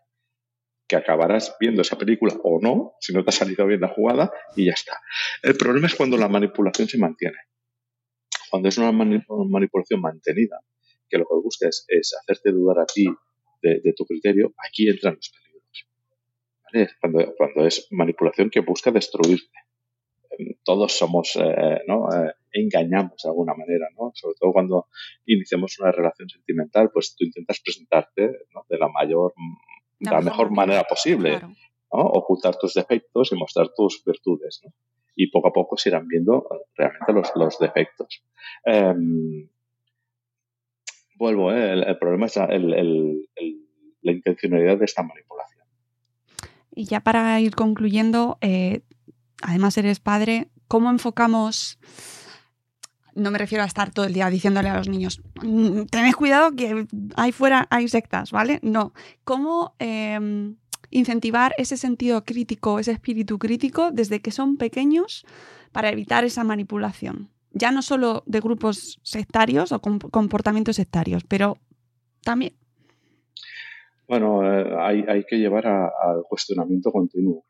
Que 0.88 0.96
acabarás 0.96 1.56
viendo 1.60 1.82
esa 1.82 1.98
película 1.98 2.34
o 2.44 2.60
no, 2.62 2.94
si 3.00 3.14
no 3.14 3.24
te 3.24 3.30
ha 3.30 3.34
salido 3.34 3.66
bien 3.66 3.82
la 3.82 3.90
jugada, 3.90 4.32
y 4.56 4.66
ya 4.66 4.74
está. 4.74 5.00
El 5.42 5.56
problema 5.58 5.88
es 5.88 5.96
cuando 5.96 6.18
la 6.18 6.28
manipulación 6.28 6.88
se 6.88 6.98
mantiene. 6.98 7.38
Cuando 8.52 8.68
es 8.68 8.78
una 8.78 8.92
manipulación 8.92 10.02
mantenida, 10.02 10.60
que 11.10 11.18
lo 11.18 11.24
que 11.24 11.36
busca 11.42 11.70
es, 11.70 11.88
hacerte 12.22 12.52
dudar 12.52 12.80
a 12.80 12.86
ti 12.86 13.08
de, 13.62 13.94
tu 13.96 14.06
criterio, 14.06 14.54
aquí 14.68 14.90
entran 14.90 15.16
los 15.16 15.32
peligros. 15.32 16.98
Cuando, 17.00 17.34
cuando 17.38 17.66
es 17.66 17.88
manipulación 17.92 18.50
que 18.50 18.60
busca 18.60 18.92
destruirte. 18.92 19.58
Em, 20.32 20.56
todos 20.66 20.92
somos, 20.92 21.38
eh, 21.38 21.82
¿no? 21.88 22.08
Eh, 22.14 22.34
engañamos 22.52 23.22
de 23.24 23.30
alguna 23.30 23.54
manera, 23.54 23.88
¿no? 23.98 24.12
Sobre 24.14 24.36
todo 24.40 24.52
cuando 24.52 24.88
iniciamos 25.26 25.80
una 25.80 25.92
relación 25.92 26.28
sentimental, 26.30 26.92
pues 26.94 27.16
tú 27.16 27.24
intentas 27.24 27.62
presentarte 27.62 28.22
de 28.22 28.78
la 28.78 28.90
mayor, 28.90 29.34
la, 30.00 30.20
mejor, 30.22 30.52
manera 30.52 30.84
posible, 30.84 31.40
Ocultar 32.06 32.58
tus 32.58 32.74
defectos 32.74 33.32
y 33.32 33.36
mostrar 33.36 33.70
tus 33.76 34.04
virtudes. 34.06 34.62
Y 35.16 35.28
poco 35.30 35.50
a 35.50 35.54
poco 35.54 35.78
se 35.78 35.90
irán 35.90 36.08
viendo 36.08 36.48
eh, 36.52 36.66
realmente 36.76 37.14
los, 37.14 37.32
los 37.36 37.60
defectos. 37.60 38.24
Em, 38.66 39.50
vuelvo, 41.16 41.52
¿eh? 41.52 41.74
el, 41.74 41.98
problema 41.98 42.26
es 42.26 42.38
el, 42.38 43.28
la 44.02 44.12
intencionalidad 44.12 44.78
de 44.78 44.86
esta 44.86 45.04
manipulación. 45.04 45.66
Y 46.74 46.86
ya 46.86 47.02
para 47.02 47.40
ir 47.40 47.56
concluyendo, 47.56 48.38
eh, 48.42 48.82
además 49.42 49.78
eres 49.78 50.00
padre, 50.00 50.48
¿cómo 50.68 50.90
enfocamos? 50.90 51.80
No 53.14 53.30
me 53.30 53.38
refiero 53.38 53.64
a 53.64 53.68
estar 53.68 53.92
todo 53.92 54.06
el 54.06 54.14
día 54.14 54.30
diciéndole 54.30 54.70
a 54.70 54.78
los 54.78 54.88
niños, 54.88 55.22
"Mm, 55.44 55.84
tened 55.92 56.14
cuidado 56.16 56.56
que 56.56 56.88
ahí 57.18 57.32
fuera 57.32 57.68
hay 57.70 57.88
sectas, 57.90 58.32
¿vale? 58.32 58.60
No. 58.62 58.94
¿Cómo 59.26 59.76
em, 59.80 60.56
incentivar 60.92 61.54
ese 61.58 61.78
sentido 61.78 62.24
crítico, 62.24 62.80
ese 62.80 62.92
espíritu 62.92 63.40
crítico 63.40 63.92
desde 63.92 64.22
que 64.22 64.32
son 64.32 64.58
pequeños 64.58 65.26
para 65.72 65.90
evitar 65.90 66.24
esa 66.24 66.44
manipulación? 66.44 67.30
Ya 67.54 67.72
no 67.72 67.82
solo 67.82 68.24
de 68.26 68.40
grupos 68.40 69.00
sectarios 69.04 69.72
o 69.72 69.80
com- 69.80 70.00
comportamientos 70.00 70.76
sectarios, 70.76 71.24
pero 71.24 71.58
también. 72.24 72.54
Bueno, 74.08 74.44
eh, 74.46 74.76
hay, 75.08 75.24
que 75.24 75.38
llevar 75.38 75.68
al 75.68 76.24
cuestionamiento 76.28 76.92
continuo. 76.92 77.46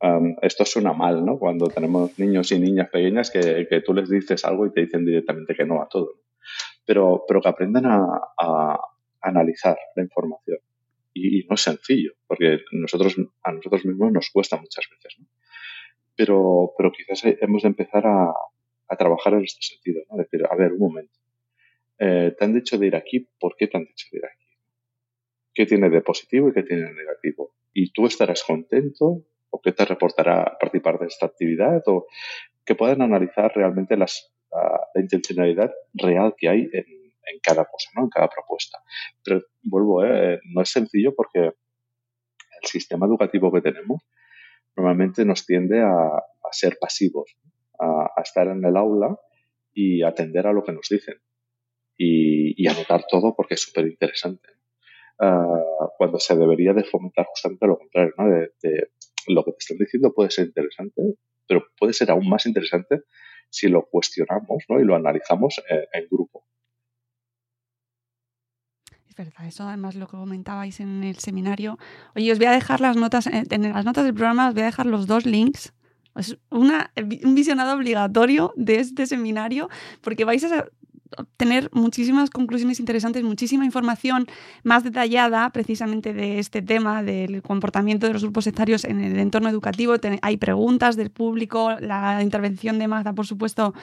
Am, 0.00 0.36
esto 0.40 0.64
suena 0.64 0.94
mal, 0.94 1.24
¿no? 1.24 1.38
Cuando 1.38 1.68
tenemos 1.68 2.18
niños 2.18 2.50
y 2.52 2.58
niñas 2.58 2.88
pequeñas 2.90 3.30
que, 3.30 3.66
que 3.68 3.82
tú 3.82 3.92
les 3.92 4.08
dices 4.08 4.44
algo 4.46 4.66
y 4.66 4.72
te 4.72 4.80
dicen 4.80 5.04
directamente 5.04 5.54
que 5.54 5.66
no 5.66 5.82
a 5.82 5.88
todo. 5.88 6.14
Pero, 6.86 7.24
pero 7.28 7.42
que 7.42 7.48
aprendan 7.48 7.84
a 7.86 8.78
analizar 9.20 9.76
la 9.94 10.02
información. 10.02 10.58
Y, 11.12 11.44
no 11.48 11.54
es 11.54 11.62
sencillo, 11.62 12.12
porque 12.26 12.60
nosotros, 12.72 13.16
a 13.42 13.52
nosotros 13.52 13.84
mismos 13.84 14.12
nos 14.12 14.30
cuesta 14.30 14.56
muchas 14.56 14.84
veces, 14.90 15.18
¿no? 15.18 15.26
Pero, 16.16 16.72
pero 16.76 16.92
quizás 16.92 17.24
he- 17.24 17.38
hemos 17.40 17.62
de 17.62 17.68
empezar 17.68 18.06
a, 18.06 18.32
a 18.88 18.96
trabajar 18.96 19.34
en 19.34 19.44
este 19.44 19.62
sentido, 19.62 20.02
¿no? 20.10 20.16
Decir, 20.18 20.42
a 20.48 20.54
ver, 20.54 20.72
un 20.72 20.78
momento. 20.78 21.18
Eh, 21.98 22.34
te 22.38 22.44
han 22.44 22.54
dicho 22.54 22.78
de 22.78 22.86
ir 22.86 22.96
aquí, 22.96 23.28
¿por 23.38 23.56
qué 23.56 23.66
te 23.66 23.76
han 23.76 23.84
dicho 23.84 24.06
de 24.12 24.18
ir 24.18 24.24
aquí? 24.24 24.46
¿Qué 25.52 25.66
tiene 25.66 25.90
de 25.90 26.00
positivo 26.00 26.48
y 26.48 26.52
qué 26.52 26.62
tiene 26.62 26.84
de 26.84 26.94
negativo? 26.94 27.54
¿Y 27.74 27.92
tú 27.92 28.06
estarás 28.06 28.42
contento? 28.44 29.24
¿O 29.50 29.60
qué 29.60 29.72
te 29.72 29.84
reportará 29.84 30.56
participar 30.60 30.98
de 30.98 31.06
esta 31.06 31.26
actividad? 31.26 31.82
¿O 31.86 32.06
que 32.64 32.74
puedan 32.74 33.02
analizar 33.02 33.52
realmente 33.54 33.96
las, 33.96 34.32
la, 34.52 34.80
la 34.94 35.00
intencionalidad 35.00 35.72
real 35.94 36.34
que 36.38 36.48
hay 36.48 36.68
en, 36.72 36.84
en 37.26 37.38
cada 37.42 37.64
cosa, 37.64 37.90
¿no? 37.94 38.02
en 38.02 38.10
cada 38.10 38.28
propuesta. 38.28 38.78
Pero 39.24 39.42
vuelvo, 39.62 40.04
¿eh? 40.04 40.40
no 40.44 40.62
es 40.62 40.70
sencillo 40.70 41.14
porque 41.14 41.38
el 41.40 42.68
sistema 42.68 43.06
educativo 43.06 43.52
que 43.52 43.62
tenemos 43.62 44.02
normalmente 44.76 45.24
nos 45.24 45.46
tiende 45.46 45.80
a, 45.82 46.22
ser 46.52 46.78
pasivos, 46.80 47.36
a, 47.78 48.20
estar 48.22 48.48
en 48.48 48.64
el 48.64 48.76
aula 48.76 49.16
y 49.72 50.02
atender 50.02 50.46
a 50.46 50.52
lo 50.52 50.64
que 50.64 50.72
nos 50.72 50.88
dicen 50.88 51.16
y, 51.96 52.66
anotar 52.66 53.04
todo 53.08 53.34
porque 53.36 53.54
es 53.54 53.62
súper 53.62 53.86
interesante. 53.86 54.48
Uh, 55.18 55.88
cuando 55.98 56.18
se 56.18 56.34
debería 56.34 56.72
de 56.72 56.84
fomentar 56.84 57.26
justamente 57.26 57.66
lo 57.66 57.78
contrario, 57.78 58.14
¿no? 58.16 58.28
de, 58.30 58.88
lo 59.28 59.44
que 59.44 59.52
te 59.52 59.58
están 59.58 59.76
diciendo 59.76 60.14
puede 60.14 60.30
ser 60.30 60.46
interesante, 60.46 61.02
pero 61.46 61.62
puede 61.78 61.92
ser 61.92 62.10
aún 62.10 62.26
más 62.28 62.46
interesante 62.46 63.02
si 63.50 63.68
lo 63.68 63.86
cuestionamos 63.86 64.64
¿no? 64.68 64.80
y 64.80 64.84
lo 64.84 64.96
analizamos 64.96 65.60
en, 65.68 65.84
en 65.92 66.08
grupo. 66.10 66.46
Es 69.10 69.16
verdad, 69.16 69.44
eso 69.44 69.66
además 69.66 69.96
lo 69.96 70.06
que 70.06 70.16
comentabais 70.16 70.78
en 70.78 71.02
el 71.02 71.16
seminario. 71.18 71.78
Oye, 72.14 72.30
os 72.30 72.38
voy 72.38 72.46
a 72.46 72.52
dejar 72.52 72.80
las 72.80 72.96
notas, 72.96 73.26
en 73.26 73.72
las 73.72 73.84
notas 73.84 74.04
del 74.04 74.14
programa 74.14 74.48
os 74.48 74.54
voy 74.54 74.62
a 74.62 74.66
dejar 74.66 74.86
los 74.86 75.08
dos 75.08 75.26
links. 75.26 75.72
Es 76.14 76.38
una, 76.48 76.92
un 77.24 77.34
visionado 77.34 77.74
obligatorio 77.74 78.52
de 78.56 78.78
este 78.78 79.06
seminario 79.06 79.68
porque 80.00 80.24
vais 80.24 80.44
a 80.44 80.66
tener 81.36 81.70
muchísimas 81.72 82.30
conclusiones 82.30 82.78
interesantes, 82.78 83.24
muchísima 83.24 83.64
información 83.64 84.26
más 84.62 84.84
detallada 84.84 85.50
precisamente 85.50 86.12
de 86.12 86.38
este 86.38 86.62
tema 86.62 87.02
del 87.02 87.42
comportamiento 87.42 88.06
de 88.06 88.12
los 88.12 88.22
grupos 88.22 88.44
sectarios 88.44 88.84
en 88.84 89.00
el 89.00 89.18
entorno 89.18 89.48
educativo. 89.48 89.94
Hay 90.22 90.36
preguntas 90.36 90.94
del 90.94 91.10
público, 91.10 91.72
la 91.80 92.22
intervención 92.22 92.78
de 92.78 92.86
Magda, 92.86 93.12
por 93.12 93.26
supuesto, 93.26 93.74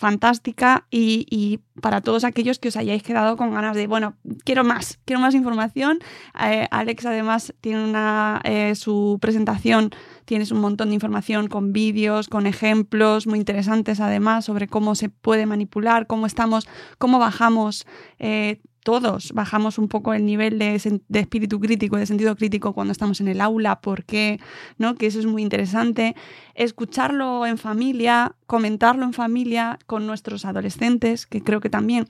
fantástica 0.00 0.86
y, 0.90 1.60
para 1.82 2.00
todos 2.00 2.24
aquellos 2.24 2.58
que 2.58 2.68
os 2.68 2.76
hayáis 2.76 3.02
quedado 3.02 3.36
con 3.36 3.52
ganas 3.52 3.76
de, 3.76 3.86
bueno, 3.86 4.14
quiero 4.44 4.64
más, 4.64 4.98
quiero 5.04 5.20
más 5.20 5.34
información. 5.34 5.98
Eh, 6.42 6.66
Alex 6.70 7.04
además 7.04 7.52
tiene 7.60 7.84
una, 7.84 8.40
eh, 8.44 8.74
su 8.76 9.18
presentación, 9.20 9.90
tienes 10.24 10.52
un 10.52 10.60
montón 10.60 10.88
de 10.88 10.94
información 10.94 11.48
con 11.48 11.74
vídeos, 11.74 12.28
con 12.28 12.46
ejemplos 12.46 13.26
muy 13.26 13.38
interesantes 13.38 14.00
además 14.00 14.46
sobre 14.46 14.68
cómo 14.68 14.94
se 14.94 15.10
puede 15.10 15.44
manipular, 15.44 16.06
cómo 16.06 16.24
estamos, 16.24 16.66
cómo 16.96 17.18
bajamos. 17.18 17.86
Eh, 18.18 18.62
todos 18.82 19.32
bajamos 19.32 19.78
un 19.78 19.88
poco 19.88 20.14
el 20.14 20.24
nivel 20.24 20.58
de, 20.58 21.00
de, 21.08 21.20
espíritu 21.20 21.60
crítico, 21.60 21.96
de 21.96 22.06
sentido 22.06 22.34
crítico 22.36 22.72
cuando 22.72 22.92
estamos 22.92 23.20
en 23.20 23.28
el 23.28 23.40
aula, 23.40 23.80
por 23.80 24.04
qué, 24.04 24.40
¿no? 24.78 24.94
Que 24.94 25.06
eso 25.06 25.18
es 25.18 25.26
muy 25.26 25.42
interesante. 25.42 26.14
Escucharlo 26.54 27.46
en 27.46 27.58
familia, 27.58 28.34
comentarlo 28.46 29.04
en 29.04 29.12
familia 29.12 29.78
con 29.86 30.06
nuestros 30.06 30.44
adolescentes, 30.44 31.26
que 31.26 31.42
creo 31.42 31.60
que 31.60 31.70
también 31.70 32.06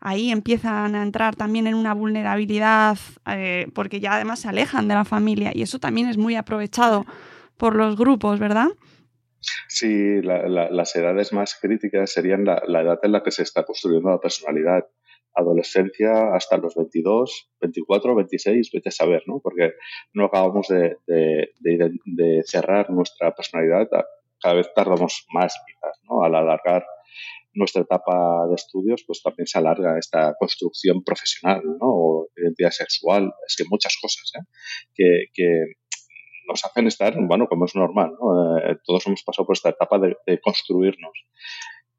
ahí 0.00 0.30
empiezan 0.30 0.94
a 0.94 1.02
entrar 1.02 1.34
también 1.34 1.66
en 1.66 1.74
una 1.74 1.94
vulnerabilidad, 1.94 2.98
eh, 3.26 3.66
porque 3.74 4.00
ya 4.00 4.14
además 4.14 4.40
se 4.40 4.48
alejan 4.48 4.86
de 4.86 4.94
la 4.94 5.04
familia 5.04 5.50
y 5.54 5.62
eso 5.62 5.78
también 5.78 6.08
es 6.08 6.18
muy 6.18 6.36
aprovechado 6.36 7.06
por 7.56 7.74
los 7.74 7.96
grupos, 7.96 8.38
¿verdad? 8.38 8.68
Sí, 9.68 10.22
la, 10.22 10.70
las 10.70 10.96
edades 10.96 11.32
más 11.32 11.58
críticas 11.60 12.10
serían 12.10 12.44
la, 12.44 12.62
la 12.66 12.82
edad 12.82 12.98
en 13.02 13.12
la 13.12 13.22
que 13.22 13.30
se 13.30 13.42
está 13.42 13.64
construyendo 13.64 14.10
la 14.10 14.20
personalidad 14.20 14.86
adolescencia 15.34 16.34
hasta 16.34 16.56
los 16.56 16.74
22, 16.74 17.50
24, 17.60 18.14
26, 18.14 18.70
vete 18.72 18.88
a 18.88 18.92
saber, 18.92 19.22
¿no? 19.26 19.40
Porque 19.40 19.72
no 20.12 20.26
acabamos 20.26 20.68
de, 20.68 20.98
cerrar 22.44 22.90
nuestra 22.90 23.34
personalidad, 23.34 23.88
cada 24.40 24.54
vez 24.54 24.70
tardamos 24.74 25.26
más 25.32 25.54
quizás, 25.66 26.00
¿no? 26.08 26.22
Al 26.22 26.34
alargar 26.34 26.84
nuestra 27.54 27.82
etapa 27.82 28.46
de 28.48 28.54
estudios, 28.54 29.04
pues 29.06 29.22
también 29.22 29.46
se 29.46 29.58
alarga 29.58 29.98
esta 29.98 30.34
construcción 30.38 31.02
profesional, 31.04 31.62
¿no? 31.64 31.78
O 31.80 32.28
identidad 32.36 32.70
sexual, 32.70 33.32
es 33.46 33.56
que 33.56 33.64
muchas 33.68 33.96
cosas, 34.00 34.32
¿eh? 34.36 34.44
Que, 34.94 35.26
que 35.32 35.64
nos 36.48 36.64
hacen 36.64 36.86
estar, 36.86 37.14
bueno, 37.16 37.46
como 37.48 37.64
es 37.64 37.74
normal, 37.74 38.12
¿no? 38.20 38.58
Eh, 38.58 38.76
todos 38.84 39.06
hemos 39.06 39.22
pasado 39.22 39.46
por 39.46 39.56
esta 39.56 39.70
etapa 39.70 39.98
de 39.98 40.40
construirnos. 40.40 41.12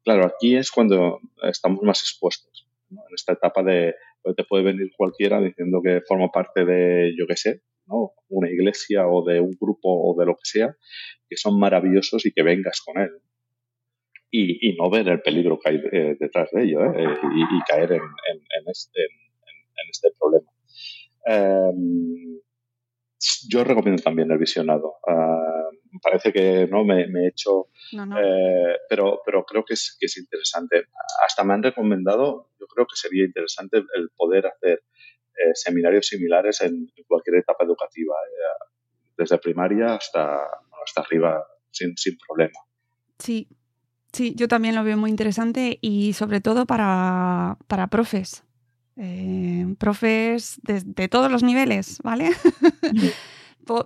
Claro, 0.06 0.24
aquí 0.24 0.54
es 0.54 0.70
cuando 0.70 1.20
estamos 1.42 1.82
más 1.82 2.00
expuestos. 2.00 2.65
¿No? 2.90 3.02
En 3.08 3.14
esta 3.14 3.32
etapa 3.32 3.62
de 3.62 3.94
pues 4.22 4.36
te 4.36 4.44
puede 4.44 4.64
venir 4.64 4.90
cualquiera 4.96 5.40
diciendo 5.40 5.80
que 5.82 6.00
forma 6.06 6.28
parte 6.28 6.64
de, 6.64 7.14
yo 7.16 7.26
qué 7.26 7.36
sé, 7.36 7.62
¿no? 7.86 8.12
una 8.28 8.50
iglesia 8.50 9.06
o 9.06 9.24
de 9.24 9.40
un 9.40 9.56
grupo 9.60 9.88
o 9.88 10.18
de 10.18 10.26
lo 10.26 10.34
que 10.34 10.44
sea, 10.44 10.76
que 11.28 11.36
son 11.36 11.58
maravillosos 11.58 12.26
y 12.26 12.32
que 12.32 12.42
vengas 12.42 12.80
con 12.84 13.00
él. 13.00 13.10
Y, 14.30 14.68
y 14.68 14.76
no 14.76 14.90
ver 14.90 15.08
el 15.08 15.22
peligro 15.22 15.58
que 15.58 15.70
hay 15.70 15.76
eh, 15.92 16.16
detrás 16.18 16.50
de 16.50 16.64
ello 16.64 16.84
¿eh? 16.84 17.04
y, 17.04 17.42
y, 17.42 17.60
caer 17.68 17.92
en, 17.92 18.02
en, 18.02 18.38
en, 18.38 18.68
este, 18.68 19.02
en 19.02 19.90
este, 19.90 20.08
problema. 20.18 20.50
Um, 21.28 22.40
yo 23.48 23.64
recomiendo 23.64 24.02
también 24.02 24.30
el 24.30 24.38
visionado. 24.38 24.94
Uh, 25.06 25.75
parece 26.02 26.32
que 26.32 26.66
no 26.66 26.84
me, 26.84 27.06
me 27.08 27.24
he 27.24 27.28
hecho, 27.28 27.68
no, 27.92 28.06
no. 28.06 28.18
Eh, 28.18 28.76
pero, 28.88 29.20
pero 29.24 29.44
creo 29.44 29.64
que 29.64 29.74
es, 29.74 29.96
que 29.98 30.06
es 30.06 30.16
interesante. 30.16 30.84
Hasta 31.24 31.44
me 31.44 31.54
han 31.54 31.62
recomendado, 31.62 32.50
yo 32.58 32.66
creo 32.66 32.86
que 32.86 32.96
sería 32.96 33.24
interesante 33.24 33.78
el 33.78 34.10
poder 34.16 34.46
hacer 34.46 34.82
eh, 35.38 35.54
seminarios 35.54 36.06
similares 36.06 36.60
en, 36.62 36.90
en, 36.96 37.04
cualquier 37.06 37.36
etapa 37.36 37.64
educativa, 37.64 38.14
eh, 38.14 38.66
desde 39.18 39.38
primaria 39.38 39.94
hasta, 39.94 40.42
hasta 40.84 41.00
arriba, 41.02 41.44
sin, 41.70 41.96
sin 41.96 42.16
problema. 42.26 42.58
Sí, 43.18 43.48
sí, 44.12 44.34
yo 44.34 44.48
también 44.48 44.74
lo 44.74 44.84
veo 44.84 44.96
muy 44.96 45.10
interesante 45.10 45.78
y 45.80 46.12
sobre 46.14 46.40
todo 46.40 46.66
para, 46.66 47.58
para 47.66 47.88
profes. 47.88 48.44
Eh, 48.98 49.66
profes 49.78 50.58
de, 50.62 50.80
de, 50.82 51.08
todos 51.08 51.30
los 51.30 51.42
niveles, 51.42 51.98
¿vale? 52.02 52.30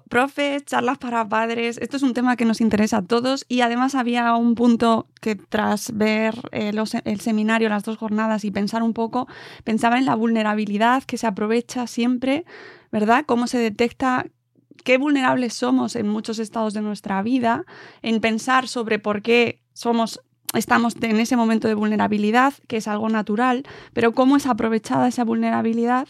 profes, 0.08 0.64
charlas 0.64 0.98
para 0.98 1.28
padres. 1.28 1.78
Esto 1.78 1.96
es 1.96 2.02
un 2.02 2.14
tema 2.14 2.36
que 2.36 2.44
nos 2.44 2.60
interesa 2.60 2.98
a 2.98 3.02
todos 3.02 3.44
y 3.48 3.62
además 3.62 3.94
había 3.94 4.34
un 4.34 4.54
punto 4.54 5.08
que 5.20 5.34
tras 5.36 5.96
ver 5.96 6.34
eh, 6.52 6.72
el 7.04 7.20
seminario, 7.20 7.68
las 7.68 7.84
dos 7.84 7.98
jornadas 7.98 8.44
y 8.44 8.50
pensar 8.50 8.82
un 8.82 8.92
poco, 8.92 9.26
pensaba 9.64 9.98
en 9.98 10.06
la 10.06 10.14
vulnerabilidad 10.14 11.02
que 11.04 11.18
se 11.18 11.26
aprovecha 11.26 11.86
siempre, 11.86 12.44
¿verdad? 12.92 13.24
Cómo 13.26 13.46
se 13.46 13.58
detecta 13.58 14.26
qué 14.84 14.98
vulnerables 14.98 15.54
somos 15.54 15.96
en 15.96 16.08
muchos 16.08 16.38
estados 16.38 16.74
de 16.74 16.82
nuestra 16.82 17.22
vida, 17.22 17.64
en 18.02 18.20
pensar 18.20 18.68
sobre 18.68 18.98
por 18.98 19.22
qué 19.22 19.62
somos 19.72 20.20
estamos 20.54 20.96
en 21.00 21.20
ese 21.20 21.36
momento 21.36 21.68
de 21.68 21.74
vulnerabilidad, 21.74 22.54
que 22.66 22.78
es 22.78 22.88
algo 22.88 23.08
natural, 23.08 23.64
pero 23.92 24.12
cómo 24.12 24.36
es 24.36 24.46
aprovechada 24.46 25.08
esa 25.08 25.24
vulnerabilidad, 25.24 26.08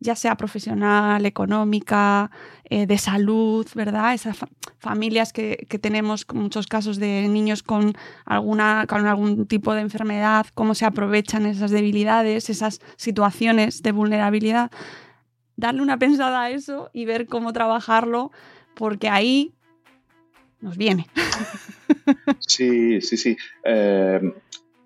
ya 0.00 0.16
sea 0.16 0.36
profesional, 0.36 1.24
económica, 1.26 2.30
eh, 2.64 2.86
de 2.86 2.98
salud, 2.98 3.66
¿verdad? 3.74 4.14
Esas 4.14 4.36
fa 4.36 4.48
familias 4.78 5.34
que, 5.34 5.66
que, 5.68 5.78
tenemos 5.78 6.26
muchos 6.32 6.66
casos 6.66 6.98
de 6.98 7.28
niños 7.28 7.62
con, 7.62 7.92
alguna, 8.24 8.86
con 8.88 9.06
algún 9.06 9.46
tipo 9.46 9.74
de 9.74 9.82
enfermedad, 9.82 10.46
cómo 10.54 10.74
se 10.74 10.86
aprovechan 10.86 11.44
esas 11.44 11.70
debilidades, 11.70 12.48
esas 12.48 12.80
situaciones 12.96 13.82
de 13.82 13.92
vulnerabilidad. 13.92 14.70
darle 15.56 15.82
una 15.82 15.98
pensada 15.98 16.44
a 16.44 16.50
eso 16.50 16.88
y 16.94 17.04
ver 17.04 17.26
cómo 17.26 17.52
trabajarlo, 17.52 18.32
porque 18.74 19.10
ahí 19.10 19.52
nos 20.60 20.76
viene. 20.76 21.06
Sí, 22.38 23.00
sí, 23.00 23.16
sí. 23.16 23.36
Eh, 23.64 24.20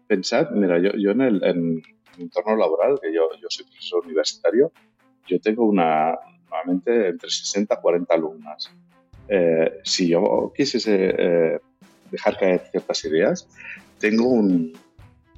pensad, 0.06 0.50
mira, 0.50 0.78
yo, 0.78 0.90
yo 0.98 1.10
en, 1.12 1.20
el, 1.22 1.44
en 1.44 1.74
mi 1.76 1.82
entorno 2.18 2.56
laboral, 2.56 2.98
que 3.00 3.12
yo, 3.12 3.28
yo 3.40 3.46
soy 3.48 3.64
profesor 3.66 4.04
universitario, 4.04 4.72
yo 5.26 5.40
tengo 5.40 5.64
una, 5.64 6.18
normalmente 6.44 7.08
entre 7.08 7.30
60 7.30 7.74
y 7.74 7.82
40 7.82 8.14
alumnas. 8.14 8.70
Eh, 9.28 9.80
si 9.84 10.08
yo 10.08 10.52
quisiese 10.54 11.14
eh, 11.16 11.60
dejar 12.10 12.38
caer 12.38 12.60
ciertas 12.70 13.04
ideas, 13.04 13.48
tengo 13.98 14.28
un, 14.28 14.72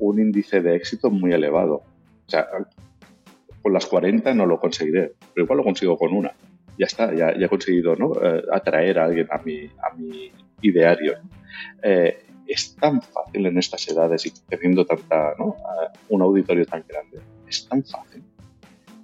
un 0.00 0.18
índice 0.20 0.60
de 0.60 0.76
éxito 0.76 1.10
muy 1.10 1.32
elevado. 1.32 1.82
O 2.26 2.30
sea, 2.30 2.46
con 3.62 3.72
las 3.72 3.86
40 3.86 4.34
no 4.34 4.46
lo 4.46 4.60
conseguiré, 4.60 5.14
pero 5.34 5.44
igual 5.44 5.58
lo 5.58 5.64
consigo 5.64 5.96
con 5.96 6.12
una. 6.12 6.32
Ya 6.78 6.86
está, 6.86 7.14
ya, 7.14 7.36
ya 7.36 7.46
he 7.46 7.48
conseguido 7.48 7.96
¿no? 7.96 8.12
Eh, 8.22 8.42
atraer 8.52 8.98
a 8.98 9.04
alguien 9.04 9.28
a 9.30 9.38
mi, 9.38 9.64
a 9.64 9.94
mi 9.96 10.30
ideario. 10.60 11.14
Eh, 11.82 12.26
es 12.46 12.76
tan 12.76 13.02
fácil 13.02 13.46
en 13.46 13.58
estas 13.58 13.88
edades 13.88 14.26
y 14.26 14.32
teniendo 14.48 14.84
tanta, 14.84 15.34
¿no? 15.38 15.56
Eh, 15.56 15.98
un 16.10 16.22
auditorio 16.22 16.64
tan 16.66 16.84
grande, 16.86 17.18
es 17.48 17.66
tan 17.68 17.82
fácil 17.82 18.22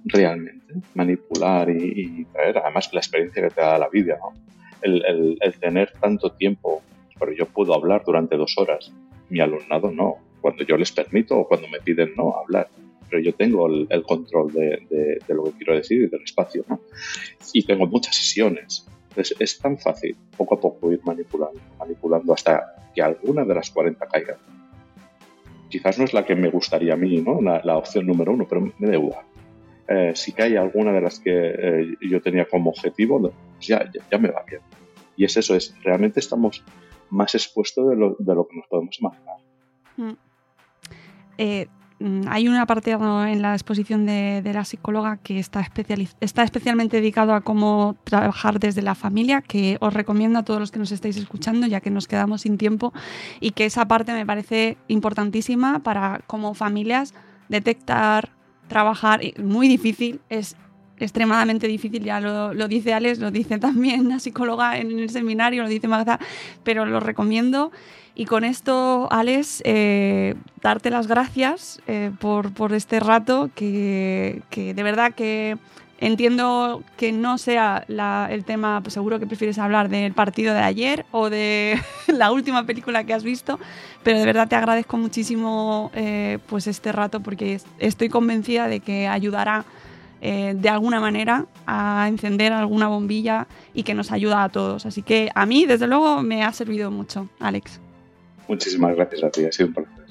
realmente 0.05 0.73
manipular 0.93 1.69
y, 1.69 2.21
y, 2.21 2.25
traer, 2.25 2.57
además 2.57 2.89
la 2.93 2.99
experiencia 2.99 3.41
que 3.43 3.49
te 3.49 3.61
da 3.61 3.77
la 3.77 3.89
vida, 3.89 4.17
¿no? 4.19 4.33
el, 4.81 5.03
el, 5.05 5.37
el, 5.39 5.53
tener 5.59 5.93
tanto 5.99 6.31
tiempo, 6.31 6.81
pero 7.19 7.31
yo 7.31 7.45
puedo 7.45 7.73
hablar 7.73 8.03
durante 8.05 8.35
dos 8.35 8.55
horas, 8.57 8.91
mi 9.29 9.39
alumnado 9.39 9.91
no, 9.91 10.17
cuando 10.41 10.63
yo 10.63 10.77
les 10.77 10.91
permito 10.91 11.37
o 11.39 11.47
cuando 11.47 11.67
me 11.69 11.79
piden 11.79 12.13
no 12.15 12.35
hablar, 12.35 12.67
pero 13.09 13.21
yo 13.21 13.33
tengo 13.33 13.67
el, 13.67 13.87
el 13.89 14.03
control 14.03 14.51
de, 14.51 14.85
de, 14.89 15.19
de, 15.25 15.33
lo 15.33 15.45
que 15.45 15.51
quiero 15.51 15.75
decir 15.75 16.03
y 16.03 16.07
del 16.07 16.23
espacio, 16.23 16.65
¿no? 16.67 16.81
y 17.53 17.63
tengo 17.63 17.87
muchas 17.87 18.15
sesiones. 18.15 18.87
Entonces 19.09 19.37
es 19.39 19.59
tan 19.59 19.77
fácil 19.77 20.17
poco 20.35 20.55
a 20.55 20.59
poco 20.59 20.91
ir 20.91 20.99
manipulando, 21.03 21.59
manipulando 21.77 22.33
hasta 22.33 22.89
que 22.95 23.01
alguna 23.01 23.45
de 23.45 23.53
las 23.53 23.69
40 23.69 24.07
caiga. 24.07 24.37
Quizás 25.69 25.99
no 25.99 26.05
es 26.05 26.13
la 26.13 26.25
que 26.25 26.35
me 26.35 26.49
gustaría 26.49 26.93
a 26.93 26.97
mí, 26.97 27.21
¿no? 27.21 27.39
la, 27.39 27.61
la 27.63 27.77
opción 27.77 28.07
número 28.07 28.31
uno, 28.31 28.47
pero 28.49 28.61
me 28.61 28.87
da 28.87 28.95
igual 28.95 29.23
eh, 29.87 30.13
si 30.15 30.31
cae 30.31 30.57
alguna 30.57 30.91
de 30.91 31.01
las 31.01 31.19
que 31.19 31.31
eh, 31.31 31.97
yo 32.01 32.21
tenía 32.21 32.45
como 32.45 32.69
objetivo, 32.69 33.19
pues 33.19 33.67
ya, 33.67 33.89
ya, 34.11 34.17
me 34.17 34.29
va 34.29 34.43
bien. 34.43 34.61
Y 35.15 35.25
es 35.25 35.37
eso, 35.37 35.55
es 35.55 35.75
realmente 35.83 36.19
estamos 36.19 36.63
más 37.09 37.35
expuestos 37.35 37.89
de 37.89 37.95
lo, 37.95 38.15
de 38.17 38.35
lo 38.35 38.47
que 38.47 38.57
nos 38.57 38.67
podemos 38.67 38.99
imaginar. 38.99 39.35
Mm. 39.97 40.13
Eh, 41.37 41.67
hay 42.27 42.47
un 42.47 42.55
apartado 42.55 43.25
en 43.25 43.41
la 43.41 43.53
exposición 43.53 44.05
de, 44.05 44.41
de 44.41 44.53
la 44.53 44.65
psicóloga 44.65 45.17
que 45.17 45.39
está, 45.39 45.65
está, 46.19 46.43
especialmente 46.43 46.97
dedicado 46.97 47.33
a 47.33 47.41
cómo 47.41 47.95
trabajar 48.03 48.59
desde 48.59 48.81
la 48.81 48.93
familia, 48.93 49.41
que 49.41 49.77
os 49.79 49.93
recomiendo 49.93 50.39
a 50.39 50.43
todos 50.43 50.59
los 50.59 50.71
que 50.71 50.79
nos 50.79 50.91
estáis 50.91 51.15
escuchando, 51.15 51.65
ya 51.65 51.79
que 51.79 51.91
nos 51.91 52.07
quedamos 52.07 52.41
sin 52.41 52.57
tiempo, 52.57 52.93
y 53.39 53.51
que 53.51 53.65
esa 53.65 53.87
parte 53.87 54.11
me 54.11 54.25
parece 54.25 54.77
importantísima 54.87 55.79
para 55.79 56.21
como 56.27 56.53
familias 56.55 57.13
detectar, 57.47 58.31
trabajar, 58.73 59.21
muy 59.37 59.67
difícil, 59.67 60.19
es 60.29 60.55
extremadamente 60.97 61.67
difícil, 61.67 62.03
ya 62.03 62.19
lo, 62.19 62.55
lo, 62.55 62.67
dice 62.67 62.91
Alex, 62.91 63.19
lo 63.19 63.29
dice 63.29 63.59
también 63.59 64.09
la 64.09 64.17
psicóloga 64.17 64.79
en 64.79 64.97
el 64.97 65.11
seminario, 65.11 65.61
lo 65.61 65.69
dice 65.69 65.87
Magda, 65.87 66.19
pero 66.63 66.83
lo 66.85 66.99
recomiendo. 66.99 67.71
Y 68.15 68.25
con 68.25 68.43
esto, 68.43 69.07
Alex, 69.11 69.61
eh, 69.63 70.33
darte 70.63 70.89
las 70.89 71.05
gracias 71.05 71.81
eh, 71.85 72.09
por, 72.19 72.51
por, 72.51 72.73
este 72.73 72.99
rato, 72.99 73.51
que, 73.53 74.41
que, 74.49 74.73
de 74.73 74.83
verdad 74.83 75.13
que 75.13 75.57
entiendo 76.05 76.83
que 76.97 77.13
no 77.13 77.37
sea 77.37 77.85
la, 77.87 78.27
el 78.29 78.43
tema, 78.43 78.81
pues 78.81 78.93
seguro 78.93 79.19
que 79.19 79.25
prefieres 79.25 79.57
hablar 79.57 79.87
del 79.87 80.13
partido 80.13 80.53
de 80.53 80.59
ayer 80.59 81.05
o 81.11 81.29
de 81.29 81.79
la 82.07 82.31
última 82.31 82.65
película 82.65 83.05
que 83.05 83.13
has 83.13 83.23
visto, 83.23 83.57
pero 84.03 84.19
de 84.19 84.25
verdad 84.25 84.49
te 84.49 84.55
agradezco 84.55 84.97
muchísimo 84.97 85.91
eh, 85.95 86.39
pues 86.47 86.67
este 86.67 86.91
rato 86.91 87.21
porque 87.21 87.61
estoy 87.79 88.09
convencida 88.09 88.67
de 88.67 88.81
que 88.81 89.07
ayudará 89.07 89.63
eh, 90.21 90.53
de 90.55 90.69
alguna 90.69 90.99
manera 90.99 91.45
a 91.65 92.05
encender 92.09 92.51
alguna 92.51 92.89
bombilla 92.89 93.47
y 93.73 93.83
que 93.83 93.93
nos 93.93 94.11
ayuda 94.11 94.43
a 94.43 94.49
todos. 94.49 94.85
Así 94.85 95.03
que 95.03 95.29
a 95.33 95.45
mí, 95.45 95.65
desde 95.65 95.87
luego, 95.87 96.21
me 96.21 96.43
ha 96.43 96.51
servido 96.51 96.91
mucho, 96.91 97.29
Alex. 97.39 97.79
Muchísimas 98.49 98.95
gracias 98.95 99.23
a 99.23 99.29
ti, 99.29 99.45
ha 99.45 99.51
sido 99.51 99.67
un 99.67 99.73
placer. 99.73 100.02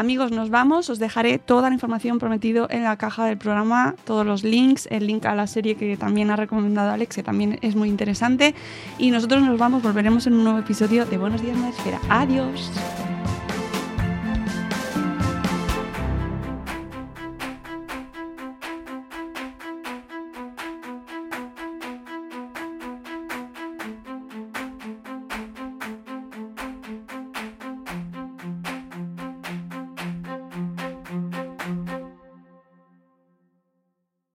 Amigos, 0.00 0.32
nos 0.32 0.48
vamos. 0.48 0.88
Os 0.88 0.98
dejaré 0.98 1.36
toda 1.38 1.68
la 1.68 1.74
información 1.74 2.18
prometido 2.18 2.66
en 2.70 2.84
la 2.84 2.96
caja 2.96 3.26
del 3.26 3.36
programa, 3.36 3.94
todos 4.04 4.24
los 4.24 4.44
links, 4.44 4.88
el 4.90 5.06
link 5.06 5.26
a 5.26 5.34
la 5.34 5.46
serie 5.46 5.74
que 5.74 5.94
también 5.98 6.30
ha 6.30 6.36
recomendado 6.36 6.90
Alex, 6.90 7.16
que 7.16 7.22
también 7.22 7.58
es 7.60 7.76
muy 7.76 7.90
interesante. 7.90 8.54
Y 8.96 9.10
nosotros 9.10 9.42
nos 9.42 9.58
vamos, 9.58 9.82
volveremos 9.82 10.26
en 10.26 10.32
un 10.32 10.44
nuevo 10.44 10.58
episodio 10.60 11.04
de 11.04 11.18
Buenos 11.18 11.42
Días, 11.42 11.58
Esfera. 11.76 12.00
Adiós. 12.08 12.70